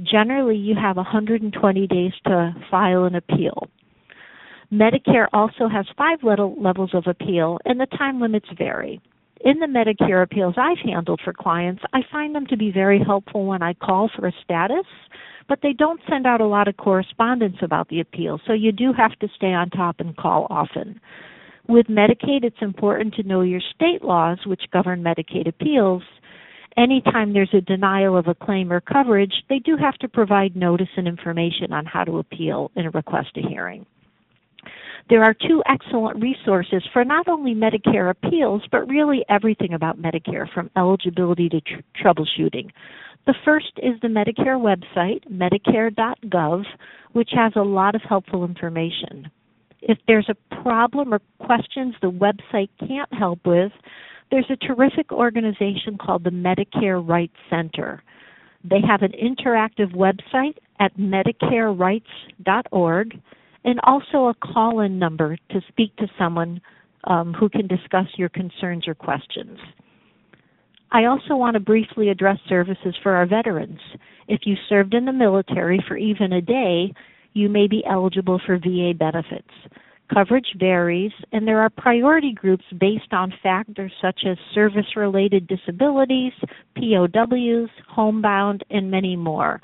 Generally, 0.01 0.57
you 0.57 0.75
have 0.75 0.97
120 0.97 1.87
days 1.87 2.13
to 2.25 2.55
file 2.69 3.03
an 3.03 3.15
appeal. 3.15 3.67
Medicare 4.71 5.27
also 5.33 5.67
has 5.67 5.85
five 5.97 6.19
levels 6.23 6.91
of 6.93 7.05
appeal, 7.05 7.59
and 7.65 7.79
the 7.79 7.85
time 7.85 8.19
limits 8.19 8.47
vary. 8.57 8.99
In 9.41 9.59
the 9.59 9.67
Medicare 9.67 10.23
appeals 10.23 10.55
I've 10.57 10.79
handled 10.79 11.21
for 11.23 11.33
clients, 11.33 11.83
I 11.93 12.01
find 12.11 12.33
them 12.33 12.47
to 12.47 12.57
be 12.57 12.71
very 12.71 12.99
helpful 12.99 13.45
when 13.45 13.61
I 13.61 13.73
call 13.73 14.09
for 14.15 14.27
a 14.27 14.33
status 14.43 14.85
but 15.47 15.59
they 15.61 15.73
don't 15.73 16.01
send 16.09 16.25
out 16.25 16.41
a 16.41 16.47
lot 16.47 16.67
of 16.67 16.77
correspondence 16.77 17.57
about 17.61 17.89
the 17.89 17.99
appeal, 17.99 18.39
so 18.45 18.53
you 18.53 18.71
do 18.71 18.93
have 18.93 19.17
to 19.19 19.27
stay 19.35 19.53
on 19.53 19.69
top 19.69 19.99
and 19.99 20.15
call 20.15 20.47
often. 20.49 20.99
With 21.67 21.87
Medicaid, 21.87 22.43
it's 22.43 22.61
important 22.61 23.13
to 23.15 23.23
know 23.23 23.41
your 23.41 23.61
state 23.73 24.03
laws, 24.03 24.37
which 24.45 24.69
govern 24.71 25.01
Medicaid 25.01 25.47
appeals. 25.47 26.03
Anytime 26.75 27.31
there's 27.31 27.53
a 27.53 27.61
denial 27.61 28.17
of 28.17 28.27
a 28.27 28.35
claim 28.35 28.71
or 28.71 28.81
coverage, 28.81 29.33
they 29.47 29.59
do 29.59 29.77
have 29.77 29.97
to 29.99 30.09
provide 30.09 30.55
notice 30.57 30.89
and 30.97 31.07
information 31.07 31.71
on 31.71 31.85
how 31.85 32.03
to 32.03 32.17
appeal 32.17 32.71
and 32.75 32.93
request 32.93 33.29
a 33.37 33.47
hearing. 33.47 33.85
There 35.09 35.23
are 35.23 35.33
two 35.33 35.61
excellent 35.65 36.21
resources 36.21 36.83
for 36.91 37.05
not 37.05 37.27
only 37.27 37.53
Medicare 37.53 38.09
appeals, 38.09 38.63
but 38.71 38.87
really 38.87 39.23
everything 39.29 39.73
about 39.73 40.01
Medicare, 40.01 40.51
from 40.53 40.69
eligibility 40.75 41.47
to 41.49 41.61
tr- 41.61 41.81
troubleshooting. 42.01 42.71
The 43.25 43.35
first 43.45 43.71
is 43.77 43.99
the 44.01 44.07
Medicare 44.07 44.59
website, 44.59 45.23
medicare.gov, 45.31 46.65
which 47.13 47.29
has 47.33 47.53
a 47.55 47.61
lot 47.61 47.95
of 47.95 48.01
helpful 48.01 48.43
information. 48.43 49.29
If 49.85 49.97
there's 50.07 50.29
a 50.29 50.35
problem 50.61 51.13
or 51.13 51.19
questions 51.39 51.93
the 52.01 52.09
website 52.09 52.69
can't 52.79 53.13
help 53.13 53.39
with, 53.45 53.73
there's 54.31 54.49
a 54.49 54.55
terrific 54.55 55.11
organization 55.11 55.97
called 55.99 56.23
the 56.23 56.29
Medicare 56.29 57.05
Rights 57.05 57.35
Center. 57.49 58.01
They 58.63 58.79
have 58.87 59.01
an 59.01 59.11
interactive 59.11 59.93
website 59.93 60.55
at 60.79 60.97
medicarerights.org 60.97 63.19
and 63.65 63.79
also 63.83 64.27
a 64.27 64.33
call 64.35 64.79
in 64.79 64.97
number 64.97 65.35
to 65.51 65.59
speak 65.67 65.93
to 65.97 66.07
someone 66.17 66.61
um, 67.03 67.33
who 67.33 67.49
can 67.49 67.67
discuss 67.67 68.07
your 68.17 68.29
concerns 68.29 68.87
or 68.87 68.95
questions. 68.95 69.59
I 70.91 71.03
also 71.05 71.35
want 71.35 71.55
to 71.55 71.59
briefly 71.59 72.07
address 72.09 72.37
services 72.47 72.95
for 73.03 73.11
our 73.13 73.25
veterans. 73.25 73.81
If 74.27 74.41
you 74.45 74.55
served 74.69 74.93
in 74.93 75.05
the 75.05 75.11
military 75.11 75.83
for 75.87 75.97
even 75.97 76.33
a 76.33 76.41
day, 76.41 76.93
you 77.33 77.49
may 77.49 77.67
be 77.67 77.83
eligible 77.89 78.39
for 78.45 78.57
VA 78.57 78.93
benefits. 78.97 79.49
Coverage 80.13 80.55
varies, 80.59 81.11
and 81.31 81.47
there 81.47 81.61
are 81.61 81.69
priority 81.69 82.33
groups 82.33 82.65
based 82.79 83.13
on 83.13 83.33
factors 83.41 83.91
such 84.01 84.21
as 84.27 84.37
service 84.53 84.95
related 84.95 85.47
disabilities, 85.47 86.33
POWs, 86.75 87.69
homebound, 87.89 88.63
and 88.69 88.91
many 88.91 89.15
more. 89.15 89.61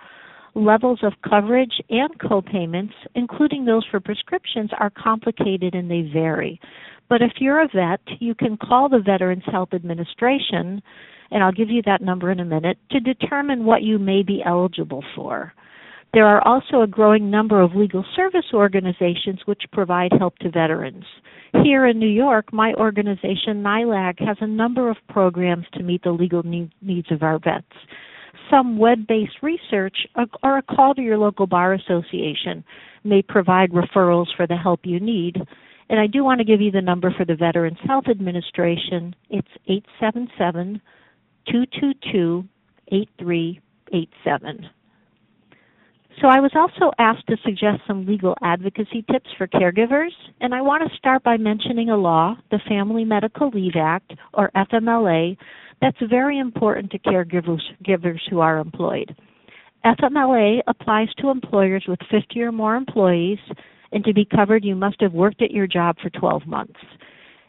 Levels 0.56 1.00
of 1.04 1.14
coverage 1.28 1.74
and 1.90 2.10
copayments, 2.20 2.94
including 3.16 3.66
those 3.66 3.86
for 3.92 4.00
prescriptions, 4.00 4.72
are 4.80 4.90
complicated 4.90 5.76
and 5.76 5.92
they 5.92 6.10
vary. 6.12 6.60
But 7.08 7.22
if 7.22 7.34
you're 7.40 7.62
a 7.62 7.68
vet, 7.68 8.02
you 8.20 8.34
can 8.34 8.58
call 8.58 8.90
the 8.90 9.00
Veterans 9.00 9.44
Health 9.46 9.74
Administration 9.74 10.82
and 11.32 11.44
I'll 11.44 11.52
give 11.52 11.70
you 11.70 11.82
that 11.86 12.02
number 12.02 12.32
in 12.32 12.40
a 12.40 12.46
minute, 12.46 12.78
to 12.92 13.00
determine 13.00 13.66
what 13.66 13.84
you 13.84 14.00
may 14.00 14.24
be 14.24 14.42
eligible 14.46 15.04
for. 15.16 15.54
There 16.14 16.26
are 16.26 16.46
also 16.48 16.82
a 16.82 16.88
growing 16.88 17.30
number 17.30 17.62
of 17.62 17.76
legal 17.76 18.04
service 18.16 18.46
organizations 18.54 19.42
which 19.46 19.62
provide 19.72 20.12
help 20.18 20.38
to 20.40 20.50
veterans. 20.50 21.06
Here 21.64 21.86
in 21.86 22.00
New 22.00 22.10
York, 22.10 22.52
my 22.52 22.74
organization, 22.76 23.64
NYLAG, 23.64 24.20
has 24.26 24.38
a 24.42 24.48
number 24.48 24.90
of 24.90 24.98
programs 25.10 25.66
to 25.74 25.84
meet 25.84 26.04
the 26.04 26.12
legal 26.12 26.42
needs 26.44 27.12
of 27.12 27.22
our 27.22 27.38
vets. 27.40 27.66
Some 28.50 28.78
web 28.80 29.06
based 29.08 29.38
research 29.44 30.08
or 30.44 30.58
a 30.58 30.64
call 30.64 30.96
to 30.96 31.02
your 31.02 31.20
local 31.20 31.46
bar 31.46 31.74
association 31.74 32.64
may 33.04 33.22
provide 33.22 33.72
referrals 33.72 34.28
for 34.36 34.48
the 34.48 34.58
help 34.58 34.82
you 34.84 35.00
need. 35.00 35.38
And 35.90 36.00
I 36.00 36.08
do 36.08 36.24
want 36.24 36.40
to 36.40 36.46
give 36.46 36.62
you 36.62 36.72
the 36.72 36.82
number 36.82 37.14
for 37.16 37.26
the 37.26 37.36
Veterans 37.36 37.78
Health 37.86 38.06
Administration. 38.10 39.16
It's 39.30 39.48
877 39.68 40.82
222 41.48 42.48
8387. 42.92 44.70
So 46.22 46.28
I 46.28 46.42
was 46.42 46.52
also 46.54 46.92
asked 47.00 47.28
to 47.28 47.38
suggest 47.46 47.82
some 47.88 48.06
legal 48.06 48.36
advocacy 48.44 49.06
tips 49.10 49.30
for 49.38 49.48
caregivers, 49.48 50.12
and 50.42 50.54
I 50.54 50.62
want 50.62 50.84
to 50.84 50.98
start 50.98 51.24
by 51.24 51.38
mentioning 51.38 51.90
a 51.90 51.96
law, 51.96 52.36
the 52.52 52.60
Family 52.68 53.06
Medical 53.06 53.50
Leave 53.50 53.78
Act, 53.78 54.12
or 54.34 54.52
FMLA, 54.54 55.38
that's 55.82 55.98
very 56.10 56.38
important 56.38 56.92
to 56.92 57.00
caregivers 57.00 57.62
givers 57.86 58.22
who 58.30 58.42
are 58.42 58.58
employed. 58.58 59.16
FMLA 59.86 60.60
applies 60.68 61.08
to 61.20 61.30
employers 61.30 61.86
with 61.88 62.00
50 62.12 62.42
or 62.42 62.52
more 62.52 62.76
employees, 62.76 63.40
and 63.94 64.04
to 64.04 64.14
be 64.14 64.26
covered, 64.26 64.66
you 64.66 64.76
must 64.76 65.00
have 65.00 65.14
worked 65.14 65.42
at 65.42 65.52
your 65.52 65.68
job 65.68 65.96
for 66.02 66.10
12 66.10 66.46
months. 66.46 66.80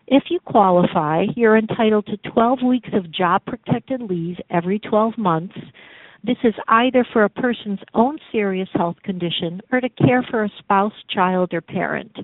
If 0.07 0.25
you 0.31 0.39
qualify, 0.39 1.25
you're 1.35 1.57
entitled 1.57 2.07
to 2.07 2.31
12 2.31 2.61
weeks 2.65 2.91
of 2.93 3.13
job 3.13 3.43
protected 3.47 4.01
leave 4.03 4.37
every 4.49 4.79
12 4.79 5.19
months 5.19 5.57
this 6.23 6.37
is 6.45 6.55
either 6.69 7.07
for 7.13 7.25
a 7.25 7.31
person's 7.31 7.81
own 7.95 8.19
serious 8.31 8.69
health 8.75 8.97
condition 9.05 9.61
or 9.73 9.81
to 9.81 9.89
care 9.89 10.23
for 10.31 10.45
a 10.45 10.53
spouse, 10.59 10.93
child, 11.09 11.55
or 11.55 11.61
parent. 11.61 12.15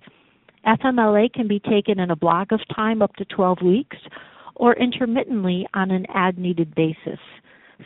FMLA 0.66 1.32
can 1.32 1.48
be 1.48 1.60
taken 1.60 2.00
in 2.00 2.10
a 2.10 2.16
block 2.16 2.52
of 2.52 2.60
time 2.74 3.00
up 3.00 3.14
to 3.16 3.24
12 3.24 3.58
weeks 3.62 3.96
or 4.56 4.74
intermittently 4.74 5.66
on 5.74 5.90
an 5.90 6.06
ad 6.12 6.38
needed 6.38 6.74
basis. 6.74 7.20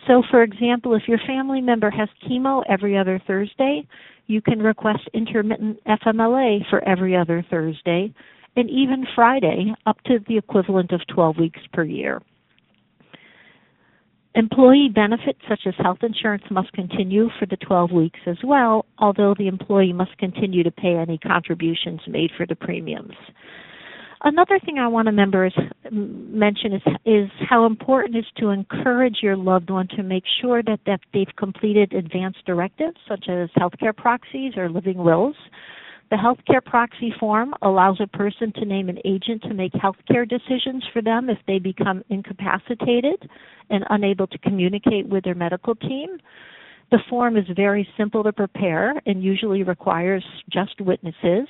So, 0.07 0.23
for 0.31 0.41
example, 0.41 0.95
if 0.95 1.03
your 1.07 1.19
family 1.27 1.61
member 1.61 1.89
has 1.91 2.09
chemo 2.25 2.63
every 2.67 2.97
other 2.97 3.21
Thursday, 3.27 3.87
you 4.27 4.41
can 4.41 4.59
request 4.59 5.09
intermittent 5.13 5.79
FMLA 5.85 6.69
for 6.69 6.83
every 6.87 7.15
other 7.15 7.45
Thursday 7.49 8.13
and 8.55 8.69
even 8.69 9.05
Friday 9.15 9.73
up 9.85 10.01
to 10.05 10.19
the 10.27 10.37
equivalent 10.37 10.91
of 10.91 11.01
12 11.13 11.37
weeks 11.37 11.59
per 11.73 11.83
year. 11.83 12.21
Employee 14.33 14.89
benefits 14.93 15.39
such 15.49 15.61
as 15.65 15.73
health 15.77 15.99
insurance 16.03 16.43
must 16.49 16.71
continue 16.71 17.29
for 17.37 17.45
the 17.45 17.57
12 17.57 17.91
weeks 17.91 18.19
as 18.25 18.37
well, 18.43 18.85
although 18.97 19.35
the 19.37 19.47
employee 19.47 19.91
must 19.91 20.17
continue 20.17 20.63
to 20.63 20.71
pay 20.71 20.95
any 20.95 21.17
contributions 21.17 21.99
made 22.07 22.31
for 22.37 22.45
the 22.45 22.55
premiums. 22.55 23.13
Another 24.23 24.59
thing 24.63 24.77
I 24.77 24.87
want 24.87 25.07
to 25.07 25.11
members 25.11 25.53
mention 25.91 26.73
is 26.73 26.81
is 27.05 27.29
how 27.49 27.65
important 27.65 28.15
it 28.15 28.19
is 28.19 28.25
to 28.37 28.49
encourage 28.49 29.17
your 29.23 29.35
loved 29.35 29.71
one 29.71 29.87
to 29.95 30.03
make 30.03 30.23
sure 30.41 30.61
that, 30.63 30.79
that 30.85 30.99
they've 31.11 31.35
completed 31.37 31.91
advanced 31.93 32.45
directives 32.45 32.97
such 33.09 33.25
as 33.27 33.49
healthcare 33.57 33.95
proxies 33.95 34.53
or 34.55 34.69
living 34.69 34.99
wills 34.99 35.35
the 36.11 36.17
healthcare 36.17 36.63
proxy 36.63 37.13
form 37.17 37.53
allows 37.61 37.97
a 38.01 38.07
person 38.07 38.51
to 38.57 38.65
name 38.65 38.89
an 38.89 38.99
agent 39.05 39.41
to 39.43 39.53
make 39.53 39.71
healthcare 39.71 40.27
decisions 40.27 40.83
for 40.91 41.01
them 41.01 41.29
if 41.29 41.37
they 41.47 41.57
become 41.57 42.03
incapacitated 42.09 43.29
and 43.69 43.85
unable 43.89 44.27
to 44.27 44.37
communicate 44.39 45.07
with 45.07 45.23
their 45.23 45.35
medical 45.35 45.73
team. 45.73 46.17
The 46.91 46.99
form 47.09 47.37
is 47.37 47.45
very 47.55 47.87
simple 47.97 48.23
to 48.25 48.33
prepare 48.33 49.01
and 49.05 49.23
usually 49.23 49.63
requires 49.63 50.23
just 50.51 50.81
witnesses. 50.81 51.47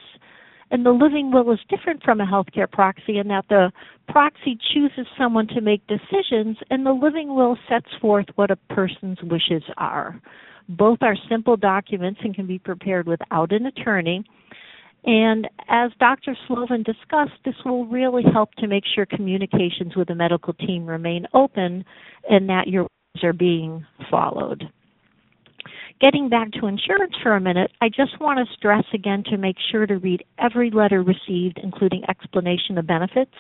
And 0.69 0.85
the 0.85 0.91
living 0.91 1.31
will 1.31 1.51
is 1.51 1.59
different 1.67 2.03
from 2.03 2.21
a 2.21 2.25
healthcare 2.27 2.71
proxy 2.71 3.17
in 3.17 3.27
that 3.29 3.45
the 3.49 3.71
proxy 4.09 4.59
chooses 4.75 5.07
someone 5.17 5.47
to 5.47 5.61
make 5.61 5.81
decisions 5.87 6.57
and 6.69 6.85
the 6.85 6.91
living 6.91 7.33
will 7.33 7.57
sets 7.67 7.89
forth 7.99 8.27
what 8.35 8.51
a 8.51 8.55
person's 8.69 9.17
wishes 9.23 9.63
are. 9.77 10.21
Both 10.69 10.99
are 11.01 11.17
simple 11.27 11.57
documents 11.57 12.19
and 12.23 12.35
can 12.35 12.45
be 12.45 12.59
prepared 12.59 13.07
without 13.07 13.51
an 13.51 13.65
attorney. 13.65 14.23
And 15.03 15.47
as 15.67 15.91
Dr. 15.99 16.35
Slovin 16.47 16.83
discussed, 16.83 17.39
this 17.43 17.55
will 17.65 17.85
really 17.87 18.23
help 18.31 18.53
to 18.55 18.67
make 18.67 18.83
sure 18.93 19.05
communications 19.05 19.95
with 19.95 20.09
the 20.09 20.15
medical 20.15 20.53
team 20.53 20.85
remain 20.85 21.25
open 21.33 21.83
and 22.29 22.47
that 22.49 22.67
your 22.67 22.83
rules 22.83 23.23
are 23.23 23.33
being 23.33 23.85
followed. 24.11 24.63
Getting 25.99 26.29
back 26.29 26.51
to 26.53 26.67
insurance 26.67 27.13
for 27.21 27.35
a 27.35 27.41
minute, 27.41 27.71
I 27.81 27.89
just 27.89 28.19
want 28.19 28.39
to 28.39 28.55
stress 28.55 28.85
again 28.93 29.23
to 29.29 29.37
make 29.37 29.57
sure 29.71 29.85
to 29.85 29.97
read 29.97 30.23
every 30.39 30.71
letter 30.71 31.03
received, 31.03 31.59
including 31.61 32.03
explanation 32.09 32.77
of 32.77 32.87
benefits. 32.87 33.33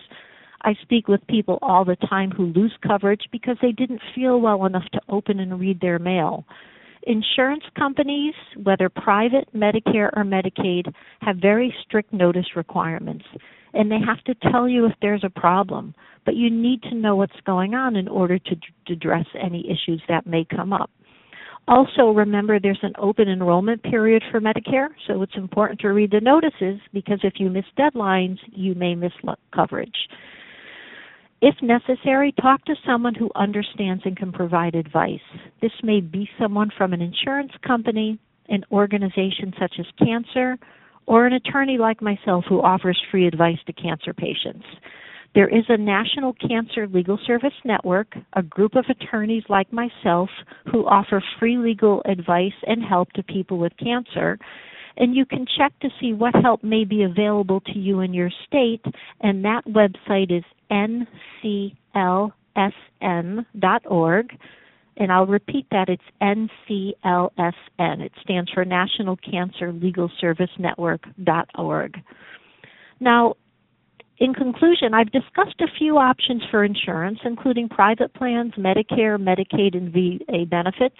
I 0.63 0.75
speak 0.83 1.07
with 1.07 1.25
people 1.27 1.57
all 1.63 1.85
the 1.85 1.95
time 1.95 2.29
who 2.29 2.45
lose 2.45 2.73
coverage 2.87 3.23
because 3.31 3.57
they 3.61 3.71
didn't 3.71 4.01
feel 4.13 4.39
well 4.39 4.65
enough 4.65 4.85
to 4.93 5.01
open 5.09 5.39
and 5.39 5.59
read 5.59 5.81
their 5.81 5.97
mail. 5.97 6.45
Insurance 7.03 7.63
companies, 7.77 8.33
whether 8.63 8.89
private, 8.89 9.47
Medicare, 9.55 10.09
or 10.15 10.23
Medicaid, 10.23 10.93
have 11.21 11.37
very 11.37 11.73
strict 11.83 12.13
notice 12.13 12.45
requirements, 12.55 13.25
and 13.73 13.91
they 13.91 13.99
have 14.05 14.23
to 14.25 14.51
tell 14.51 14.67
you 14.67 14.85
if 14.85 14.93
there's 15.01 15.23
a 15.23 15.39
problem. 15.39 15.95
But 16.25 16.35
you 16.35 16.49
need 16.51 16.83
to 16.83 16.95
know 16.95 17.15
what's 17.15 17.39
going 17.45 17.73
on 17.73 17.95
in 17.95 18.07
order 18.07 18.37
to, 18.37 18.55
to 18.55 18.93
address 18.93 19.25
any 19.41 19.65
issues 19.69 20.01
that 20.07 20.27
may 20.27 20.45
come 20.45 20.73
up. 20.73 20.91
Also, 21.67 22.09
remember 22.11 22.59
there's 22.59 22.79
an 22.81 22.93
open 22.97 23.27
enrollment 23.27 23.81
period 23.83 24.23
for 24.31 24.41
Medicare, 24.41 24.89
so 25.07 25.21
it's 25.21 25.35
important 25.35 25.79
to 25.79 25.89
read 25.89 26.11
the 26.11 26.19
notices 26.19 26.79
because 26.91 27.19
if 27.23 27.33
you 27.37 27.49
miss 27.49 27.65
deadlines, 27.77 28.37
you 28.51 28.75
may 28.75 28.95
miss 28.95 29.13
coverage. 29.53 29.95
If 31.41 31.55
necessary, 31.63 32.33
talk 32.39 32.63
to 32.65 32.75
someone 32.85 33.15
who 33.15 33.31
understands 33.35 34.03
and 34.05 34.15
can 34.15 34.31
provide 34.31 34.75
advice. 34.75 35.19
This 35.59 35.71
may 35.81 35.99
be 35.99 36.29
someone 36.39 36.69
from 36.77 36.93
an 36.93 37.01
insurance 37.01 37.51
company, 37.65 38.19
an 38.49 38.63
organization 38.71 39.51
such 39.59 39.73
as 39.79 39.85
cancer, 39.97 40.59
or 41.07 41.25
an 41.25 41.33
attorney 41.33 41.79
like 41.79 41.99
myself 41.99 42.45
who 42.47 42.61
offers 42.61 43.01
free 43.09 43.25
advice 43.25 43.57
to 43.65 43.73
cancer 43.73 44.13
patients. 44.13 44.65
There 45.33 45.47
is 45.47 45.63
a 45.69 45.77
National 45.77 46.33
Cancer 46.33 46.87
Legal 46.87 47.17
Service 47.25 47.53
Network, 47.65 48.15
a 48.33 48.43
group 48.43 48.75
of 48.75 48.85
attorneys 48.89 49.43
like 49.49 49.71
myself 49.73 50.29
who 50.71 50.85
offer 50.85 51.23
free 51.39 51.57
legal 51.57 52.03
advice 52.05 52.53
and 52.67 52.83
help 52.83 53.11
to 53.13 53.23
people 53.23 53.57
with 53.57 53.71
cancer. 53.77 54.37
And 54.97 55.15
you 55.15 55.25
can 55.25 55.45
check 55.57 55.71
to 55.79 55.89
see 55.99 56.13
what 56.13 56.35
help 56.35 56.63
may 56.63 56.83
be 56.83 57.03
available 57.03 57.61
to 57.61 57.77
you 57.77 58.01
in 58.01 58.13
your 58.13 58.29
state, 58.45 58.83
and 59.21 59.43
that 59.45 59.65
website 59.65 60.31
is 60.31 60.43
nclsn.org. 60.71 61.75
And 64.97 65.11
I'll 65.11 65.25
repeat 65.25 65.65
that 65.71 65.89
it's 65.89 66.03
NCLSN. 66.21 68.01
It 68.01 68.11
stands 68.21 68.51
for 68.51 68.65
National 68.65 69.15
Cancer 69.17 69.71
Legal 69.71 70.11
Service 70.19 70.51
Network.org. 70.59 71.97
Now, 72.99 73.35
in 74.19 74.35
conclusion, 74.35 74.93
I've 74.93 75.11
discussed 75.11 75.59
a 75.61 75.67
few 75.79 75.97
options 75.97 76.43
for 76.51 76.63
insurance, 76.63 77.17
including 77.25 77.67
private 77.67 78.13
plans, 78.13 78.53
Medicare, 78.53 79.17
Medicaid, 79.17 79.75
and 79.75 79.91
VA 79.91 80.45
benefits. 80.45 80.97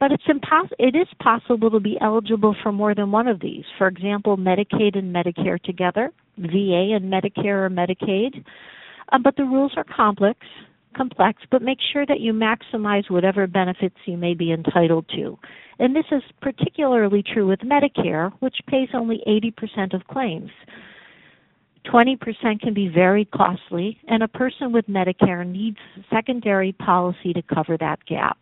But 0.00 0.12
it's 0.12 0.24
impos- 0.24 0.72
it 0.78 0.94
is 0.96 1.08
possible 1.22 1.70
to 1.70 1.80
be 1.80 1.98
eligible 2.00 2.54
for 2.62 2.72
more 2.72 2.94
than 2.94 3.10
one 3.10 3.28
of 3.28 3.40
these. 3.40 3.64
For 3.78 3.86
example, 3.86 4.36
Medicaid 4.36 4.98
and 4.98 5.14
Medicare 5.14 5.62
together, 5.62 6.12
VA 6.38 6.94
and 6.94 7.12
Medicare 7.12 7.66
or 7.66 7.70
Medicaid, 7.70 8.44
uh, 9.12 9.18
but 9.18 9.36
the 9.36 9.44
rules 9.44 9.72
are 9.76 9.84
complex, 9.84 10.38
complex, 10.96 11.42
but 11.50 11.62
make 11.62 11.78
sure 11.92 12.06
that 12.06 12.20
you 12.20 12.32
maximize 12.32 13.10
whatever 13.10 13.46
benefits 13.46 13.96
you 14.06 14.16
may 14.16 14.34
be 14.34 14.52
entitled 14.52 15.06
to. 15.14 15.38
And 15.78 15.94
this 15.94 16.06
is 16.12 16.22
particularly 16.40 17.22
true 17.22 17.46
with 17.46 17.60
Medicare, 17.60 18.32
which 18.40 18.56
pays 18.68 18.88
only 18.94 19.22
80% 19.26 19.94
of 19.94 20.06
claims. 20.06 20.50
20% 21.86 22.60
can 22.60 22.72
be 22.72 22.88
very 22.88 23.26
costly, 23.26 23.98
and 24.08 24.22
a 24.22 24.28
person 24.28 24.72
with 24.72 24.86
Medicare 24.86 25.46
needs 25.46 25.76
secondary 26.10 26.72
policy 26.72 27.32
to 27.34 27.42
cover 27.42 27.76
that 27.78 27.98
gap. 28.06 28.38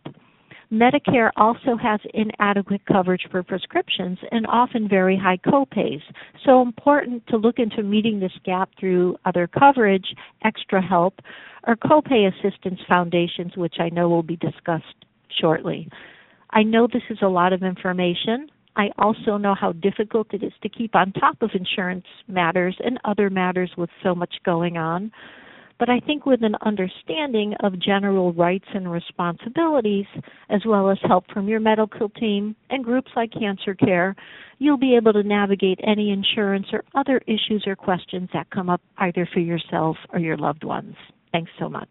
Medicare 0.73 1.29
also 1.35 1.77
has 1.77 1.99
inadequate 2.15 2.81
coverage 2.87 3.27
for 3.29 3.43
prescriptions 3.43 4.17
and 4.31 4.47
often 4.47 4.89
very 4.89 5.15
high 5.15 5.37
copays. 5.45 6.01
So 6.43 6.63
important 6.63 7.27
to 7.27 7.37
look 7.37 7.59
into 7.59 7.83
meeting 7.83 8.19
this 8.19 8.31
gap 8.43 8.71
through 8.79 9.15
other 9.23 9.45
coverage, 9.47 10.15
extra 10.43 10.81
help, 10.81 11.19
or 11.67 11.75
copay 11.75 12.27
assistance 12.27 12.79
foundations, 12.87 13.55
which 13.55 13.75
I 13.79 13.89
know 13.89 14.09
will 14.09 14.23
be 14.23 14.37
discussed 14.37 15.05
shortly. 15.39 15.87
I 16.49 16.63
know 16.63 16.87
this 16.87 17.03
is 17.11 17.19
a 17.21 17.27
lot 17.27 17.53
of 17.53 17.61
information. 17.61 18.47
I 18.75 18.89
also 18.97 19.37
know 19.37 19.53
how 19.53 19.73
difficult 19.73 20.33
it 20.33 20.41
is 20.41 20.53
to 20.63 20.69
keep 20.69 20.95
on 20.95 21.11
top 21.13 21.39
of 21.43 21.51
insurance 21.53 22.05
matters 22.27 22.75
and 22.83 22.99
other 23.05 23.29
matters 23.29 23.69
with 23.77 23.91
so 24.01 24.15
much 24.15 24.33
going 24.43 24.77
on. 24.77 25.11
But 25.85 25.91
I 25.91 25.99
think 25.99 26.25
with 26.25 26.41
an 26.43 26.55
understanding 26.65 27.55
of 27.61 27.77
general 27.77 28.31
rights 28.31 28.67
and 28.73 28.89
responsibilities, 28.89 30.05
as 30.49 30.61
well 30.65 30.89
as 30.89 30.97
help 31.05 31.25
from 31.33 31.49
your 31.49 31.59
medical 31.59 32.07
team 32.07 32.55
and 32.69 32.85
groups 32.85 33.11
like 33.17 33.33
Cancer 33.33 33.75
Care, 33.75 34.15
you'll 34.59 34.77
be 34.77 34.95
able 34.95 35.11
to 35.11 35.23
navigate 35.23 35.81
any 35.85 36.11
insurance 36.11 36.67
or 36.71 36.85
other 36.95 37.19
issues 37.27 37.65
or 37.67 37.75
questions 37.75 38.29
that 38.33 38.49
come 38.49 38.69
up 38.69 38.79
either 38.99 39.27
for 39.33 39.41
yourself 39.41 39.97
or 40.13 40.19
your 40.19 40.37
loved 40.37 40.63
ones. 40.63 40.95
Thanks 41.33 41.51
so 41.59 41.67
much. 41.67 41.89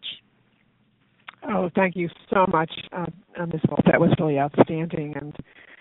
Oh, 1.46 1.68
thank 1.74 1.94
you 1.94 2.08
so 2.32 2.46
much, 2.50 2.72
uh, 2.92 3.04
Ms. 3.38 3.60
Wolf. 3.68 3.80
That 3.84 4.00
was 4.00 4.14
really 4.18 4.38
outstanding 4.38 5.12
and 5.20 5.36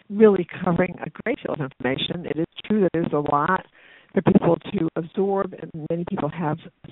really 0.10 0.46
covering 0.66 0.98
a 1.00 1.10
great 1.24 1.38
deal 1.46 1.54
of 1.54 1.62
information. 1.62 2.26
It 2.26 2.38
is 2.38 2.46
true 2.66 2.82
that 2.82 2.90
there's 2.92 3.14
a 3.14 3.34
lot 3.34 3.66
for 4.14 4.22
people 4.22 4.58
to 4.58 4.90
absorb, 4.98 5.54
and 5.54 5.88
many 5.90 6.04
people 6.10 6.28
have 6.28 6.58
uh, 6.86 6.92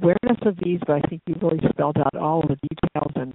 awareness 0.00 0.38
of 0.42 0.56
these, 0.62 0.80
but 0.86 0.96
I 0.96 1.00
think 1.08 1.22
you 1.26 1.34
really 1.40 1.60
spelled 1.70 1.98
out 1.98 2.14
all 2.14 2.42
of 2.42 2.48
the 2.48 2.56
details, 2.56 3.12
and 3.16 3.34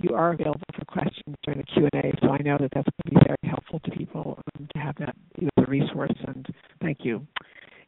you 0.00 0.14
are 0.14 0.32
available 0.32 0.60
for 0.74 0.84
questions 0.84 1.36
during 1.42 1.60
the 1.60 1.64
Q&A, 1.64 2.12
so 2.20 2.30
I 2.30 2.38
know 2.38 2.58
that 2.58 2.70
that's 2.74 2.88
going 3.04 3.14
to 3.14 3.20
be 3.20 3.26
very 3.26 3.50
helpful 3.50 3.80
to 3.80 3.90
people 3.90 4.38
um, 4.56 4.68
to 4.74 4.80
have 4.80 4.96
that 4.96 5.16
as 5.40 5.48
a 5.58 5.70
resource, 5.70 6.14
and 6.26 6.46
thank 6.80 6.98
you. 7.02 7.26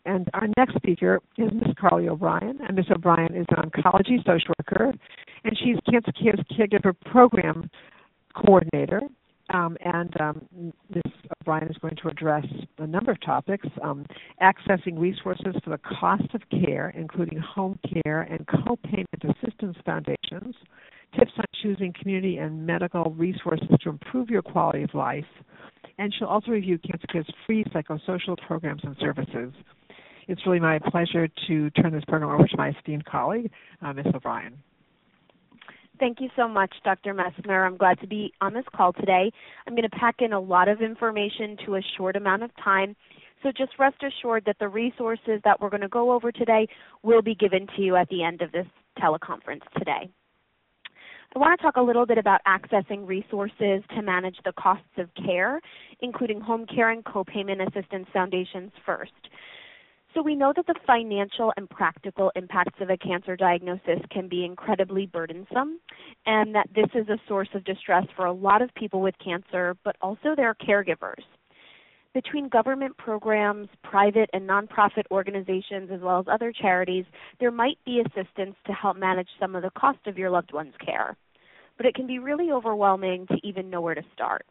And 0.06 0.28
our 0.34 0.48
next 0.56 0.76
speaker 0.76 1.20
is 1.38 1.50
Ms. 1.52 1.74
Carly 1.78 2.08
O'Brien, 2.08 2.58
and 2.66 2.76
Ms. 2.76 2.86
O'Brien 2.94 3.34
is 3.34 3.46
an 3.50 3.70
oncology 3.70 4.18
social 4.24 4.54
worker, 4.58 4.92
and 5.44 5.58
she's 5.58 5.76
Cancer 5.90 6.12
Care's 6.12 6.40
Caregiver 6.52 6.94
Program 7.10 7.70
Coordinator 8.34 9.00
um, 9.52 9.76
and 9.84 10.20
um, 10.20 10.72
Ms. 10.88 11.02
O'Brien 11.42 11.68
is 11.68 11.76
going 11.78 11.96
to 12.02 12.08
address 12.08 12.46
a 12.78 12.86
number 12.86 13.10
of 13.12 13.20
topics 13.20 13.66
um, 13.82 14.06
accessing 14.40 14.98
resources 14.98 15.54
for 15.62 15.70
the 15.70 15.78
cost 15.78 16.34
of 16.34 16.42
care, 16.50 16.90
including 16.96 17.38
home 17.38 17.78
care 18.02 18.22
and 18.22 18.46
co 18.46 18.76
payment 18.76 19.08
assistance 19.22 19.76
foundations, 19.84 20.54
tips 21.18 21.32
on 21.36 21.44
choosing 21.62 21.92
community 22.00 22.38
and 22.38 22.66
medical 22.66 23.14
resources 23.16 23.68
to 23.82 23.90
improve 23.90 24.30
your 24.30 24.42
quality 24.42 24.82
of 24.82 24.94
life, 24.94 25.24
and 25.98 26.12
she'll 26.18 26.28
also 26.28 26.50
review 26.50 26.78
Cancer 26.78 27.06
Care's 27.10 27.30
free 27.46 27.64
psychosocial 27.64 28.36
programs 28.46 28.82
and 28.84 28.96
services. 28.98 29.52
It's 30.26 30.40
really 30.46 30.60
my 30.60 30.78
pleasure 30.78 31.28
to 31.48 31.70
turn 31.70 31.92
this 31.92 32.04
program 32.08 32.30
over 32.30 32.46
to 32.46 32.56
my 32.56 32.70
esteemed 32.70 33.04
colleague, 33.04 33.50
uh, 33.82 33.92
Ms. 33.92 34.06
O'Brien. 34.14 34.56
Thank 36.00 36.20
you 36.20 36.28
so 36.34 36.48
much, 36.48 36.74
Dr. 36.84 37.14
Messner. 37.14 37.64
I'm 37.64 37.76
glad 37.76 38.00
to 38.00 38.06
be 38.06 38.32
on 38.40 38.52
this 38.52 38.64
call 38.74 38.92
today. 38.92 39.30
I'm 39.66 39.74
going 39.74 39.88
to 39.88 39.96
pack 39.96 40.16
in 40.18 40.32
a 40.32 40.40
lot 40.40 40.68
of 40.68 40.82
information 40.82 41.56
to 41.66 41.76
a 41.76 41.80
short 41.96 42.16
amount 42.16 42.42
of 42.42 42.50
time. 42.62 42.96
So 43.42 43.52
just 43.56 43.78
rest 43.78 43.96
assured 44.02 44.44
that 44.46 44.56
the 44.58 44.68
resources 44.68 45.40
that 45.44 45.60
we're 45.60 45.70
going 45.70 45.82
to 45.82 45.88
go 45.88 46.12
over 46.12 46.32
today 46.32 46.66
will 47.02 47.22
be 47.22 47.34
given 47.34 47.66
to 47.76 47.82
you 47.82 47.94
at 47.94 48.08
the 48.08 48.24
end 48.24 48.42
of 48.42 48.50
this 48.50 48.66
teleconference 48.98 49.62
today. 49.78 50.10
I 51.34 51.38
want 51.38 51.58
to 51.58 51.62
talk 51.62 51.76
a 51.76 51.82
little 51.82 52.06
bit 52.06 52.16
about 52.16 52.40
accessing 52.46 53.06
resources 53.06 53.82
to 53.94 54.02
manage 54.02 54.36
the 54.44 54.52
costs 54.52 54.84
of 54.98 55.08
care, 55.14 55.60
including 56.00 56.40
home 56.40 56.64
care 56.64 56.90
and 56.90 57.04
co-payment 57.04 57.60
assistance 57.60 58.06
foundations 58.12 58.70
first. 58.86 59.12
So 60.14 60.22
we 60.22 60.36
know 60.36 60.52
that 60.54 60.66
the 60.68 60.76
financial 60.86 61.52
and 61.56 61.68
practical 61.68 62.30
impacts 62.36 62.80
of 62.80 62.88
a 62.88 62.96
cancer 62.96 63.34
diagnosis 63.34 63.98
can 64.12 64.28
be 64.28 64.44
incredibly 64.44 65.06
burdensome 65.06 65.80
and 66.24 66.54
that 66.54 66.68
this 66.72 66.86
is 66.94 67.08
a 67.08 67.18
source 67.26 67.48
of 67.52 67.64
distress 67.64 68.04
for 68.14 68.26
a 68.26 68.32
lot 68.32 68.62
of 68.62 68.72
people 68.76 69.00
with 69.00 69.16
cancer, 69.22 69.76
but 69.82 69.96
also 70.00 70.36
their 70.36 70.54
caregivers. 70.54 71.22
Between 72.12 72.48
government 72.48 72.96
programs, 72.96 73.68
private 73.82 74.30
and 74.32 74.48
nonprofit 74.48 75.02
organizations, 75.10 75.90
as 75.92 76.00
well 76.00 76.20
as 76.20 76.26
other 76.30 76.52
charities, 76.52 77.04
there 77.40 77.50
might 77.50 77.78
be 77.84 78.00
assistance 78.00 78.54
to 78.68 78.72
help 78.72 78.96
manage 78.96 79.28
some 79.40 79.56
of 79.56 79.64
the 79.64 79.70
cost 79.70 80.06
of 80.06 80.16
your 80.16 80.30
loved 80.30 80.52
one's 80.52 80.74
care. 80.84 81.16
But 81.76 81.86
it 81.86 81.96
can 81.96 82.06
be 82.06 82.20
really 82.20 82.52
overwhelming 82.52 83.26
to 83.26 83.38
even 83.42 83.68
know 83.68 83.80
where 83.80 83.96
to 83.96 84.04
start. 84.14 84.46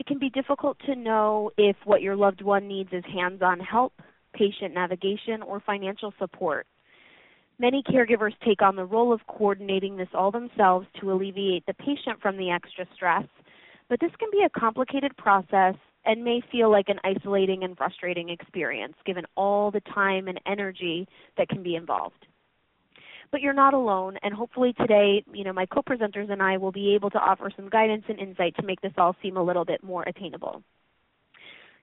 It 0.00 0.06
can 0.06 0.18
be 0.18 0.30
difficult 0.30 0.78
to 0.86 0.96
know 0.96 1.52
if 1.56 1.76
what 1.84 2.02
your 2.02 2.16
loved 2.16 2.42
one 2.42 2.66
needs 2.66 2.90
is 2.92 3.04
hands 3.04 3.40
on 3.40 3.60
help, 3.60 3.92
patient 4.38 4.72
navigation, 4.74 5.42
or 5.42 5.60
financial 5.60 6.14
support. 6.18 6.66
Many 7.58 7.82
caregivers 7.82 8.34
take 8.44 8.62
on 8.62 8.76
the 8.76 8.84
role 8.84 9.12
of 9.12 9.26
coordinating 9.26 9.96
this 9.96 10.08
all 10.14 10.30
themselves 10.30 10.86
to 11.00 11.10
alleviate 11.10 11.66
the 11.66 11.74
patient 11.74 12.22
from 12.22 12.36
the 12.36 12.50
extra 12.50 12.86
stress, 12.94 13.26
but 13.88 13.98
this 14.00 14.12
can 14.20 14.28
be 14.30 14.44
a 14.46 14.60
complicated 14.60 15.16
process 15.16 15.74
and 16.04 16.22
may 16.22 16.40
feel 16.52 16.70
like 16.70 16.88
an 16.88 17.00
isolating 17.02 17.64
and 17.64 17.76
frustrating 17.76 18.28
experience 18.28 18.94
given 19.04 19.24
all 19.36 19.72
the 19.72 19.80
time 19.80 20.28
and 20.28 20.40
energy 20.46 21.08
that 21.36 21.48
can 21.48 21.62
be 21.62 21.74
involved. 21.74 22.26
But 23.30 23.40
you're 23.40 23.52
not 23.52 23.74
alone, 23.74 24.16
and 24.22 24.32
hopefully 24.32 24.72
today, 24.72 25.24
you 25.32 25.44
know, 25.44 25.52
my 25.52 25.66
co-presenters 25.66 26.30
and 26.30 26.42
I 26.42 26.56
will 26.56 26.72
be 26.72 26.94
able 26.94 27.10
to 27.10 27.18
offer 27.18 27.50
some 27.54 27.68
guidance 27.68 28.04
and 28.08 28.18
insight 28.18 28.54
to 28.56 28.62
make 28.62 28.80
this 28.80 28.92
all 28.96 29.16
seem 29.20 29.36
a 29.36 29.42
little 29.42 29.64
bit 29.64 29.82
more 29.82 30.04
attainable. 30.04 30.62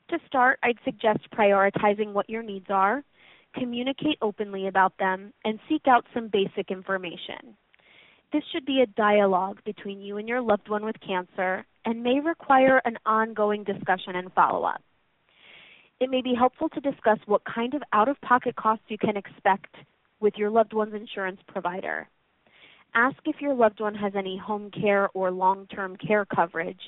To 0.09 0.19
start, 0.27 0.59
I'd 0.63 0.77
suggest 0.85 1.29
prioritizing 1.31 2.13
what 2.13 2.29
your 2.29 2.43
needs 2.43 2.67
are, 2.69 3.03
communicate 3.55 4.17
openly 4.21 4.67
about 4.67 4.97
them, 4.99 5.33
and 5.43 5.59
seek 5.67 5.87
out 5.87 6.05
some 6.13 6.27
basic 6.27 6.69
information. 6.69 7.57
This 8.31 8.43
should 8.51 8.65
be 8.65 8.81
a 8.81 8.85
dialogue 8.85 9.59
between 9.65 10.01
you 10.01 10.17
and 10.17 10.27
your 10.27 10.41
loved 10.41 10.69
one 10.69 10.85
with 10.85 10.99
cancer 10.99 11.65
and 11.85 12.03
may 12.03 12.19
require 12.19 12.81
an 12.85 12.97
ongoing 13.05 13.63
discussion 13.63 14.15
and 14.15 14.31
follow 14.33 14.63
up. 14.63 14.81
It 15.99 16.09
may 16.09 16.21
be 16.21 16.35
helpful 16.37 16.69
to 16.69 16.81
discuss 16.81 17.19
what 17.25 17.41
kind 17.45 17.73
of 17.73 17.81
out 17.93 18.09
of 18.09 18.19
pocket 18.21 18.55
costs 18.55 18.85
you 18.89 18.97
can 18.97 19.15
expect 19.15 19.73
with 20.19 20.33
your 20.37 20.49
loved 20.49 20.73
one's 20.73 20.93
insurance 20.93 21.39
provider. 21.47 22.07
Ask 22.93 23.17
if 23.25 23.41
your 23.41 23.53
loved 23.53 23.79
one 23.79 23.95
has 23.95 24.13
any 24.15 24.37
home 24.37 24.71
care 24.71 25.09
or 25.13 25.31
long 25.31 25.67
term 25.67 25.95
care 25.97 26.25
coverage, 26.25 26.79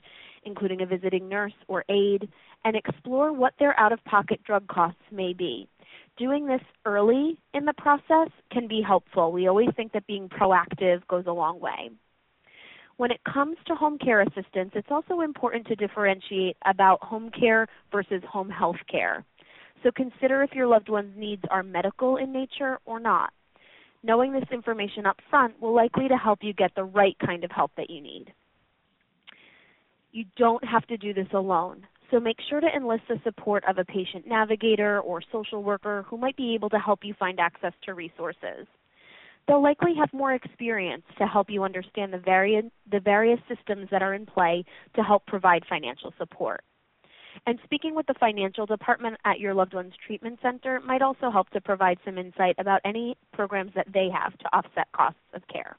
including 0.43 0.81
a 0.81 0.85
visiting 0.85 1.27
nurse 1.27 1.53
or 1.67 1.83
aide, 1.89 2.29
and 2.65 2.75
explore 2.75 3.31
what 3.31 3.53
their 3.59 3.79
out 3.79 3.91
of 3.91 4.03
pocket 4.05 4.41
drug 4.43 4.67
costs 4.67 5.01
may 5.11 5.33
be. 5.33 5.67
Doing 6.17 6.47
this 6.47 6.61
early 6.85 7.37
in 7.53 7.65
the 7.65 7.73
process 7.73 8.29
can 8.51 8.67
be 8.67 8.81
helpful. 8.81 9.31
We 9.31 9.47
always 9.47 9.69
think 9.75 9.91
that 9.93 10.07
being 10.07 10.29
proactive 10.29 11.05
goes 11.07 11.25
a 11.27 11.31
long 11.31 11.59
way. 11.59 11.91
When 12.97 13.11
it 13.11 13.23
comes 13.31 13.57
to 13.67 13.75
home 13.75 13.99
care 13.99 14.21
assistance, 14.21 14.71
it's 14.73 14.89
also 14.89 15.21
important 15.21 15.67
to 15.67 15.75
differentiate 15.75 16.57
about 16.65 17.03
home 17.03 17.29
care 17.29 17.67
versus 17.91 18.23
home 18.27 18.49
health 18.49 18.77
care. 18.89 19.23
So 19.83 19.91
consider 19.95 20.41
if 20.41 20.53
your 20.53 20.65
loved 20.65 20.89
one's 20.89 21.15
needs 21.15 21.43
are 21.51 21.61
medical 21.61 22.17
in 22.17 22.33
nature 22.33 22.79
or 22.85 22.99
not. 22.99 23.31
Knowing 24.03 24.31
this 24.31 24.49
information 24.51 25.05
up 25.05 25.17
front 25.29 25.59
will 25.61 25.75
likely 25.75 26.07
to 26.07 26.17
help 26.17 26.39
you 26.41 26.53
get 26.53 26.73
the 26.75 26.83
right 26.83 27.15
kind 27.23 27.43
of 27.43 27.51
help 27.51 27.71
that 27.77 27.91
you 27.91 28.01
need. 28.01 28.33
You 30.11 30.25
don't 30.35 30.63
have 30.63 30.87
to 30.87 30.97
do 30.97 31.13
this 31.13 31.27
alone. 31.33 31.85
So 32.09 32.19
make 32.19 32.37
sure 32.49 32.61
to 32.61 32.67
enlist 32.67 33.03
the 33.09 33.19
support 33.23 33.63
of 33.67 33.77
a 33.77 33.85
patient 33.85 34.27
navigator 34.27 34.99
or 35.01 35.21
social 35.31 35.61
worker 35.61 36.05
who 36.07 36.17
might 36.17 36.37
be 36.37 36.53
able 36.53 36.69
to 36.69 36.79
help 36.79 36.99
you 37.03 37.13
find 37.19 37.39
access 37.39 37.73
to 37.83 37.93
resources. 37.93 38.65
They'll 39.47 39.63
likely 39.63 39.93
have 39.95 40.11
more 40.13 40.33
experience 40.33 41.03
to 41.17 41.25
help 41.25 41.49
you 41.49 41.63
understand 41.63 42.13
the, 42.13 42.17
vari- 42.17 42.71
the 42.91 42.99
various 42.99 43.39
systems 43.47 43.87
that 43.91 44.01
are 44.01 44.13
in 44.13 44.25
play 44.25 44.63
to 44.95 45.03
help 45.03 45.25
provide 45.25 45.63
financial 45.69 46.13
support. 46.17 46.63
And 47.45 47.59
speaking 47.63 47.95
with 47.95 48.07
the 48.07 48.15
financial 48.19 48.65
department 48.65 49.17
at 49.25 49.39
your 49.39 49.53
loved 49.53 49.73
one's 49.73 49.93
treatment 50.05 50.39
center 50.41 50.81
might 50.81 51.01
also 51.01 51.29
help 51.31 51.49
to 51.51 51.61
provide 51.61 51.97
some 52.03 52.17
insight 52.17 52.55
about 52.57 52.81
any 52.83 53.15
programs 53.31 53.71
that 53.75 53.87
they 53.93 54.09
have 54.13 54.37
to 54.39 54.45
offset 54.55 54.91
costs 54.91 55.19
of 55.33 55.41
care. 55.47 55.77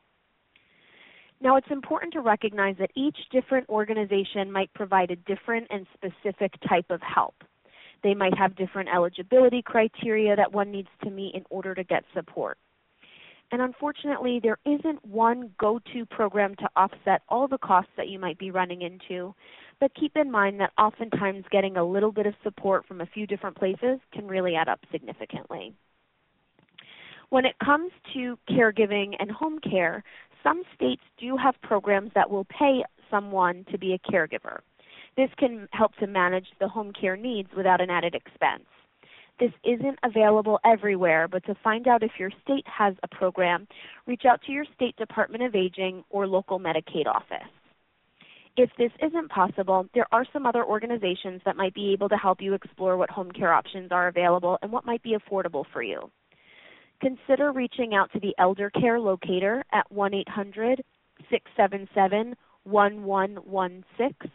Now, 1.40 1.56
it's 1.56 1.70
important 1.70 2.12
to 2.14 2.20
recognize 2.20 2.76
that 2.78 2.90
each 2.96 3.16
different 3.30 3.68
organization 3.68 4.50
might 4.50 4.72
provide 4.74 5.10
a 5.10 5.16
different 5.16 5.68
and 5.70 5.86
specific 5.94 6.52
type 6.68 6.86
of 6.90 7.00
help. 7.00 7.34
They 8.02 8.14
might 8.14 8.36
have 8.36 8.56
different 8.56 8.88
eligibility 8.88 9.62
criteria 9.62 10.34
that 10.36 10.52
one 10.52 10.70
needs 10.70 10.88
to 11.04 11.10
meet 11.10 11.34
in 11.34 11.44
order 11.50 11.74
to 11.74 11.84
get 11.84 12.04
support. 12.14 12.58
And 13.50 13.62
unfortunately, 13.62 14.40
there 14.42 14.58
isn't 14.66 15.04
one 15.04 15.50
go 15.58 15.80
to 15.92 16.04
program 16.06 16.54
to 16.56 16.68
offset 16.76 17.22
all 17.28 17.48
the 17.48 17.58
costs 17.58 17.90
that 17.96 18.08
you 18.08 18.18
might 18.18 18.38
be 18.38 18.50
running 18.50 18.82
into. 18.82 19.34
But 19.80 19.94
keep 19.94 20.16
in 20.16 20.30
mind 20.30 20.60
that 20.60 20.72
oftentimes 20.76 21.44
getting 21.50 21.76
a 21.76 21.84
little 21.84 22.12
bit 22.12 22.26
of 22.26 22.34
support 22.42 22.84
from 22.86 23.00
a 23.00 23.06
few 23.06 23.26
different 23.26 23.56
places 23.56 24.00
can 24.12 24.26
really 24.26 24.54
add 24.54 24.68
up 24.68 24.80
significantly. 24.92 25.72
When 27.30 27.44
it 27.44 27.56
comes 27.62 27.90
to 28.14 28.38
caregiving 28.50 29.14
and 29.18 29.30
home 29.30 29.58
care, 29.60 30.02
some 30.42 30.62
states 30.74 31.02
do 31.18 31.36
have 31.36 31.54
programs 31.62 32.10
that 32.14 32.30
will 32.30 32.44
pay 32.44 32.82
someone 33.10 33.64
to 33.70 33.78
be 33.78 33.94
a 33.94 34.10
caregiver. 34.10 34.58
This 35.16 35.30
can 35.38 35.68
help 35.72 35.96
to 35.96 36.06
manage 36.06 36.46
the 36.60 36.68
home 36.68 36.92
care 36.92 37.16
needs 37.16 37.48
without 37.56 37.80
an 37.80 37.90
added 37.90 38.14
expense. 38.14 38.64
This 39.40 39.52
isn't 39.64 39.98
available 40.02 40.58
everywhere, 40.64 41.28
but 41.28 41.44
to 41.46 41.54
find 41.62 41.86
out 41.86 42.02
if 42.02 42.12
your 42.18 42.30
state 42.42 42.66
has 42.66 42.94
a 43.02 43.08
program, 43.08 43.68
reach 44.06 44.22
out 44.28 44.42
to 44.42 44.52
your 44.52 44.64
state 44.74 44.96
Department 44.96 45.44
of 45.44 45.54
Aging 45.54 46.02
or 46.10 46.26
local 46.26 46.58
Medicaid 46.58 47.06
office. 47.06 47.48
If 48.56 48.70
this 48.76 48.90
isn't 49.00 49.30
possible, 49.30 49.86
there 49.94 50.08
are 50.10 50.24
some 50.32 50.44
other 50.44 50.64
organizations 50.64 51.40
that 51.44 51.56
might 51.56 51.74
be 51.74 51.92
able 51.92 52.08
to 52.08 52.16
help 52.16 52.40
you 52.40 52.54
explore 52.54 52.96
what 52.96 53.10
home 53.10 53.30
care 53.30 53.52
options 53.52 53.92
are 53.92 54.08
available 54.08 54.58
and 54.62 54.72
what 54.72 54.84
might 54.84 55.02
be 55.04 55.16
affordable 55.16 55.64
for 55.72 55.82
you. 55.82 56.10
Consider 57.00 57.52
reaching 57.52 57.94
out 57.94 58.12
to 58.12 58.20
the 58.20 58.34
Elder 58.38 58.70
Care 58.70 59.00
Locator 59.00 59.64
at 59.72 59.90
1 59.90 60.14
800 60.14 60.84
677 61.30 62.34
1116, 62.64 64.30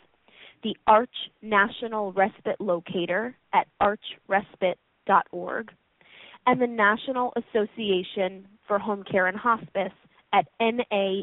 the 0.64 0.76
Arch 0.88 1.10
National 1.42 2.12
Respite 2.14 2.60
Locator 2.60 3.36
at 3.54 3.68
archrespite.org, 3.82 5.72
and 6.46 6.62
the 6.62 6.68
National 6.68 7.34
Association 7.36 8.48
for 8.68 8.80
Home 8.80 9.04
Care 9.10 9.28
and 9.28 9.38
Hospice 9.38 9.94
at 10.34 10.48
nahc.org, 10.60 11.16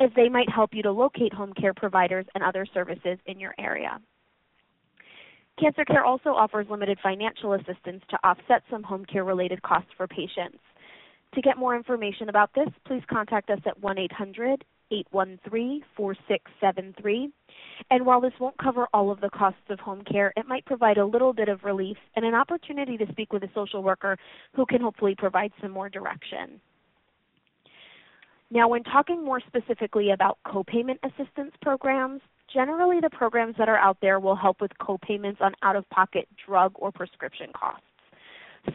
as 0.00 0.10
they 0.14 0.28
might 0.28 0.48
help 0.48 0.70
you 0.72 0.82
to 0.82 0.92
locate 0.92 1.32
home 1.32 1.52
care 1.54 1.74
providers 1.74 2.26
and 2.34 2.44
other 2.44 2.64
services 2.72 3.18
in 3.26 3.40
your 3.40 3.54
area. 3.58 4.00
Cancer 5.60 5.84
Care 5.84 6.04
also 6.04 6.30
offers 6.30 6.66
limited 6.70 6.98
financial 7.02 7.52
assistance 7.52 8.02
to 8.10 8.18
offset 8.24 8.62
some 8.70 8.82
home 8.82 9.04
care 9.04 9.24
related 9.24 9.62
costs 9.62 9.90
for 9.96 10.06
patients. 10.06 10.58
To 11.34 11.40
get 11.40 11.56
more 11.56 11.76
information 11.76 12.28
about 12.28 12.50
this, 12.54 12.68
please 12.86 13.02
contact 13.08 13.50
us 13.50 13.60
at 13.66 13.80
1 13.80 13.98
800 13.98 14.64
813 14.90 15.82
4673. 15.96 17.30
And 17.90 18.04
while 18.06 18.20
this 18.20 18.32
won't 18.38 18.58
cover 18.58 18.86
all 18.92 19.10
of 19.10 19.20
the 19.20 19.30
costs 19.30 19.60
of 19.70 19.80
home 19.80 20.02
care, 20.04 20.32
it 20.36 20.46
might 20.46 20.66
provide 20.66 20.98
a 20.98 21.06
little 21.06 21.32
bit 21.32 21.48
of 21.48 21.64
relief 21.64 21.96
and 22.16 22.24
an 22.24 22.34
opportunity 22.34 22.98
to 22.98 23.06
speak 23.10 23.32
with 23.32 23.42
a 23.42 23.50
social 23.54 23.82
worker 23.82 24.18
who 24.54 24.66
can 24.66 24.80
hopefully 24.80 25.14
provide 25.16 25.52
some 25.60 25.70
more 25.70 25.88
direction. 25.88 26.60
Now, 28.50 28.68
when 28.68 28.82
talking 28.82 29.24
more 29.24 29.40
specifically 29.46 30.10
about 30.10 30.36
copayment 30.46 30.98
assistance 31.02 31.52
programs, 31.62 32.20
generally 32.52 33.00
the 33.00 33.10
programs 33.10 33.56
that 33.58 33.68
are 33.68 33.78
out 33.78 33.98
there 34.00 34.20
will 34.20 34.36
help 34.36 34.60
with 34.60 34.70
copayments 34.80 35.40
on 35.40 35.54
out 35.62 35.76
of 35.76 35.88
pocket 35.90 36.28
drug 36.46 36.72
or 36.76 36.92
prescription 36.92 37.48
costs. 37.54 37.84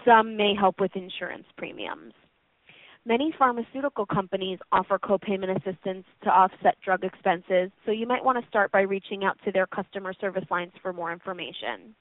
Some 0.06 0.36
may 0.36 0.54
help 0.56 0.80
with 0.80 0.96
insurance 0.96 1.46
premiums. 1.58 2.14
Many 3.06 3.34
pharmaceutical 3.40 4.06
companies 4.06 4.60
offer 4.74 5.00
copayment 5.00 5.56
assistance 5.56 6.06
to 6.24 6.30
offset 6.30 6.76
drug 6.84 7.06
expenses, 7.06 7.72
so 7.86 7.92
you 7.92 8.06
might 8.06 8.24
want 8.24 8.38
to 8.42 8.50
start 8.50 8.70
by 8.72 8.82
reaching 8.82 9.24
out 9.24 9.38
to 9.46 9.52
their 9.52 9.66
customer 9.66 10.14
service 10.20 10.44
lines 10.52 10.74
for 10.82 10.92
more 10.92 11.14
information. 11.14 11.96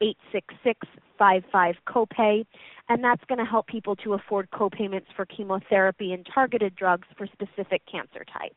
866-55-COPAY, 1.22 2.46
and 2.90 3.04
that's 3.04 3.24
going 3.28 3.40
to 3.40 3.46
help 3.46 3.68
people 3.68 3.96
to 3.98 4.14
afford 4.14 4.50
copayments 4.52 5.06
for 5.16 5.26
chemotherapy 5.26 6.14
and 6.14 6.28
targeted 6.34 6.76
drugs 6.76 7.08
for 7.18 7.28
specific 7.28 7.82
cancer 7.90 8.26
types. 8.26 8.56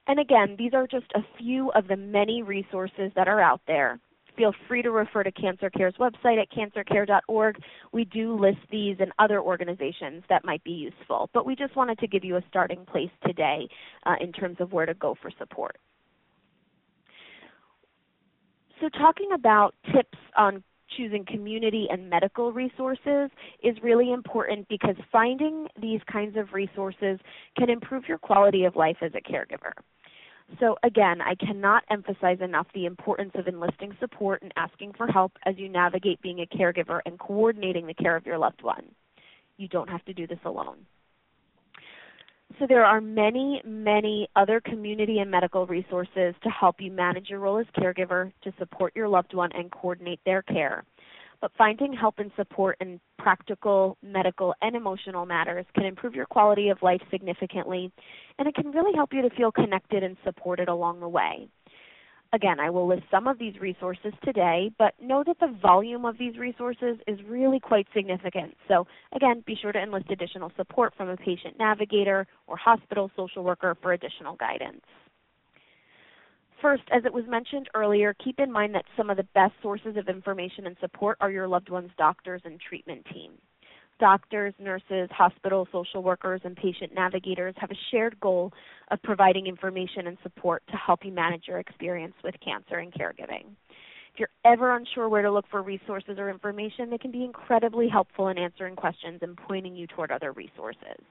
And 0.09 0.19
again, 0.19 0.57
these 0.59 0.75
are 0.75 0.89
just 0.89 1.07
a 1.15 1.21
few 1.39 1.71
of 1.77 1.87
the 1.87 1.97
many 1.97 2.43
resources 2.43 3.13
that 3.15 3.29
are 3.29 3.41
out 3.41 3.61
there 3.69 4.01
feel 4.37 4.53
free 4.67 4.83
to 4.83 4.91
refer 4.91 5.23
to 5.23 5.33
Cancer 5.33 5.71
Care's 5.71 5.95
website 6.01 6.41
at 6.41 6.51
cancercare.org. 6.51 7.57
We 7.93 8.05
do 8.05 8.37
list 8.37 8.59
these 8.71 8.97
and 8.99 9.13
other 9.19 9.41
organizations 9.41 10.25
that 10.29 10.45
might 10.45 10.65
be 10.65 10.73
useful, 10.73 11.31
but 11.33 11.47
we 11.47 11.55
just 11.55 11.77
wanted 11.77 11.99
to 12.01 12.09
give 12.09 12.25
you 12.25 12.37
a 12.37 12.43
starting 12.49 12.85
place 12.85 13.11
today 13.25 13.69
uh, 14.07 14.15
in 14.21 14.33
terms 14.33 14.57
of 14.61 14.73
where 14.73 14.87
to 14.87 14.95
go 14.95 15.15
for 15.23 15.31
support. 15.39 15.77
So, 18.85 18.91
talking 18.91 19.31
about 19.35 19.75
tips 19.95 20.19
on 20.37 20.63
choosing 20.95 21.25
community 21.25 21.87
and 21.91 22.11
medical 22.11 22.53
resources 22.53 23.31
is 23.63 23.75
really 23.83 24.13
important 24.13 24.69
because 24.69 24.95
finding 25.11 25.69
these 25.81 26.01
kinds 26.13 26.37
of 26.37 26.53
resources 26.53 27.19
can 27.57 27.71
improve 27.71 28.07
your 28.07 28.19
quality 28.19 28.65
of 28.65 28.77
life 28.77 28.99
as 29.01 29.13
a 29.15 29.23
caregiver. 29.23 29.73
So, 30.61 30.77
again, 30.83 31.23
I 31.23 31.35
cannot 31.35 31.85
emphasize 31.91 32.43
enough 32.43 32.67
the 32.75 32.85
importance 32.85 33.33
of 33.37 33.49
enlisting 33.49 33.97
support 34.01 34.43
and 34.43 34.53
asking 34.57 34.93
for 34.99 35.07
help 35.07 35.33
as 35.47 35.55
you 35.57 35.71
navigate 35.71 36.21
being 36.21 36.41
a 36.41 36.55
caregiver 36.55 37.01
and 37.07 37.19
coordinating 37.19 37.87
the 37.87 37.95
care 37.95 38.17
of 38.17 38.27
your 38.27 38.37
loved 38.37 38.63
one. 38.63 38.85
You 39.57 39.67
don't 39.69 39.89
have 39.89 40.05
to 40.05 40.13
do 40.13 40.27
this 40.27 40.41
alone. 40.45 40.85
So, 42.59 42.67
there 42.69 42.85
are 42.85 43.01
many, 43.01 43.61
many 43.65 44.29
other 44.37 44.61
community 44.61 45.19
and 45.19 45.31
medical 45.31 45.67
resources 45.67 46.35
to 46.43 46.51
help 46.51 46.77
you 46.79 46.93
manage 46.93 47.29
your 47.29 47.41
role 47.41 47.59
as 47.59 47.67
caregiver, 47.77 48.33
to 48.43 48.53
support 48.59 48.95
your 48.95 49.09
loved 49.09 49.35
one, 49.35 49.51
and 49.53 49.71
coordinate 49.73 50.21
their 50.25 50.43
care. 50.43 50.85
But 51.41 51.51
finding 51.59 51.93
help 51.93 52.21
and 52.21 52.31
support 52.37 52.77
in 52.81 53.01
practical, 53.19 53.99
medical, 54.03 54.55
and 54.63 54.77
emotional 54.77 55.27
matters 55.27 55.67
can 55.75 55.85
improve 55.85 56.15
your 56.15 56.27
quality 56.27 56.69
of 56.69 56.81
life 56.81 57.03
significantly, 57.11 57.91
and 58.39 58.47
it 58.47 58.55
can 58.55 58.71
really 58.71 58.93
help 58.95 59.13
you 59.13 59.23
to 59.23 59.31
feel 59.37 59.51
connected 59.51 60.03
and 60.03 60.17
supported 60.25 60.69
along 60.69 61.01
the 61.01 61.09
way. 61.09 61.49
Again, 62.33 62.59
I 62.59 62.69
will 62.71 62.89
list 62.89 63.05
some 63.11 63.29
of 63.29 63.39
these 63.39 63.61
resources 63.61 64.13
today, 64.25 64.73
but 64.77 64.95
know 65.01 65.23
that 65.25 65.39
the 65.39 65.57
volume 65.63 66.05
of 66.05 66.19
these 66.19 66.37
resources 66.37 66.99
is 67.07 67.19
really 67.29 67.61
quite 67.61 67.87
significant. 67.95 68.57
So, 68.67 68.87
again, 69.15 69.45
be 69.47 69.55
sure 69.61 69.71
to 69.71 69.79
enlist 69.79 70.11
additional 70.11 70.51
support 70.57 70.95
from 70.97 71.09
a 71.09 71.17
patient 71.17 71.59
navigator 71.59 72.27
or 72.49 72.57
hospital 72.57 73.11
social 73.17 73.45
worker 73.45 73.77
for 73.81 73.93
additional 73.93 74.35
guidance. 74.35 74.83
First, 76.61 76.85
as 76.91 77.05
it 77.05 77.13
was 77.13 77.25
mentioned 77.29 77.69
earlier, 77.75 78.15
keep 78.15 78.41
in 78.41 78.51
mind 78.51 78.75
that 78.75 78.87
some 78.97 79.11
of 79.11 79.17
the 79.17 79.29
best 79.35 79.53
sources 79.61 79.97
of 79.97 80.09
information 80.09 80.67
and 80.67 80.77
support 80.81 81.19
are 81.21 81.31
your 81.31 81.47
loved 81.47 81.69
one's 81.69 81.91
doctors 81.99 82.41
and 82.45 82.59
treatment 82.59 83.07
team. 83.13 83.33
Doctors, 84.01 84.55
nurses, 84.59 85.09
hospital 85.13 85.69
social 85.71 86.03
workers, 86.03 86.41
and 86.45 86.57
patient 86.57 86.93
navigators 86.95 87.55
have 87.59 87.71
a 87.71 87.77
shared 87.91 88.19
goal 88.21 88.53
of 88.91 89.01
providing 89.03 89.47
information 89.47 90.09
and 90.09 90.19
support 90.23 90.63
to 90.69 90.77
help 90.77 91.05
you 91.05 91.13
manage 91.13 91.45
your 91.47 91.59
experience 91.59 92.15
with 92.25 92.35
cancer 92.45 92.79
and 92.79 92.93
caregiving. 92.93 93.45
If 94.13 94.21
you're 94.21 94.29
ever 94.45 94.77
unsure 94.77 95.09
where 95.09 95.23
to 95.23 95.31
look 95.31 95.47
for 95.51 95.63
resources 95.63 96.19
or 96.19 96.29
information, 96.29 96.91
they 96.91 96.99
can 96.99 97.11
be 97.11 97.25
incredibly 97.25 97.89
helpful 97.89 98.29
in 98.29 98.39
answering 98.39 98.77
questions 98.77 99.21
and 99.23 99.37
pointing 99.37 99.77
you 99.77 99.87
toward 99.87 100.11
other 100.11 100.33
resources. 100.33 101.03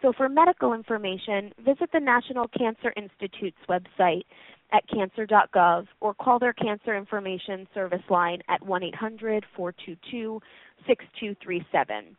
So, 0.00 0.12
for 0.16 0.28
medical 0.28 0.74
information, 0.74 1.52
visit 1.64 1.90
the 1.92 2.00
National 2.00 2.48
Cancer 2.48 2.92
Institute's 2.96 3.58
website 3.68 4.24
at 4.72 4.82
cancer.gov 4.88 5.86
or 6.00 6.14
call 6.14 6.38
their 6.38 6.52
cancer 6.52 6.96
information 6.96 7.68
service 7.72 8.02
line 8.10 8.42
at 8.48 8.64
1 8.64 8.82
800 8.82 9.44
422 9.54 10.40
6237. 10.86 12.16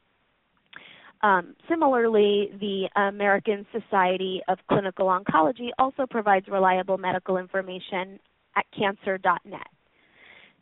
Um, 1.21 1.55
similarly, 1.69 2.51
the 2.59 2.89
American 2.95 3.65
Society 3.71 4.41
of 4.49 4.59
Clinical 4.67 5.07
Oncology 5.07 5.69
also 5.79 6.05
provides 6.09 6.47
reliable 6.49 6.97
medical 6.97 7.37
information 7.37 8.19
at 8.57 8.65
cancer.net. 8.77 9.67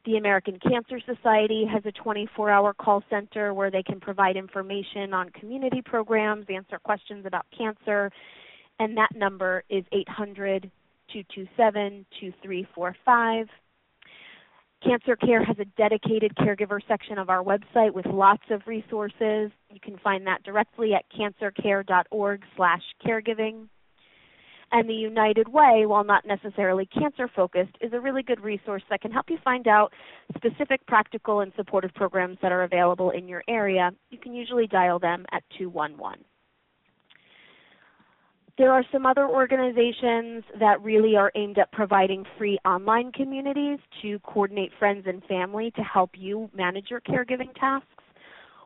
The 0.05 0.17
American 0.17 0.59
Cancer 0.59 0.99
Society 1.05 1.65
has 1.71 1.83
a 1.85 1.91
24 1.91 2.49
hour 2.49 2.73
call 2.73 3.03
center 3.09 3.53
where 3.53 3.69
they 3.69 3.83
can 3.83 3.99
provide 3.99 4.35
information 4.35 5.13
on 5.13 5.29
community 5.29 5.81
programs, 5.83 6.45
answer 6.49 6.79
questions 6.79 7.25
about 7.25 7.45
cancer, 7.55 8.11
and 8.79 8.97
that 8.97 9.09
number 9.15 9.63
is 9.69 9.83
800 9.91 10.71
227 11.13 12.05
2345. 12.19 13.47
Cancer 14.84 15.15
Care 15.15 15.43
has 15.43 15.59
a 15.59 15.65
dedicated 15.77 16.34
caregiver 16.36 16.79
section 16.88 17.19
of 17.19 17.29
our 17.29 17.43
website 17.43 17.93
with 17.93 18.07
lots 18.07 18.41
of 18.49 18.65
resources. 18.65 19.51
You 19.69 19.79
can 19.82 19.99
find 20.03 20.25
that 20.25 20.41
directly 20.43 20.95
at 20.95 21.05
cancercare.org/caregiving. 21.11 23.67
And 24.73 24.89
the 24.89 24.93
United 24.93 25.49
Way, 25.49 25.86
while 25.86 26.05
not 26.05 26.25
necessarily 26.25 26.86
cancer 26.88 27.27
focused, 27.27 27.77
is 27.82 27.91
a 27.93 27.99
really 27.99 28.23
good 28.23 28.39
resource 28.39 28.84
that 28.89 29.01
can 29.01 29.11
help 29.11 29.29
you 29.29 29.38
find 29.43 29.67
out 29.67 29.91
specific 30.36 30.86
practical 30.88 31.41
and 31.41 31.51
supportive 31.55 31.93
programs 31.93 32.38
that 32.41 32.53
are 32.53 32.63
available 32.63 33.11
in 33.11 33.27
your 33.27 33.43
area. 33.47 33.91
You 34.09 34.17
can 34.17 34.34
usually 34.34 34.65
dial 34.67 34.97
them 34.97 35.25
at 35.32 35.43
211. 35.57 36.23
There 38.62 38.72
are 38.72 38.86
some 38.91 39.07
other 39.07 39.28
organizations 39.28 40.43
that 40.59 40.80
really 40.84 41.16
are 41.16 41.32
aimed 41.34 41.57
at 41.57 41.72
providing 41.72 42.24
free 42.38 42.59
online 42.64 43.12
communities 43.12 43.80
to 44.03 44.20
coordinate 44.20 44.72
friends 44.78 45.07
and 45.07 45.24
family 45.24 45.72
to 45.72 45.82
help 45.82 46.12
you 46.14 46.47
manage 46.53 46.91
your 46.91 47.01
caregiving 47.01 47.51
tasks. 47.59 47.88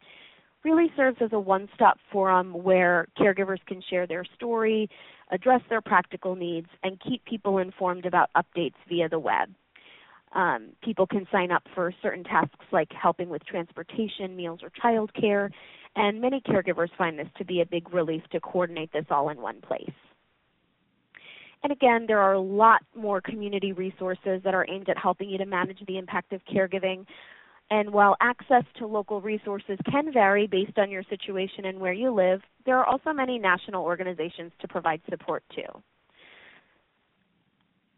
Really 0.64 0.92
serves 0.98 1.18
as 1.22 1.30
a 1.32 1.40
one 1.40 1.70
stop 1.76 2.00
forum 2.12 2.64
where 2.64 3.08
caregivers 3.20 3.64
can 3.68 3.84
share 3.88 4.08
their 4.08 4.26
story, 4.36 4.90
address 5.30 5.62
their 5.70 5.82
practical 5.82 6.36
needs, 6.36 6.70
and 6.82 7.00
keep 7.08 7.24
people 7.26 7.60
informed 7.60 8.08
about 8.08 8.32
updates 8.36 8.74
via 8.90 9.08
the 9.08 9.20
web. 9.20 9.54
Um, 10.34 10.70
people 10.82 11.06
can 11.06 11.28
sign 11.32 11.52
up 11.52 11.64
for 11.76 11.94
certain 12.02 12.24
tasks 12.24 12.66
like 12.72 12.90
helping 12.94 13.30
with 13.30 13.46
transportation, 13.46 14.36
meals, 14.36 14.62
or 14.64 14.70
childcare, 14.70 15.50
and 15.96 16.22
many 16.22 16.42
caregivers 16.42 16.90
find 16.98 17.20
this 17.20 17.28
to 17.38 17.46
be 17.46 17.62
a 17.62 17.66
big 17.66 17.94
relief 17.94 18.24
to 18.32 18.40
coordinate 18.40 18.94
this 18.94 19.06
all 19.10 19.30
in 19.30 19.42
one 19.42 19.60
place. 19.62 19.92
And 21.64 21.72
again, 21.72 22.06
there 22.08 22.20
are 22.20 22.34
a 22.34 22.40
lot 22.40 22.82
more 22.96 23.22
community 23.22 23.72
resources 23.72 24.42
that 24.44 24.54
are 24.54 24.66
aimed 24.70 24.90
at 24.90 24.98
helping 24.98 25.30
you 25.30 25.38
to 25.38 25.46
manage 25.46 25.80
the 25.86 25.98
impact 25.98 26.34
of 26.34 26.42
caregiving. 26.46 27.06
And 27.70 27.94
while 27.94 28.16
access 28.20 28.64
to 28.80 28.88
local 28.88 29.22
resources 29.22 29.78
can 29.90 30.12
vary 30.12 30.48
based 30.48 30.78
on 30.78 30.90
your 30.90 31.04
situation 31.04 31.66
and 31.66 31.80
where 31.80 31.94
you 31.94 32.12
live, 32.14 32.42
there 32.66 32.78
are 32.78 32.86
also 32.86 33.14
many 33.14 33.38
national 33.38 33.84
organizations 33.84 34.52
to 34.60 34.68
provide 34.68 35.02
support 35.10 35.44
too. 35.56 35.82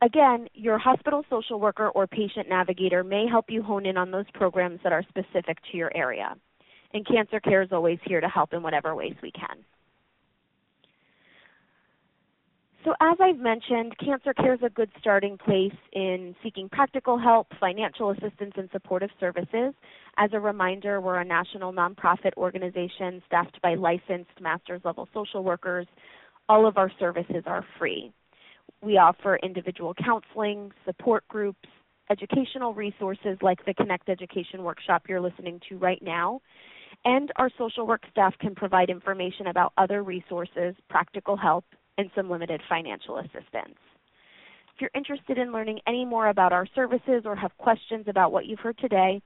Again, 0.03 0.49
your 0.53 0.77
hospital 0.77 1.23
social 1.29 1.61
worker 1.61 1.87
or 1.87 2.07
patient 2.07 2.49
navigator 2.49 3.05
may 3.05 3.25
help 3.25 3.45
you 3.47 3.63
hone 3.63 3.85
in 3.85 3.95
on 3.95 4.11
those 4.11 4.25
programs 4.33 4.81
that 4.83 4.91
are 4.91 5.03
specific 5.03 5.57
to 5.71 5.77
your 5.77 5.95
area. 5.95 6.35
And 6.93 7.07
Cancer 7.07 7.39
Care 7.39 7.61
is 7.61 7.69
always 7.71 7.99
here 8.05 8.19
to 8.19 8.27
help 8.27 8.51
in 8.51 8.61
whatever 8.61 8.95
ways 8.95 9.15
we 9.23 9.31
can. 9.31 9.63
So, 12.83 12.91
as 12.99 13.17
I've 13.21 13.37
mentioned, 13.37 13.97
Cancer 13.97 14.33
Care 14.33 14.55
is 14.55 14.59
a 14.61 14.69
good 14.69 14.91
starting 14.99 15.37
place 15.37 15.71
in 15.93 16.35
seeking 16.43 16.67
practical 16.67 17.17
help, 17.17 17.47
financial 17.57 18.09
assistance, 18.09 18.55
and 18.57 18.67
supportive 18.73 19.09
services. 19.21 19.73
As 20.17 20.31
a 20.33 20.39
reminder, 20.39 20.99
we're 20.99 21.21
a 21.21 21.25
national 21.25 21.71
nonprofit 21.71 22.33
organization 22.35 23.23
staffed 23.25 23.61
by 23.61 23.75
licensed 23.75 24.41
master's 24.41 24.81
level 24.83 25.07
social 25.13 25.45
workers. 25.45 25.87
All 26.49 26.67
of 26.67 26.77
our 26.77 26.91
services 26.99 27.43
are 27.45 27.63
free. 27.79 28.11
We 28.83 28.97
offer 28.97 29.39
individual 29.41 29.93
counseling, 29.93 30.71
support 30.83 31.25
groups, 31.29 31.69
educational 32.09 32.73
resources 32.73 33.37
like 33.41 33.65
the 33.65 33.73
Connect 33.73 34.09
Education 34.09 34.63
Workshop 34.63 35.03
you're 35.07 35.21
listening 35.21 35.61
to 35.69 35.77
right 35.77 36.01
now. 36.01 36.41
And 37.05 37.31
our 37.37 37.49
social 37.57 37.87
work 37.87 38.03
staff 38.11 38.33
can 38.39 38.55
provide 38.55 38.89
information 38.89 39.47
about 39.47 39.71
other 39.77 40.03
resources, 40.03 40.75
practical 40.89 41.37
help, 41.37 41.63
and 41.97 42.09
some 42.13 42.29
limited 42.29 42.61
financial 42.67 43.19
assistance. 43.19 43.77
If 44.75 44.81
you're 44.81 44.91
interested 44.93 45.37
in 45.37 45.53
learning 45.53 45.79
any 45.87 46.03
more 46.03 46.27
about 46.27 46.51
our 46.51 46.67
services 46.75 47.23
or 47.23 47.37
have 47.37 47.57
questions 47.57 48.05
about 48.09 48.33
what 48.33 48.47
you've 48.47 48.59
heard 48.59 48.77
today, 48.79 49.21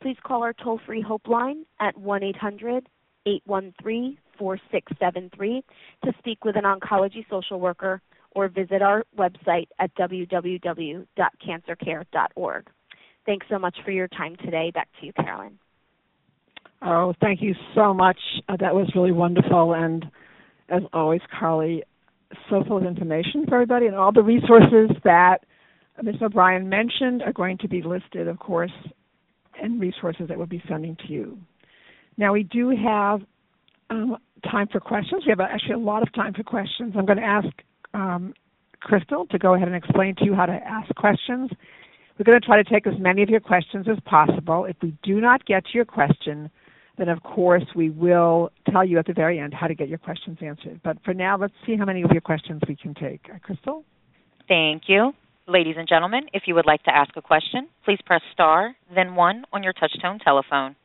please 0.00 0.16
call 0.22 0.42
our 0.42 0.54
toll 0.54 0.80
free 0.86 1.02
Hope 1.02 1.28
line 1.28 1.66
at 1.78 1.96
1 1.98 2.22
800 2.22 2.88
813 3.26 4.16
4673 4.38 5.62
to 6.04 6.12
speak 6.18 6.44
with 6.44 6.56
an 6.56 6.64
oncology 6.64 7.28
social 7.28 7.60
worker 7.60 8.00
or 8.34 8.48
visit 8.48 8.82
our 8.82 9.04
website 9.16 9.68
at 9.78 9.94
www.cancercare.org. 9.96 12.66
Thanks 13.26 13.46
so 13.48 13.58
much 13.58 13.76
for 13.84 13.90
your 13.90 14.08
time 14.08 14.36
today. 14.44 14.70
Back 14.72 14.88
to 15.00 15.06
you, 15.06 15.12
Carolyn. 15.14 15.58
Oh, 16.82 17.14
thank 17.20 17.40
you 17.40 17.54
so 17.74 17.94
much. 17.94 18.18
Uh, 18.48 18.56
that 18.60 18.74
was 18.74 18.92
really 18.94 19.12
wonderful. 19.12 19.72
And 19.74 20.04
as 20.68 20.82
always, 20.92 21.22
Carly, 21.38 21.82
so 22.50 22.62
full 22.66 22.76
of 22.76 22.84
information 22.84 23.46
for 23.48 23.54
everybody. 23.54 23.86
And 23.86 23.96
all 23.96 24.12
the 24.12 24.22
resources 24.22 24.90
that 25.04 25.38
Ms. 26.02 26.16
O'Brien 26.20 26.68
mentioned 26.68 27.22
are 27.22 27.32
going 27.32 27.56
to 27.58 27.68
be 27.68 27.82
listed, 27.82 28.28
of 28.28 28.38
course, 28.38 28.72
and 29.62 29.80
resources 29.80 30.28
that 30.28 30.36
we'll 30.36 30.46
be 30.46 30.62
sending 30.68 30.96
to 31.06 31.12
you. 31.12 31.38
Now, 32.16 32.32
we 32.32 32.42
do 32.42 32.70
have 32.70 33.20
um, 33.90 34.16
time 34.50 34.68
for 34.70 34.80
questions. 34.80 35.22
We 35.26 35.30
have 35.30 35.40
actually 35.40 35.74
a 35.74 35.78
lot 35.78 36.02
of 36.02 36.12
time 36.12 36.34
for 36.34 36.42
questions. 36.42 36.94
I'm 36.96 37.06
going 37.06 37.18
to 37.18 37.24
ask 37.24 37.48
um, 37.94 38.34
Crystal 38.80 39.26
to 39.26 39.38
go 39.38 39.54
ahead 39.54 39.68
and 39.68 39.76
explain 39.76 40.14
to 40.16 40.24
you 40.24 40.34
how 40.34 40.46
to 40.46 40.52
ask 40.52 40.94
questions. 40.94 41.50
We're 42.18 42.24
going 42.24 42.40
to 42.40 42.46
try 42.46 42.62
to 42.62 42.68
take 42.68 42.86
as 42.86 42.94
many 42.98 43.22
of 43.22 43.28
your 43.28 43.40
questions 43.40 43.86
as 43.90 43.98
possible. 44.04 44.66
If 44.66 44.76
we 44.82 44.94
do 45.02 45.20
not 45.20 45.46
get 45.46 45.64
to 45.64 45.70
your 45.72 45.84
question, 45.84 46.50
then 46.98 47.08
of 47.08 47.22
course 47.22 47.64
we 47.74 47.90
will 47.90 48.50
tell 48.70 48.84
you 48.84 48.98
at 48.98 49.06
the 49.06 49.12
very 49.12 49.40
end 49.40 49.54
how 49.54 49.66
to 49.66 49.74
get 49.74 49.88
your 49.88 49.98
questions 49.98 50.38
answered. 50.40 50.80
But 50.84 50.98
for 51.04 51.14
now, 51.14 51.36
let's 51.36 51.54
see 51.66 51.76
how 51.76 51.84
many 51.84 52.02
of 52.02 52.10
your 52.12 52.20
questions 52.20 52.62
we 52.68 52.76
can 52.76 52.94
take. 52.94 53.22
Uh, 53.32 53.38
Crystal? 53.42 53.84
Thank 54.46 54.82
you. 54.86 55.12
Ladies 55.46 55.74
and 55.76 55.88
gentlemen, 55.88 56.26
if 56.32 56.44
you 56.46 56.54
would 56.54 56.66
like 56.66 56.82
to 56.84 56.94
ask 56.94 57.16
a 57.16 57.22
question, 57.22 57.68
please 57.84 57.98
press 58.06 58.22
star, 58.32 58.74
then 58.94 59.14
one 59.14 59.44
on 59.52 59.62
your 59.62 59.72
touchtone 59.72 60.22
telephone. 60.22 60.76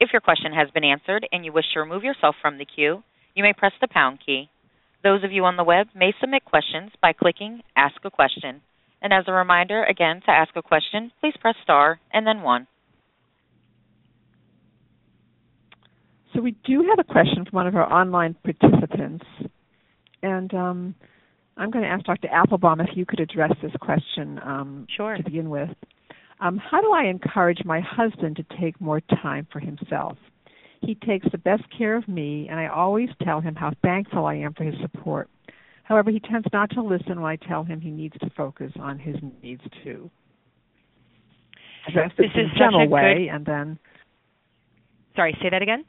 If 0.00 0.10
your 0.12 0.20
question 0.20 0.52
has 0.52 0.70
been 0.70 0.84
answered 0.84 1.26
and 1.32 1.44
you 1.44 1.52
wish 1.52 1.66
to 1.74 1.80
remove 1.80 2.02
yourself 2.02 2.36
from 2.40 2.58
the 2.58 2.64
queue, 2.64 3.02
you 3.34 3.42
may 3.42 3.52
press 3.52 3.72
the 3.80 3.88
pound 3.88 4.20
key. 4.24 4.48
Those 5.04 5.22
of 5.22 5.32
you 5.32 5.44
on 5.44 5.56
the 5.56 5.64
web 5.64 5.88
may 5.94 6.12
submit 6.20 6.44
questions 6.44 6.90
by 7.00 7.12
clicking 7.12 7.62
Ask 7.76 7.96
a 8.04 8.10
Question. 8.10 8.60
And 9.00 9.12
as 9.12 9.24
a 9.28 9.32
reminder, 9.32 9.84
again, 9.84 10.20
to 10.26 10.30
ask 10.30 10.54
a 10.56 10.62
question, 10.62 11.12
please 11.20 11.34
press 11.40 11.54
star 11.62 12.00
and 12.12 12.26
then 12.26 12.42
one. 12.42 12.66
So 16.34 16.40
we 16.40 16.56
do 16.64 16.84
have 16.88 16.98
a 16.98 17.04
question 17.04 17.44
from 17.44 17.52
one 17.52 17.66
of 17.66 17.76
our 17.76 17.90
online 17.90 18.34
participants. 18.44 19.24
And 20.22 20.52
um, 20.52 20.94
I'm 21.56 21.70
going 21.70 21.84
to 21.84 21.90
ask 21.90 22.04
Dr. 22.04 22.28
Applebaum 22.28 22.80
if 22.80 22.90
you 22.94 23.06
could 23.06 23.20
address 23.20 23.52
this 23.62 23.72
question 23.80 24.40
um, 24.44 24.86
sure. 24.96 25.16
to 25.16 25.22
begin 25.22 25.48
with. 25.48 25.70
Um, 26.40 26.58
how 26.58 26.80
do 26.80 26.92
I 26.92 27.04
encourage 27.04 27.64
my 27.64 27.80
husband 27.80 28.36
to 28.36 28.44
take 28.60 28.80
more 28.80 29.00
time 29.00 29.46
for 29.52 29.60
himself? 29.60 30.16
He 30.80 30.94
takes 30.94 31.26
the 31.30 31.38
best 31.38 31.62
care 31.76 31.96
of 31.96 32.06
me, 32.08 32.46
and 32.48 32.58
I 32.58 32.68
always 32.68 33.08
tell 33.22 33.40
him 33.40 33.54
how 33.54 33.72
thankful 33.82 34.26
I 34.26 34.34
am 34.34 34.54
for 34.54 34.64
his 34.64 34.74
support. 34.80 35.28
However, 35.82 36.10
he 36.10 36.20
tends 36.20 36.46
not 36.52 36.70
to 36.70 36.82
listen 36.82 37.20
when 37.20 37.30
I 37.30 37.36
tell 37.36 37.64
him 37.64 37.80
he 37.80 37.90
needs 37.90 38.16
to 38.20 38.30
focus 38.36 38.72
on 38.78 38.98
his 38.98 39.16
needs 39.42 39.62
too. 39.82 40.10
Address 41.88 42.12
this, 42.18 42.26
in 42.34 42.40
a 42.40 42.58
general 42.58 42.88
way, 42.88 43.26
good... 43.26 43.34
and 43.34 43.46
then. 43.46 43.78
Sorry, 45.16 45.36
say 45.42 45.48
that 45.50 45.62
again. 45.62 45.84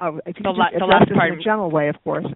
Oh, 0.00 0.20
the, 0.26 0.50
la- 0.50 0.70
the 0.78 0.84
last 0.84 1.10
part 1.12 1.32
in 1.32 1.40
a 1.40 1.42
general 1.42 1.70
way, 1.70 1.88
of 1.88 1.96
course. 2.04 2.26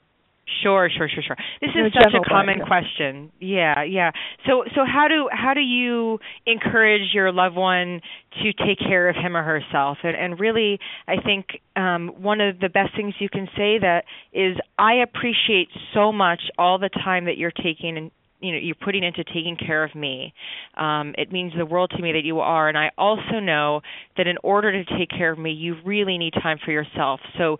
Sure, 0.62 0.88
sure, 0.94 1.08
sure, 1.08 1.22
sure. 1.22 1.36
This 1.60 1.70
is 1.70 1.92
such 1.92 2.14
a 2.14 2.28
common 2.28 2.60
way, 2.60 2.64
question. 2.66 3.30
Yeah, 3.40 3.82
yeah. 3.82 4.10
So, 4.46 4.64
so 4.74 4.82
how 4.86 5.06
do 5.08 5.28
how 5.30 5.54
do 5.54 5.60
you 5.60 6.18
encourage 6.46 7.12
your 7.12 7.32
loved 7.32 7.56
one 7.56 8.00
to 8.42 8.52
take 8.52 8.78
care 8.78 9.08
of 9.08 9.16
him 9.16 9.36
or 9.36 9.42
herself? 9.42 9.98
And, 10.02 10.16
and 10.16 10.40
really, 10.40 10.78
I 11.06 11.16
think 11.22 11.46
um, 11.76 12.12
one 12.18 12.40
of 12.40 12.60
the 12.60 12.68
best 12.68 12.96
things 12.96 13.14
you 13.18 13.28
can 13.28 13.46
say 13.56 13.78
that 13.78 14.04
is, 14.32 14.56
I 14.78 14.94
appreciate 15.02 15.68
so 15.94 16.12
much 16.12 16.40
all 16.58 16.78
the 16.78 16.90
time 16.90 17.26
that 17.26 17.36
you're 17.36 17.52
taking 17.52 17.96
and 17.96 18.10
you 18.40 18.52
know 18.52 18.58
you're 18.58 18.76
putting 18.76 19.02
into 19.02 19.24
taking 19.24 19.56
care 19.56 19.84
of 19.84 19.94
me. 19.94 20.32
Um, 20.76 21.14
it 21.18 21.32
means 21.32 21.52
the 21.56 21.66
world 21.66 21.92
to 21.96 22.02
me 22.02 22.12
that 22.12 22.24
you 22.24 22.40
are, 22.40 22.68
and 22.68 22.78
I 22.78 22.90
also 22.96 23.40
know 23.40 23.80
that 24.16 24.26
in 24.26 24.36
order 24.42 24.72
to 24.72 24.98
take 24.98 25.10
care 25.10 25.32
of 25.32 25.38
me, 25.38 25.50
you 25.52 25.76
really 25.84 26.18
need 26.18 26.34
time 26.34 26.58
for 26.64 26.70
yourself. 26.70 27.20
So 27.36 27.58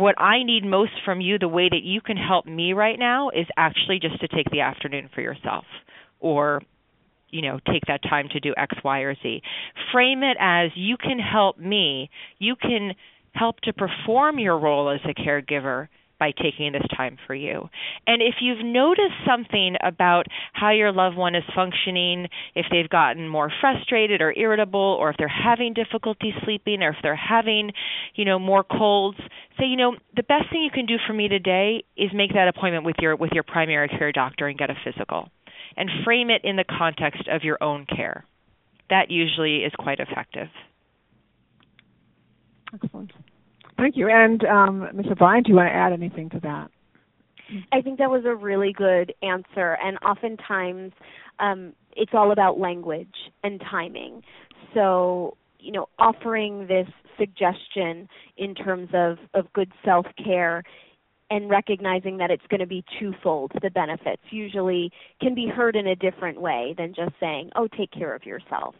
what 0.00 0.20
I 0.20 0.42
need 0.42 0.64
most 0.64 0.92
from 1.04 1.20
you, 1.20 1.38
the 1.38 1.48
way 1.48 1.68
that 1.68 1.82
you 1.82 2.00
can 2.00 2.16
help 2.16 2.46
me 2.46 2.72
right 2.72 2.98
now, 2.98 3.30
is 3.30 3.46
actually 3.56 4.00
just 4.00 4.20
to 4.20 4.28
take 4.28 4.50
the 4.50 4.60
afternoon 4.60 5.08
for 5.14 5.20
yourself, 5.20 5.64
or 6.18 6.62
you 7.28 7.42
know, 7.42 7.60
take 7.72 7.86
that 7.86 8.02
time 8.02 8.28
to 8.32 8.40
do 8.40 8.52
X, 8.56 8.74
Y, 8.82 9.00
or 9.00 9.14
Z. 9.22 9.40
Frame 9.92 10.22
it 10.24 10.36
as 10.40 10.70
you 10.74 10.96
can 10.96 11.18
help 11.20 11.58
me. 11.58 12.10
You 12.38 12.56
can 12.56 12.94
help 13.32 13.60
to 13.60 13.72
perform 13.72 14.40
your 14.40 14.58
role 14.58 14.90
as 14.90 15.00
a 15.04 15.14
caregiver 15.14 15.86
by 16.20 16.30
taking 16.30 16.70
this 16.72 16.86
time 16.96 17.16
for 17.26 17.34
you. 17.34 17.68
And 18.06 18.22
if 18.22 18.34
you've 18.40 18.64
noticed 18.64 19.16
something 19.26 19.74
about 19.82 20.26
how 20.52 20.70
your 20.70 20.92
loved 20.92 21.16
one 21.16 21.34
is 21.34 21.42
functioning, 21.54 22.28
if 22.54 22.66
they've 22.70 22.88
gotten 22.88 23.28
more 23.28 23.50
frustrated 23.60 24.20
or 24.20 24.32
irritable 24.36 24.96
or 25.00 25.10
if 25.10 25.16
they're 25.16 25.26
having 25.26 25.74
difficulty 25.74 26.32
sleeping 26.44 26.82
or 26.82 26.90
if 26.90 26.96
they're 27.02 27.16
having, 27.16 27.72
you 28.14 28.24
know, 28.24 28.38
more 28.38 28.62
colds, 28.62 29.18
say, 29.58 29.64
you 29.64 29.76
know, 29.76 29.96
the 30.14 30.22
best 30.22 30.50
thing 30.52 30.62
you 30.62 30.70
can 30.70 30.86
do 30.86 30.96
for 31.06 31.12
me 31.12 31.26
today 31.26 31.82
is 31.96 32.10
make 32.14 32.34
that 32.34 32.46
appointment 32.46 32.84
with 32.84 32.96
your 33.00 33.16
with 33.16 33.32
your 33.32 33.42
primary 33.42 33.88
care 33.88 34.12
doctor 34.12 34.46
and 34.46 34.58
get 34.58 34.70
a 34.70 34.74
physical 34.84 35.30
and 35.76 35.88
frame 36.04 36.30
it 36.30 36.42
in 36.44 36.56
the 36.56 36.64
context 36.64 37.22
of 37.28 37.42
your 37.42 37.58
own 37.62 37.86
care. 37.86 38.24
That 38.90 39.10
usually 39.10 39.58
is 39.58 39.72
quite 39.78 40.00
effective. 40.00 40.48
Excellent. 42.74 43.12
Thank 43.80 43.96
you. 43.96 44.08
And 44.10 44.44
um, 44.44 44.88
Ms. 44.94 45.06
O'Brien, 45.10 45.42
do 45.42 45.50
you 45.50 45.56
want 45.56 45.68
to 45.68 45.74
add 45.74 45.92
anything 45.92 46.28
to 46.30 46.40
that? 46.40 46.70
I 47.72 47.80
think 47.80 47.98
that 47.98 48.10
was 48.10 48.24
a 48.26 48.34
really 48.34 48.72
good 48.72 49.12
answer, 49.22 49.76
and 49.82 49.98
oftentimes 49.98 50.92
um, 51.40 51.72
it's 51.96 52.12
all 52.14 52.30
about 52.30 52.60
language 52.60 53.14
and 53.42 53.60
timing. 53.68 54.22
So, 54.72 55.36
you 55.58 55.72
know, 55.72 55.88
offering 55.98 56.68
this 56.68 56.86
suggestion 57.18 58.08
in 58.36 58.54
terms 58.54 58.90
of, 58.94 59.18
of 59.34 59.52
good 59.52 59.72
self 59.84 60.06
care 60.22 60.62
and 61.30 61.48
recognizing 61.48 62.16
that 62.18 62.30
it's 62.30 62.46
going 62.48 62.60
to 62.60 62.66
be 62.66 62.84
twofold. 62.98 63.52
The 63.62 63.70
benefits 63.70 64.22
usually 64.30 64.90
can 65.20 65.34
be 65.34 65.46
heard 65.46 65.76
in 65.76 65.86
a 65.86 65.96
different 65.96 66.40
way 66.40 66.74
than 66.76 66.92
just 66.94 67.12
saying 67.20 67.50
oh 67.56 67.68
take 67.76 67.90
care 67.92 68.14
of 68.14 68.24
yourself. 68.24 68.74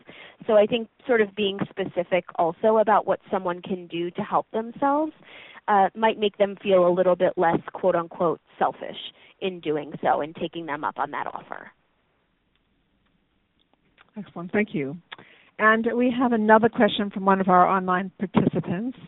So 0.47 0.55
i 0.55 0.67
think 0.67 0.89
sort 1.07 1.21
of 1.21 1.35
being 1.35 1.59
specific 1.69 2.25
also 2.37 2.79
about 2.79 3.07
what 3.07 3.21
someone 3.31 3.63
can 3.63 3.87
do 3.87 4.11
to 4.13 4.23
help 4.23 4.47
themselves 4.53 5.13
uh, 5.69 5.89
might 5.95 6.19
make 6.19 6.37
them 6.39 6.57
feel 6.63 6.87
a 6.87 6.93
little 6.93 7.17
bit 7.17 7.33
less 7.37 7.61
quote 7.73 7.95
unquote 7.95 8.41
selfish 8.59 8.97
in 9.41 9.61
doing 9.61 9.93
so 10.03 10.21
and 10.21 10.35
taking 10.37 10.67
them 10.67 10.85
up 10.85 10.99
on 10.99 11.11
that 11.13 11.27
offer. 11.27 11.71
Excellent. 14.17 14.53
Thank 14.53 14.75
you. 14.75 14.97
And 15.59 15.87
we 15.95 16.13
have 16.19 16.33
another 16.33 16.69
question 16.69 17.11
from 17.11 17.25
one 17.25 17.41
of 17.41 17.49
our 17.49 17.67
online 17.67 18.11
participants 18.19 18.99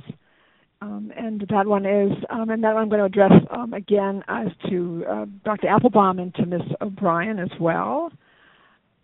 um, 0.82 1.12
and 1.16 1.46
that 1.48 1.66
one 1.66 1.86
is, 1.86 2.10
um, 2.28 2.50
and 2.50 2.64
that 2.64 2.76
I'm 2.76 2.88
going 2.88 2.98
to 2.98 3.04
address 3.04 3.32
um, 3.50 3.72
again 3.72 4.24
as 4.26 4.48
to 4.68 5.04
uh, 5.08 5.26
Dr. 5.44 5.68
Applebaum 5.68 6.18
and 6.18 6.34
to 6.34 6.44
Ms. 6.44 6.62
O'Brien 6.80 7.38
as 7.38 7.50
well. 7.60 8.10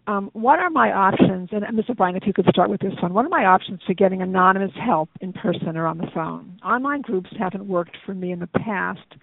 Um, 0.09 0.29
what 0.33 0.59
are 0.59 0.71
my 0.71 0.91
options? 0.91 1.51
And 1.53 1.65
Ms. 1.77 1.85
O'Brien, 1.89 2.17
if 2.17 2.27
you 2.27 2.33
could 2.33 2.47
start 2.49 2.69
with 2.69 2.81
this 2.81 2.95
one. 3.01 3.15
What 3.15 3.27
are 3.27 3.29
my 3.29 3.45
options 3.45 3.81
for 3.87 3.95
getting 3.95 4.23
anonymous 4.23 4.73
help 4.85 5.09
in 5.21 5.33
person 5.33 5.77
or 5.77 5.87
on 5.87 5.99
the 5.99 6.09
phone? 6.13 6.59
Online 6.65 7.01
groups 7.01 7.31
haven't 7.39 7.65
worked 7.69 7.97
for 8.05 8.13
me 8.13 8.33
in 8.33 8.41
the 8.41 8.49
past, 8.49 9.15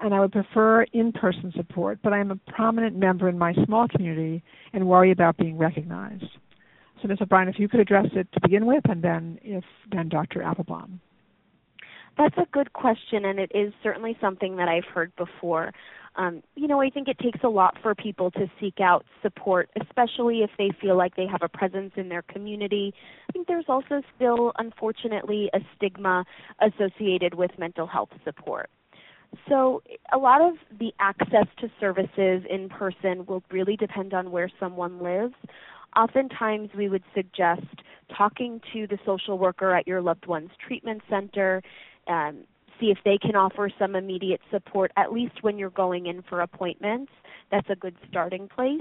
and 0.00 0.14
I 0.14 0.20
would 0.20 0.32
prefer 0.32 0.84
in-person 0.94 1.52
support. 1.54 1.98
But 2.02 2.14
I 2.14 2.20
am 2.20 2.30
a 2.30 2.36
prominent 2.50 2.96
member 2.96 3.28
in 3.28 3.36
my 3.36 3.52
small 3.66 3.88
community 3.88 4.42
and 4.72 4.88
worry 4.88 5.10
about 5.10 5.36
being 5.36 5.58
recognized. 5.58 6.24
So, 7.02 7.08
Ms. 7.08 7.18
O'Brien, 7.20 7.48
if 7.48 7.58
you 7.58 7.68
could 7.68 7.80
address 7.80 8.06
it 8.12 8.26
to 8.32 8.40
begin 8.40 8.64
with, 8.64 8.84
and 8.88 9.02
then 9.02 9.38
if 9.42 9.64
then 9.92 10.08
Dr. 10.08 10.40
Applebaum. 10.40 11.00
That's 12.20 12.36
a 12.36 12.46
good 12.52 12.74
question, 12.74 13.24
and 13.24 13.38
it 13.38 13.50
is 13.54 13.72
certainly 13.82 14.14
something 14.20 14.56
that 14.56 14.68
I've 14.68 14.84
heard 14.84 15.10
before. 15.16 15.72
Um, 16.16 16.42
you 16.54 16.68
know, 16.68 16.78
I 16.78 16.90
think 16.90 17.08
it 17.08 17.18
takes 17.18 17.38
a 17.42 17.48
lot 17.48 17.78
for 17.80 17.94
people 17.94 18.30
to 18.32 18.46
seek 18.60 18.78
out 18.78 19.06
support, 19.22 19.70
especially 19.80 20.42
if 20.42 20.50
they 20.58 20.68
feel 20.82 20.98
like 20.98 21.16
they 21.16 21.26
have 21.26 21.40
a 21.40 21.48
presence 21.48 21.92
in 21.96 22.10
their 22.10 22.20
community. 22.20 22.92
I 23.26 23.32
think 23.32 23.46
there's 23.46 23.64
also 23.68 24.02
still, 24.16 24.52
unfortunately, 24.58 25.48
a 25.54 25.60
stigma 25.74 26.26
associated 26.60 27.32
with 27.32 27.52
mental 27.58 27.86
health 27.86 28.10
support. 28.22 28.68
So, 29.48 29.82
a 30.12 30.18
lot 30.18 30.42
of 30.42 30.56
the 30.78 30.92
access 31.00 31.46
to 31.60 31.70
services 31.80 32.42
in 32.50 32.68
person 32.68 33.24
will 33.24 33.42
really 33.50 33.76
depend 33.76 34.12
on 34.12 34.30
where 34.30 34.50
someone 34.60 35.02
lives. 35.02 35.36
Oftentimes, 35.96 36.68
we 36.76 36.90
would 36.90 37.04
suggest 37.14 37.62
talking 38.14 38.60
to 38.74 38.86
the 38.86 38.98
social 39.06 39.38
worker 39.38 39.74
at 39.74 39.86
your 39.86 40.02
loved 40.02 40.26
one's 40.26 40.50
treatment 40.66 41.00
center 41.08 41.62
um, 42.10 42.44
see 42.80 42.86
if 42.86 42.98
they 43.04 43.18
can 43.18 43.36
offer 43.36 43.70
some 43.78 43.94
immediate 43.94 44.40
support, 44.50 44.90
at 44.96 45.12
least 45.12 45.42
when 45.42 45.58
you're 45.58 45.70
going 45.70 46.06
in 46.06 46.22
for 46.22 46.40
appointments. 46.40 47.12
That's 47.50 47.68
a 47.70 47.76
good 47.76 47.96
starting 48.08 48.48
place. 48.48 48.80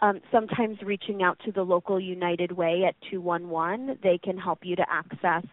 Um, 0.00 0.20
sometimes 0.32 0.78
reaching 0.82 1.22
out 1.22 1.38
to 1.44 1.52
the 1.52 1.62
local 1.62 2.00
United 2.00 2.52
Way 2.52 2.84
at 2.86 2.94
211, 3.10 3.98
they 4.02 4.18
can 4.18 4.36
help 4.36 4.60
you 4.62 4.76
to 4.76 4.84
access 4.90 5.44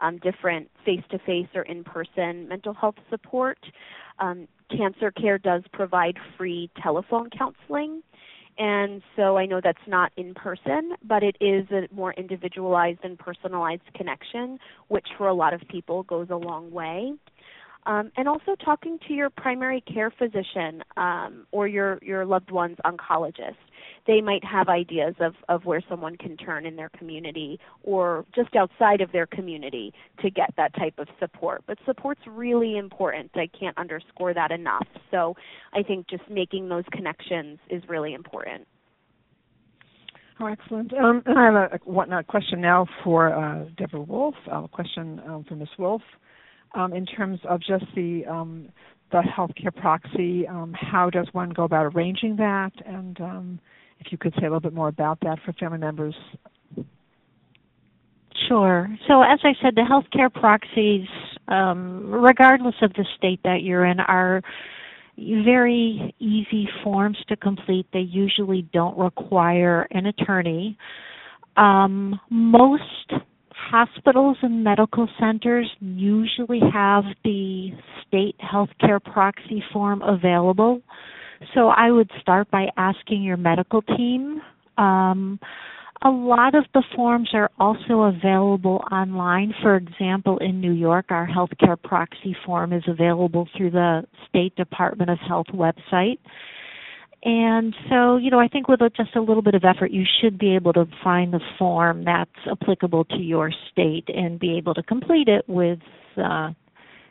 um, 0.00 0.18
different 0.18 0.70
face 0.84 1.02
to 1.10 1.18
face 1.20 1.48
or 1.54 1.62
in 1.62 1.84
person 1.84 2.48
mental 2.48 2.72
health 2.72 2.94
support. 3.10 3.58
Um, 4.18 4.46
Cancer 4.70 5.10
Care 5.10 5.38
does 5.38 5.62
provide 5.72 6.16
free 6.36 6.70
telephone 6.82 7.28
counseling. 7.30 8.02
And 8.58 9.02
so 9.14 9.38
I 9.38 9.46
know 9.46 9.60
that's 9.62 9.78
not 9.86 10.10
in 10.16 10.34
person, 10.34 10.94
but 11.04 11.22
it 11.22 11.36
is 11.40 11.66
a 11.70 11.88
more 11.94 12.12
individualized 12.14 13.00
and 13.04 13.16
personalized 13.18 13.82
connection, 13.94 14.58
which 14.88 15.06
for 15.16 15.28
a 15.28 15.34
lot 15.34 15.54
of 15.54 15.60
people 15.68 16.02
goes 16.02 16.26
a 16.30 16.36
long 16.36 16.70
way. 16.72 17.14
Um, 17.86 18.10
and 18.16 18.28
also 18.28 18.56
talking 18.62 18.98
to 19.06 19.14
your 19.14 19.30
primary 19.30 19.80
care 19.80 20.10
physician 20.10 20.82
um, 20.96 21.46
or 21.52 21.68
your, 21.68 21.98
your 22.02 22.26
loved 22.26 22.50
one's 22.50 22.76
oncologist 22.84 23.54
they 24.08 24.22
might 24.22 24.42
have 24.42 24.68
ideas 24.68 25.14
of, 25.20 25.34
of 25.50 25.66
where 25.66 25.82
someone 25.86 26.16
can 26.16 26.34
turn 26.38 26.64
in 26.64 26.74
their 26.76 26.88
community 26.98 27.60
or 27.82 28.24
just 28.34 28.56
outside 28.56 29.02
of 29.02 29.12
their 29.12 29.26
community 29.26 29.92
to 30.20 30.30
get 30.30 30.48
that 30.56 30.74
type 30.74 30.94
of 30.98 31.06
support. 31.20 31.62
But 31.66 31.76
support's 31.84 32.22
really 32.26 32.78
important. 32.78 33.30
I 33.34 33.48
can't 33.48 33.76
underscore 33.76 34.32
that 34.32 34.50
enough. 34.50 34.86
So 35.10 35.36
I 35.74 35.82
think 35.82 36.08
just 36.08 36.22
making 36.30 36.70
those 36.70 36.84
connections 36.90 37.58
is 37.68 37.82
really 37.86 38.14
important. 38.14 38.66
Oh, 40.40 40.46
excellent. 40.46 40.94
Um, 40.94 41.22
I 41.26 41.44
have 41.44 41.54
a, 41.54 42.16
a 42.16 42.24
question 42.24 42.62
now 42.62 42.86
for 43.04 43.34
uh, 43.34 43.66
Deborah 43.76 44.00
Wolf. 44.00 44.36
A 44.50 44.66
question 44.68 45.20
um, 45.26 45.44
for 45.46 45.54
Ms. 45.54 45.68
Wolf. 45.78 46.02
Um, 46.74 46.94
in 46.94 47.04
terms 47.04 47.40
of 47.48 47.60
just 47.60 47.84
the 47.94 48.24
um, 48.26 48.68
the 49.10 49.22
healthcare 49.22 49.74
proxy, 49.74 50.46
um, 50.46 50.74
how 50.78 51.08
does 51.10 51.26
one 51.32 51.50
go 51.50 51.64
about 51.64 51.86
arranging 51.94 52.36
that, 52.36 52.72
and 52.84 53.18
um, 53.20 53.60
if 54.00 54.12
you 54.12 54.18
could 54.18 54.32
say 54.34 54.40
a 54.40 54.44
little 54.44 54.60
bit 54.60 54.74
more 54.74 54.88
about 54.88 55.18
that 55.20 55.38
for 55.44 55.52
family 55.54 55.78
members. 55.78 56.14
Sure. 58.48 58.88
So, 59.06 59.22
as 59.22 59.40
I 59.42 59.52
said, 59.60 59.74
the 59.74 59.82
healthcare 59.82 60.32
proxies, 60.32 61.06
um, 61.48 62.10
regardless 62.10 62.76
of 62.82 62.92
the 62.94 63.04
state 63.16 63.40
that 63.44 63.62
you're 63.62 63.84
in, 63.84 64.00
are 64.00 64.42
very 65.16 66.14
easy 66.18 66.68
forms 66.82 67.18
to 67.28 67.36
complete. 67.36 67.86
They 67.92 68.00
usually 68.00 68.62
don't 68.72 68.96
require 68.96 69.86
an 69.90 70.06
attorney. 70.06 70.78
Um, 71.56 72.18
most 72.30 73.12
hospitals 73.50 74.36
and 74.42 74.62
medical 74.62 75.08
centers 75.18 75.68
usually 75.80 76.60
have 76.72 77.04
the 77.24 77.70
state 78.06 78.36
healthcare 78.40 79.02
proxy 79.02 79.62
form 79.72 80.00
available. 80.02 80.80
So 81.54 81.68
I 81.68 81.90
would 81.90 82.10
start 82.20 82.50
by 82.50 82.66
asking 82.76 83.22
your 83.22 83.36
medical 83.36 83.82
team. 83.82 84.40
Um, 84.76 85.38
a 86.02 86.10
lot 86.10 86.54
of 86.54 86.64
the 86.74 86.82
forms 86.94 87.30
are 87.32 87.50
also 87.58 88.02
available 88.02 88.84
online. 88.92 89.52
For 89.62 89.76
example, 89.76 90.38
in 90.38 90.60
New 90.60 90.72
York, 90.72 91.06
our 91.10 91.26
healthcare 91.26 91.80
proxy 91.82 92.36
form 92.46 92.72
is 92.72 92.84
available 92.86 93.48
through 93.56 93.72
the 93.72 94.04
State 94.28 94.54
Department 94.54 95.10
of 95.10 95.18
Health 95.18 95.48
website. 95.52 96.18
And 97.24 97.74
so, 97.90 98.16
you 98.16 98.30
know, 98.30 98.38
I 98.38 98.46
think 98.46 98.68
with 98.68 98.78
just 98.96 99.16
a 99.16 99.20
little 99.20 99.42
bit 99.42 99.54
of 99.54 99.64
effort, 99.64 99.90
you 99.90 100.04
should 100.20 100.38
be 100.38 100.54
able 100.54 100.72
to 100.74 100.86
find 101.02 101.32
the 101.32 101.40
form 101.58 102.04
that's 102.04 102.30
applicable 102.48 103.06
to 103.06 103.16
your 103.16 103.50
state 103.72 104.08
and 104.08 104.38
be 104.38 104.56
able 104.56 104.74
to 104.74 104.84
complete 104.84 105.26
it 105.26 105.44
with 105.48 105.80
uh, 106.16 106.50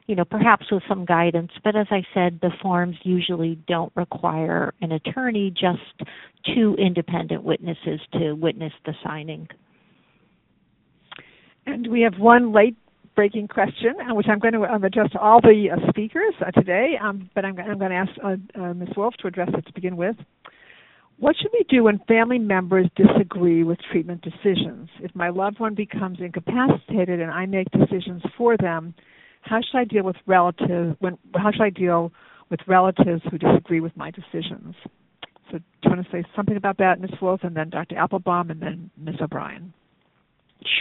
you 0.08 0.16
know, 0.16 0.26
perhaps 0.26 0.72
with 0.72 0.84
some 0.88 1.06
guidance. 1.06 1.52
But 1.64 1.76
as 1.76 1.88
I 1.92 2.04
said, 2.14 2.40
the 2.42 2.52
forms 2.62 2.96
usually 3.04 3.60
don't 3.68 3.92
require 3.96 4.74
an 4.82 4.94
attorney, 4.94 5.52
just 5.52 6.10
two 6.56 6.76
independent 6.80 7.44
witnesses 7.44 8.00
to 8.14 8.34
witness 8.34 8.74
the 8.86 8.94
signing. 9.04 9.48
And 11.66 11.88
we 11.92 12.02
have 12.02 12.18
one 12.18 12.54
late 12.54 12.78
breaking 13.16 13.50
question, 13.50 13.96
uh, 14.00 14.16
which 14.16 14.28
I'm 14.30 14.40
going 14.40 14.54
to 14.54 14.64
address 14.64 15.12
to 15.12 15.20
all 15.20 15.42
the 15.42 15.70
uh, 15.74 15.90
speakers 15.90 16.34
uh, 16.40 16.52
today, 16.52 16.94
um, 17.02 17.30
but 17.36 17.44
I'm, 17.44 17.60
I'm, 17.60 17.80
going 17.80 17.92
to 17.92 17.98
ask 17.98 18.12
uh 18.24 18.74
Ms. 18.74 18.90
Wolf 18.96 19.16
to 19.22 19.28
address 19.28 19.50
it 19.54 19.66
to 19.66 19.74
begin 19.74 19.98
with. 19.98 20.16
What 21.18 21.36
should 21.36 21.50
we 21.52 21.66
do 21.68 21.86
when 21.86 22.00
family 22.08 22.38
members 22.38 22.86
disagree 22.96 23.64
with 23.64 23.80
treatment 23.92 24.22
decisions? 24.22 24.88
If 25.02 25.16
my 25.16 25.30
loved 25.30 25.60
one 25.60 25.74
becomes 25.74 26.20
incapacitated 26.22 27.20
and 27.20 27.32
I 27.32 27.48
make 27.48 27.68
decisions 27.72 28.22
for 28.38 28.56
them, 28.56 28.94
how 29.48 29.60
should 29.62 29.78
I 29.78 29.84
deal 29.86 30.04
with 30.04 30.16
relatives 30.26 30.96
when 31.00 31.18
how 31.36 31.52
should 31.52 31.62
I 31.64 31.70
deal 31.70 32.12
with 32.50 32.60
relatives 32.68 33.22
who 33.30 33.38
disagree 33.38 33.80
with 33.80 33.96
my 33.96 34.12
decisions? 34.12 34.76
So 35.52 35.60
do 35.60 35.64
you 35.84 35.90
want 35.90 36.06
to 36.06 36.12
say 36.12 36.24
something 36.36 36.58
about 36.58 36.78
that, 36.78 37.00
Ms. 37.00 37.12
Wolf, 37.22 37.42
and 37.44 37.56
then 37.56 37.70
Dr. 37.70 37.98
Applebaum, 37.98 38.50
and 38.52 38.62
then 38.62 38.90
Ms. 38.98 39.16
O'Brien? 39.22 39.74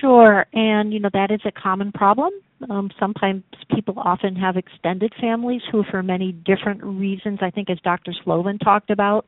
Sure, 0.01 0.47
and 0.53 0.93
you 0.93 0.99
know 0.99 1.11
that 1.13 1.31
is 1.31 1.41
a 1.45 1.53
common 1.53 1.93
problem. 1.93 2.33
Um, 2.71 2.91
sometimes 2.99 3.43
people 3.75 3.95
often 3.99 4.35
have 4.37 4.57
extended 4.57 5.13
families 5.21 5.61
who, 5.71 5.85
for 5.91 6.03
many 6.03 6.33
different 6.33 6.83
reasons, 6.83 7.41
I 7.43 7.51
think 7.51 7.69
as 7.69 7.79
Dr. 7.85 8.13
Slovin 8.25 8.59
talked 8.59 8.91
about, 8.91 9.27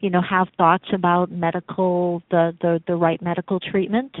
you 0.00 0.08
know, 0.08 0.22
have 0.22 0.48
thoughts 0.56 0.86
about 0.94 1.30
medical 1.30 2.22
the 2.30 2.56
the, 2.60 2.82
the 2.86 2.96
right 2.96 3.20
medical 3.20 3.60
treatment. 3.60 4.16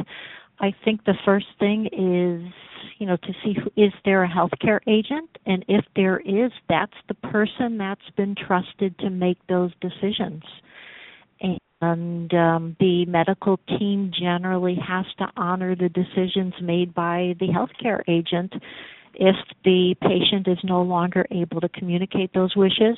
I 0.62 0.72
think 0.84 1.04
the 1.04 1.14
first 1.24 1.46
thing 1.58 1.86
is, 1.86 2.52
you 2.98 3.06
know, 3.06 3.16
to 3.16 3.32
see 3.44 3.54
who, 3.54 3.70
is 3.82 3.92
there 4.04 4.24
a 4.24 4.28
healthcare 4.28 4.80
agent, 4.86 5.28
and 5.44 5.64
if 5.68 5.84
there 5.96 6.20
is, 6.20 6.52
that's 6.68 6.92
the 7.08 7.14
person 7.14 7.78
that's 7.78 8.00
been 8.16 8.34
trusted 8.34 8.98
to 9.00 9.10
make 9.10 9.38
those 9.48 9.72
decisions 9.80 10.42
and 11.82 12.32
um, 12.32 12.76
the 12.78 13.04
medical 13.06 13.58
team 13.78 14.12
generally 14.18 14.76
has 14.76 15.04
to 15.18 15.26
honor 15.36 15.74
the 15.74 15.88
decisions 15.88 16.54
made 16.62 16.94
by 16.94 17.34
the 17.40 17.48
healthcare 17.48 18.00
agent 18.08 18.54
if 19.14 19.36
the 19.64 19.94
patient 20.00 20.46
is 20.48 20.58
no 20.64 20.80
longer 20.80 21.26
able 21.30 21.60
to 21.60 21.68
communicate 21.68 22.32
those 22.32 22.54
wishes. 22.56 22.96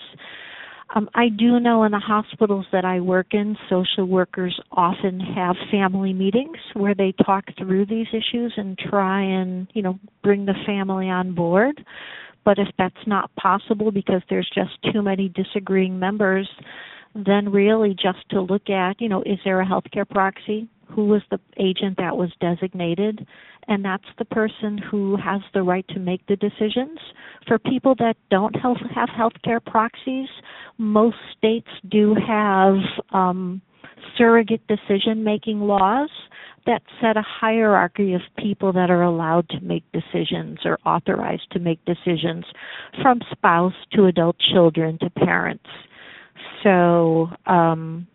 Um, 0.95 1.11
I 1.15 1.29
do 1.29 1.59
know 1.59 1.83
in 1.83 1.91
the 1.91 1.99
hospitals 1.99 2.67
that 2.71 2.85
I 2.85 3.01
work 3.01 3.29
in, 3.33 3.57
social 3.69 4.07
workers 4.07 4.59
often 4.71 5.19
have 5.19 5.57
family 5.71 6.13
meetings 6.13 6.57
where 6.75 6.95
they 6.95 7.13
talk 7.25 7.45
through 7.59 7.87
these 7.87 8.07
issues 8.13 8.55
and 8.57 8.79
try 8.79 9.21
and, 9.21 9.67
you 9.75 9.83
know, 9.83 9.99
bring 10.23 10.47
the 10.47 10.55
family 10.65 11.11
on 11.11 11.35
board. 11.35 11.85
But 12.45 12.61
if 12.61 12.69
that's 12.79 12.95
not 13.09 13.35
possible 13.35 13.91
because 13.91 14.23
there's 14.31 14.49
just 14.55 14.71
too 14.93 15.03
many 15.03 15.31
disagreeing 15.31 15.99
members, 15.99 16.49
then 17.15 17.51
really 17.51 17.95
just 17.95 18.29
to 18.31 18.41
look 18.41 18.71
at, 18.71 19.01
you 19.01 19.09
know, 19.09 19.23
is 19.23 19.39
there 19.45 19.61
a 19.61 19.67
healthcare 19.67 20.09
proxy? 20.09 20.69
Who 20.95 21.07
was 21.07 21.23
the 21.31 21.41
agent 21.59 21.97
that 21.99 22.17
was 22.17 22.31
designated? 22.41 23.27
And 23.67 23.85
that's 23.85 24.05
the 24.19 24.25
person 24.25 24.79
who 24.79 25.17
has 25.17 25.41
the 25.53 25.63
right 25.63 25.87
to 25.89 25.99
make 25.99 26.27
the 26.27 26.37
decisions. 26.37 26.99
For 27.47 27.59
people 27.59 27.95
that 27.97 28.17
don't 28.31 28.55
have 28.55 29.09
healthcare 29.09 29.65
proxies, 29.65 30.29
most 30.79 31.17
states 31.37 31.69
do 31.89 32.15
have 32.27 32.77
um, 33.13 33.63
surrogate 34.17 34.67
decision 34.67 35.25
making 35.25 35.61
laws 35.61 36.11
that 36.67 36.83
set 37.01 37.17
a 37.17 37.23
hierarchy 37.23 38.15
of 38.15 38.23
people 38.39 38.73
that 38.73 38.91
are 38.91 39.03
allowed 39.03 39.49
to 39.51 39.61
make 39.61 39.85
decisions 39.93 40.59
or 40.65 40.79
authorized 40.87 41.47
to 41.53 41.59
make 41.59 41.85
decisions 41.85 42.45
from 43.03 43.21
spouse 43.31 43.75
to 43.93 44.07
adult 44.07 44.37
children 44.53 44.99
to 44.99 45.11
parents 45.11 45.67
so 46.63 47.29
um 47.47 48.07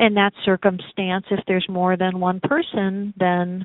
in 0.00 0.14
that 0.14 0.32
circumstance 0.44 1.26
if 1.30 1.40
there's 1.46 1.66
more 1.68 1.96
than 1.96 2.18
one 2.18 2.40
person 2.40 3.14
then 3.18 3.64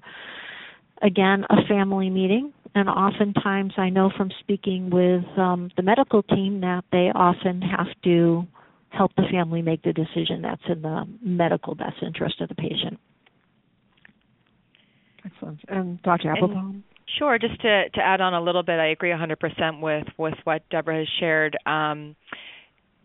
again 1.01 1.45
a 1.49 1.65
family 1.67 2.09
meeting. 2.09 2.53
And 2.75 2.89
oftentimes 2.89 3.73
i 3.77 3.89
know 3.89 4.11
from 4.15 4.29
speaking 4.41 4.89
with 4.89 5.25
um 5.37 5.71
the 5.77 5.83
medical 5.83 6.21
team 6.23 6.61
that 6.61 6.83
they 6.91 7.11
often 7.15 7.61
have 7.61 7.87
to 8.03 8.45
help 8.89 9.11
the 9.15 9.23
family 9.31 9.61
make 9.61 9.81
the 9.83 9.93
decision 9.93 10.41
that's 10.41 10.61
in 10.69 10.81
the 10.81 11.05
medical 11.21 11.75
best 11.75 11.97
interest 12.01 12.39
of 12.41 12.49
the 12.49 12.55
patient. 12.55 12.99
Excellent. 15.25 15.59
And 15.67 16.01
dr. 16.03 16.29
Applebaum? 16.31 16.83
Sure. 17.17 17.37
Just 17.37 17.61
to, 17.61 17.89
to 17.89 18.01
add 18.01 18.21
on 18.21 18.33
a 18.33 18.41
little 18.41 18.63
bit, 18.63 18.79
I 18.79 18.87
agree 18.87 19.11
100% 19.11 19.81
with, 19.81 20.07
with 20.17 20.33
what 20.43 20.67
Deborah 20.69 20.99
has 20.99 21.07
shared. 21.19 21.55
Um, 21.65 22.15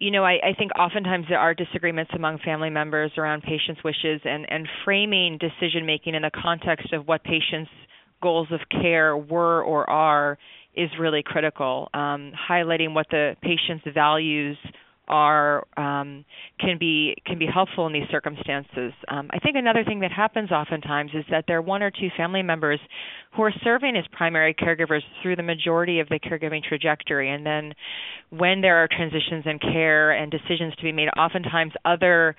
you 0.01 0.11
know, 0.11 0.25
I, 0.25 0.39
I 0.43 0.55
think 0.59 0.73
oftentimes 0.79 1.27
there 1.29 1.39
are 1.39 1.55
disagreements 1.55 2.11
among 2.15 2.39
family 2.39 2.71
members 2.71 3.13
around 3.19 3.43
patients' 3.43 3.85
wishes 3.85 4.23
and, 4.25 4.51
and 4.51 4.67
framing 4.85 5.39
decision 5.39 5.85
making 5.85 6.15
in 6.15 6.23
the 6.23 6.31
context 6.31 6.93
of 6.95 7.07
what 7.07 7.23
patients' 7.23 7.71
goals 8.23 8.49
of 8.51 8.61
care 8.71 9.17
were 9.17 9.63
or 9.63 9.89
are 9.89 10.39
is 10.75 10.89
really 10.99 11.23
critical. 11.23 11.91
Um, 11.93 12.33
highlighting 12.51 12.95
what 12.95 13.07
the 13.11 13.37
patient's 13.43 13.85
values 13.93 14.57
are 15.11 15.67
um, 15.77 16.25
can 16.61 16.79
be 16.79 17.17
can 17.27 17.39
be 17.39 17.47
helpful 17.53 17.87
in 17.87 17.93
these 17.93 18.09
circumstances. 18.11 18.93
Um, 19.09 19.29
I 19.33 19.41
think 19.41 19.57
another 19.57 19.85
thing 19.85 20.01
that 20.01 20.13
happens 20.13 20.51
oftentimes 20.53 21.11
is 21.15 21.25
that 21.31 21.45
there 21.49 21.59
are 21.59 21.63
one 21.63 21.83
or 21.83 21.91
two 21.91 22.09
family 22.17 22.43
members 22.43 22.81
who 23.37 23.43
are 23.43 23.53
serving 23.63 23.97
as 23.97 24.05
primary 24.13 24.55
caregivers 24.55 25.03
through 25.21 25.37
the 25.37 25.43
majority 25.43 25.99
of 25.99 26.09
the 26.09 26.21
caregiving 26.21 26.63
trajectory, 26.63 27.31
and 27.31 27.45
then 27.45 27.75
when 28.31 28.61
there 28.61 28.77
are 28.77 28.89
transitions 28.89 29.45
in 29.47 29.59
care 29.59 30.13
and 30.13 30.31
decisions 30.31 30.75
to 30.77 30.83
be 30.83 30.93
made, 30.93 31.09
oftentimes 31.19 31.73
other 31.85 32.37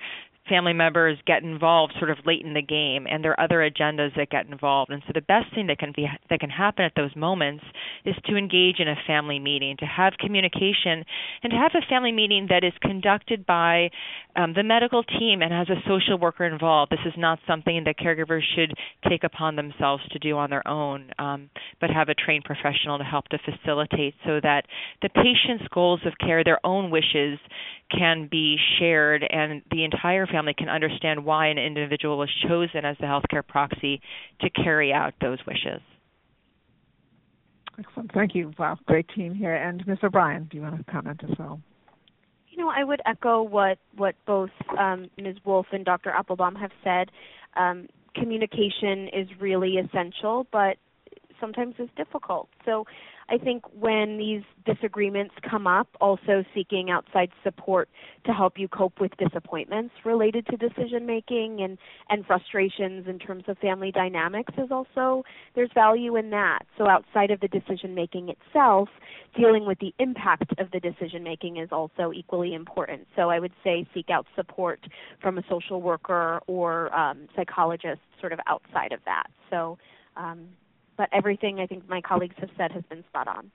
family 0.48 0.72
members 0.72 1.18
get 1.26 1.42
involved 1.42 1.94
sort 1.98 2.10
of 2.10 2.18
late 2.26 2.44
in 2.44 2.54
the 2.54 2.62
game 2.62 3.06
and 3.08 3.22
there 3.22 3.32
are 3.32 3.44
other 3.44 3.58
agendas 3.58 4.14
that 4.16 4.30
get 4.30 4.46
involved. 4.46 4.90
And 4.90 5.02
so 5.06 5.12
the 5.14 5.20
best 5.20 5.54
thing 5.54 5.68
that 5.68 5.78
can 5.78 5.92
be 5.94 6.06
that 6.30 6.40
can 6.40 6.50
happen 6.50 6.84
at 6.84 6.92
those 6.96 7.14
moments 7.14 7.64
is 8.04 8.14
to 8.26 8.36
engage 8.36 8.80
in 8.80 8.88
a 8.88 8.96
family 9.06 9.38
meeting 9.38 9.76
to 9.78 9.86
have 9.86 10.14
communication 10.18 11.04
and 11.42 11.50
to 11.50 11.56
have 11.56 11.72
a 11.74 11.86
family 11.88 12.12
meeting 12.12 12.46
that 12.50 12.64
is 12.64 12.72
conducted 12.80 13.46
by 13.46 13.90
um, 14.36 14.52
the 14.54 14.62
medical 14.62 15.02
team 15.04 15.42
and 15.42 15.52
has 15.52 15.68
a 15.68 15.80
social 15.88 16.18
worker 16.18 16.44
involved. 16.44 16.90
This 16.90 17.06
is 17.06 17.14
not 17.16 17.38
something 17.46 17.82
that 17.84 17.98
caregivers 17.98 18.42
should 18.56 18.74
take 19.08 19.24
upon 19.24 19.56
themselves 19.56 20.02
to 20.10 20.18
do 20.18 20.36
on 20.36 20.50
their 20.50 20.66
own 20.66 21.10
um, 21.18 21.50
but 21.80 21.90
have 21.90 22.08
a 22.08 22.14
trained 22.14 22.44
professional 22.44 22.98
to 22.98 23.04
help 23.04 23.28
to 23.28 23.38
facilitate 23.38 24.14
so 24.24 24.40
that 24.42 24.62
the 25.02 25.08
patient's 25.08 25.64
goals 25.72 26.00
of 26.04 26.12
care 26.18 26.42
their 26.44 26.64
own 26.64 26.90
wishes 26.90 27.38
can 27.96 28.28
be 28.30 28.56
shared 28.78 29.24
and 29.28 29.62
the 29.70 29.84
entire 29.84 30.26
family 30.26 30.54
can 30.56 30.68
understand 30.68 31.24
why 31.24 31.48
an 31.48 31.58
individual 31.58 32.18
was 32.18 32.30
chosen 32.48 32.84
as 32.84 32.96
the 32.98 33.06
healthcare 33.06 33.46
proxy 33.46 34.00
to 34.40 34.50
carry 34.50 34.92
out 34.92 35.14
those 35.20 35.38
wishes. 35.46 35.80
Excellent. 37.78 38.12
Thank 38.12 38.34
you. 38.34 38.52
Wow, 38.58 38.78
great 38.86 39.06
team 39.14 39.34
here. 39.34 39.54
And 39.54 39.86
Ms. 39.86 39.98
O'Brien, 40.02 40.48
do 40.50 40.56
you 40.56 40.62
want 40.62 40.84
to 40.84 40.92
comment 40.92 41.20
as 41.24 41.36
well? 41.38 41.60
You 42.50 42.58
know, 42.58 42.70
I 42.70 42.84
would 42.84 43.00
echo 43.06 43.42
what 43.42 43.78
what 43.96 44.14
both 44.26 44.50
um, 44.78 45.08
Ms. 45.16 45.36
Wolf 45.44 45.66
and 45.72 45.84
Dr. 45.84 46.10
Applebaum 46.10 46.54
have 46.56 46.70
said. 46.84 47.10
Um, 47.56 47.88
communication 48.14 49.08
is 49.08 49.26
really 49.40 49.78
essential, 49.78 50.46
but 50.52 50.76
sometimes 51.40 51.74
it's 51.78 51.90
difficult. 51.96 52.48
So 52.64 52.84
I 53.32 53.38
think 53.38 53.64
when 53.72 54.18
these 54.18 54.42
disagreements 54.66 55.34
come 55.48 55.66
up, 55.66 55.88
also 56.02 56.44
seeking 56.54 56.90
outside 56.90 57.30
support 57.42 57.88
to 58.26 58.32
help 58.32 58.58
you 58.58 58.68
cope 58.68 59.00
with 59.00 59.10
disappointments 59.16 59.94
related 60.04 60.46
to 60.48 60.56
decision 60.58 61.06
making 61.06 61.62
and, 61.62 61.78
and 62.10 62.26
frustrations 62.26 63.06
in 63.08 63.18
terms 63.18 63.44
of 63.48 63.56
family 63.56 63.90
dynamics 63.90 64.52
is 64.58 64.70
also, 64.70 65.24
there's 65.54 65.70
value 65.74 66.16
in 66.16 66.28
that. 66.28 66.58
So 66.76 66.86
outside 66.86 67.30
of 67.30 67.40
the 67.40 67.48
decision 67.48 67.94
making 67.94 68.28
itself, 68.28 68.90
dealing 69.34 69.64
with 69.64 69.78
the 69.78 69.94
impact 69.98 70.52
of 70.58 70.70
the 70.70 70.80
decision 70.80 71.22
making 71.22 71.56
is 71.56 71.70
also 71.72 72.12
equally 72.14 72.52
important. 72.52 73.06
So 73.16 73.30
I 73.30 73.38
would 73.38 73.52
say 73.64 73.86
seek 73.94 74.10
out 74.10 74.26
support 74.36 74.80
from 75.22 75.38
a 75.38 75.42
social 75.48 75.80
worker 75.80 76.42
or 76.46 76.94
um, 76.94 77.28
psychologist 77.34 78.02
sort 78.20 78.34
of 78.34 78.40
outside 78.46 78.92
of 78.92 79.00
that. 79.06 79.28
So 79.48 79.78
um, 80.18 80.48
but 81.02 81.08
everything 81.12 81.58
I 81.58 81.66
think 81.66 81.88
my 81.88 82.00
colleagues 82.00 82.36
have 82.38 82.50
said 82.56 82.70
has 82.70 82.84
been 82.88 83.02
spot 83.08 83.26
on. 83.26 83.50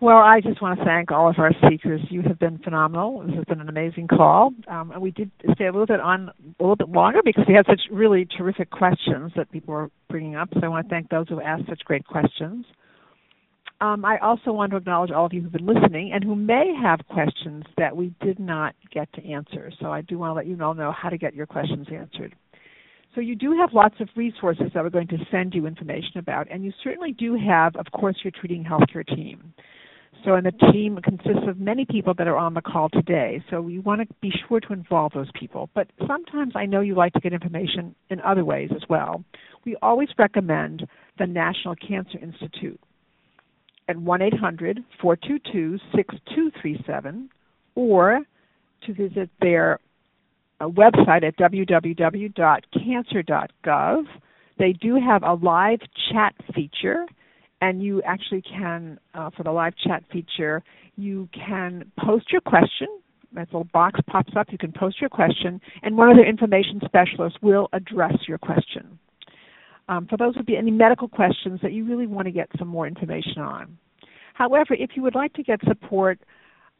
Well, 0.00 0.16
I 0.16 0.40
just 0.40 0.62
want 0.62 0.78
to 0.78 0.84
thank 0.86 1.12
all 1.12 1.28
of 1.28 1.38
our 1.38 1.52
speakers. 1.66 2.00
You 2.08 2.22
have 2.22 2.38
been 2.38 2.56
phenomenal. 2.60 3.22
This 3.26 3.36
has 3.36 3.44
been 3.44 3.60
an 3.60 3.68
amazing 3.68 4.08
call, 4.08 4.54
um, 4.68 4.90
and 4.90 5.02
we 5.02 5.10
did 5.10 5.30
stay 5.52 5.66
a 5.66 5.72
little 5.72 5.84
bit 5.84 6.00
on 6.00 6.30
a 6.30 6.62
little 6.62 6.76
bit 6.76 6.88
longer 6.88 7.20
because 7.22 7.44
we 7.46 7.52
had 7.52 7.66
such 7.66 7.82
really 7.90 8.26
terrific 8.38 8.70
questions 8.70 9.32
that 9.36 9.52
people 9.52 9.74
were 9.74 9.90
bringing 10.08 10.34
up. 10.34 10.48
So 10.54 10.60
I 10.62 10.68
want 10.68 10.86
to 10.86 10.90
thank 10.90 11.10
those 11.10 11.28
who 11.28 11.42
asked 11.42 11.64
such 11.68 11.80
great 11.84 12.06
questions. 12.06 12.64
Um, 13.82 14.02
I 14.06 14.16
also 14.22 14.52
want 14.52 14.70
to 14.70 14.78
acknowledge 14.78 15.10
all 15.10 15.26
of 15.26 15.34
you 15.34 15.42
who've 15.42 15.52
been 15.52 15.66
listening 15.66 16.12
and 16.14 16.24
who 16.24 16.34
may 16.34 16.72
have 16.80 17.00
questions 17.10 17.64
that 17.76 17.94
we 17.94 18.14
did 18.22 18.38
not 18.38 18.74
get 18.90 19.12
to 19.12 19.30
answer. 19.30 19.70
So 19.78 19.92
I 19.92 20.00
do 20.00 20.18
want 20.18 20.30
to 20.30 20.34
let 20.34 20.46
you 20.46 20.56
all 20.64 20.72
know 20.72 20.92
how 20.92 21.10
to 21.10 21.18
get 21.18 21.34
your 21.34 21.44
questions 21.44 21.86
answered. 21.92 22.34
So 23.16 23.22
you 23.22 23.34
do 23.34 23.56
have 23.56 23.72
lots 23.72 23.94
of 24.00 24.10
resources 24.14 24.66
that 24.74 24.84
we're 24.84 24.90
going 24.90 25.08
to 25.08 25.16
send 25.30 25.54
you 25.54 25.66
information 25.66 26.18
about, 26.18 26.48
and 26.50 26.62
you 26.62 26.72
certainly 26.84 27.12
do 27.12 27.34
have, 27.34 27.74
of 27.76 27.86
course, 27.90 28.16
your 28.22 28.30
treating 28.30 28.62
healthcare 28.62 29.06
team. 29.06 29.54
So, 30.22 30.34
and 30.34 30.44
the 30.44 30.52
team 30.70 30.98
consists 31.02 31.48
of 31.48 31.58
many 31.58 31.86
people 31.86 32.12
that 32.12 32.26
are 32.26 32.36
on 32.36 32.52
the 32.52 32.60
call 32.60 32.90
today. 32.90 33.42
So, 33.48 33.62
we 33.62 33.78
want 33.78 34.06
to 34.06 34.14
be 34.20 34.30
sure 34.46 34.60
to 34.60 34.72
involve 34.74 35.12
those 35.14 35.30
people. 35.34 35.70
But 35.74 35.88
sometimes 36.06 36.52
I 36.54 36.66
know 36.66 36.82
you 36.82 36.94
like 36.94 37.14
to 37.14 37.20
get 37.20 37.32
information 37.32 37.94
in 38.10 38.20
other 38.20 38.44
ways 38.44 38.68
as 38.76 38.82
well. 38.90 39.24
We 39.64 39.76
always 39.80 40.10
recommend 40.18 40.86
the 41.18 41.26
National 41.26 41.74
Cancer 41.74 42.18
Institute 42.20 42.78
at 43.88 43.96
1 43.96 44.20
800 44.20 44.84
422 45.00 45.78
6237 45.94 47.30
or 47.76 48.20
to 48.84 48.92
visit 48.92 49.30
their 49.40 49.80
a 50.60 50.68
website 50.68 51.24
at 51.24 51.36
www.cancer.gov. 51.36 54.04
They 54.58 54.72
do 54.72 54.94
have 54.96 55.22
a 55.22 55.34
live 55.34 55.80
chat 56.10 56.34
feature, 56.54 57.06
and 57.60 57.82
you 57.82 58.00
actually 58.02 58.40
can, 58.42 58.98
uh, 59.14 59.30
for 59.36 59.42
the 59.42 59.52
live 59.52 59.74
chat 59.76 60.02
feature, 60.10 60.62
you 60.96 61.28
can 61.32 61.90
post 61.98 62.32
your 62.32 62.40
question. 62.40 62.88
That 63.34 63.48
little 63.48 63.68
box 63.72 64.00
pops 64.06 64.34
up. 64.36 64.50
You 64.50 64.56
can 64.56 64.72
post 64.72 64.98
your 65.00 65.10
question, 65.10 65.60
and 65.82 65.94
one 65.96 66.08
of 66.10 66.16
their 66.16 66.26
information 66.26 66.80
specialists 66.86 67.38
will 67.42 67.68
address 67.72 68.16
your 68.26 68.38
question. 68.38 68.98
um, 69.88 70.06
for 70.06 70.16
those 70.16 70.34
would 70.36 70.46
be 70.46 70.56
any 70.56 70.70
medical 70.70 71.08
questions 71.08 71.60
that 71.62 71.72
you 71.72 71.84
really 71.84 72.06
want 72.06 72.26
to 72.26 72.32
get 72.32 72.48
some 72.58 72.68
more 72.68 72.86
information 72.86 73.42
on. 73.42 73.78
However, 74.34 74.74
if 74.74 74.90
you 74.96 75.02
would 75.02 75.14
like 75.14 75.32
to 75.34 75.42
get 75.42 75.60
support 75.66 76.18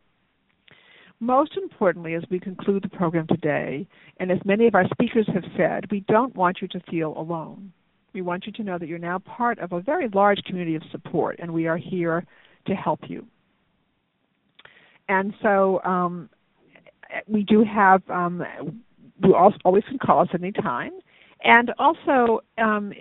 Most 1.20 1.58
importantly, 1.58 2.14
as 2.14 2.24
we 2.30 2.40
conclude 2.40 2.84
the 2.84 2.90
program 2.90 3.28
today, 3.28 3.86
and 4.20 4.32
as 4.32 4.40
many 4.46 4.68
of 4.68 4.76
our 4.76 4.88
speakers 4.88 5.28
have 5.34 5.44
said, 5.58 5.92
we 5.92 6.00
don't 6.02 6.34
want 6.36 6.62
you 6.62 6.68
to 6.70 6.80
feel 6.90 7.14
alone. 7.18 7.74
We 8.14 8.22
want 8.22 8.46
you 8.46 8.54
to 8.54 8.64
know 8.64 8.78
that 8.78 8.88
you're 8.88 8.98
now 8.98 9.20
part 9.20 9.60
of 9.60 9.74
a 9.74 9.82
very 9.82 10.08
large 10.14 10.42
community 10.46 10.76
of 10.76 10.84
support, 10.92 11.38
and 11.40 11.54
we 11.54 11.68
are 11.68 11.78
here 11.78 12.26
to 12.68 12.74
help 12.74 13.02
you. 13.08 13.26
And 15.10 15.34
so 15.42 15.82
um, 15.84 16.30
we 17.28 17.44
do 17.44 17.66
have, 17.66 18.02
um, 18.10 18.44
you 19.24 19.36
always 19.36 19.84
can 19.90 20.00
call 20.00 20.22
us 20.22 20.30
anytime. 20.34 20.92
And 21.44 21.72
also, 21.80 22.42
um, 22.58 22.92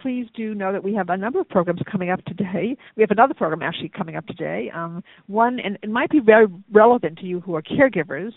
please 0.00 0.26
do 0.34 0.54
know 0.54 0.72
that 0.72 0.82
we 0.82 0.94
have 0.94 1.10
a 1.10 1.16
number 1.16 1.40
of 1.40 1.48
programs 1.48 1.80
coming 1.90 2.10
up 2.10 2.24
today. 2.24 2.76
We 2.96 3.02
have 3.02 3.10
another 3.10 3.34
program 3.34 3.62
actually 3.62 3.90
coming 3.90 4.16
up 4.16 4.26
today. 4.26 4.70
Um, 4.74 5.02
one, 5.26 5.60
and 5.60 5.78
it 5.82 5.90
might 5.90 6.10
be 6.10 6.20
very 6.20 6.46
relevant 6.72 7.18
to 7.18 7.26
you 7.26 7.40
who 7.40 7.54
are 7.54 7.62
caregivers, 7.62 8.32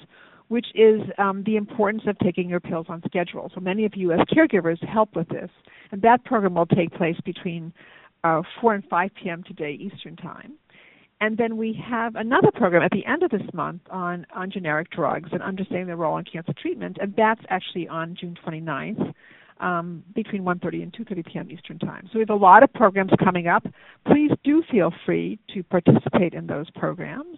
which 0.49 0.67
is 0.75 1.01
um, 1.17 1.43
the 1.45 1.55
importance 1.55 2.03
of 2.07 2.17
taking 2.19 2.49
your 2.49 2.59
pills 2.59 2.87
on 2.89 3.01
schedule. 3.05 3.51
So 3.53 3.61
many 3.61 3.85
of 3.85 3.95
you 3.95 4.11
as 4.11 4.19
caregivers 4.31 4.83
help 4.87 5.15
with 5.15 5.29
this, 5.29 5.49
and 5.91 6.01
that 6.01 6.23
program 6.25 6.55
will 6.55 6.65
take 6.65 6.91
place 6.93 7.17
between 7.25 7.73
uh, 8.23 8.41
4 8.61 8.75
and 8.75 8.83
5 8.85 9.09
p.m. 9.21 9.43
today 9.43 9.71
Eastern 9.73 10.15
Time. 10.15 10.53
And 11.19 11.37
then 11.37 11.57
we 11.57 11.73
have 11.89 12.15
another 12.15 12.51
program 12.51 12.83
at 12.83 12.91
the 12.91 13.05
end 13.05 13.23
of 13.23 13.31
this 13.31 13.41
month 13.53 13.81
on, 13.89 14.25
on 14.35 14.51
generic 14.51 14.91
drugs 14.91 15.29
and 15.31 15.41
understanding 15.41 15.87
their 15.87 15.95
role 15.95 16.17
in 16.17 16.25
cancer 16.25 16.53
treatment, 16.53 16.97
and 17.01 17.15
that's 17.15 17.41
actually 17.49 17.87
on 17.87 18.15
June 18.19 18.37
29th 18.45 19.13
um, 19.59 20.03
between 20.13 20.43
1.30 20.43 20.83
and 20.83 20.93
2.30 20.93 21.25
p.m. 21.25 21.51
Eastern 21.51 21.79
Time. 21.79 22.07
So 22.11 22.19
we 22.19 22.19
have 22.19 22.29
a 22.29 22.35
lot 22.35 22.61
of 22.61 22.71
programs 22.73 23.11
coming 23.23 23.47
up. 23.47 23.65
Please 24.05 24.31
do 24.43 24.63
feel 24.71 24.93
free 25.05 25.39
to 25.55 25.63
participate 25.63 26.33
in 26.33 26.45
those 26.45 26.69
programs. 26.71 27.37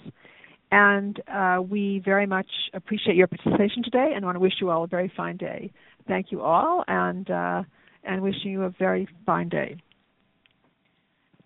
And 0.71 1.19
uh, 1.33 1.61
we 1.67 2.01
very 2.03 2.25
much 2.25 2.49
appreciate 2.73 3.15
your 3.15 3.27
participation 3.27 3.81
today 3.83 4.11
and 4.13 4.23
want 4.25 4.35
to 4.35 4.39
wish 4.39 4.53
you 4.59 4.69
all 4.69 4.83
a 4.83 4.87
very 4.87 5.11
fine 5.15 5.37
day. 5.37 5.71
Thank 6.07 6.31
you 6.31 6.41
all 6.41 6.83
and, 6.87 7.29
uh, 7.31 7.63
and 8.03 8.21
wishing 8.21 8.51
you 8.51 8.63
a 8.63 8.69
very 8.69 9.07
fine 9.25 9.49
day. 9.49 9.77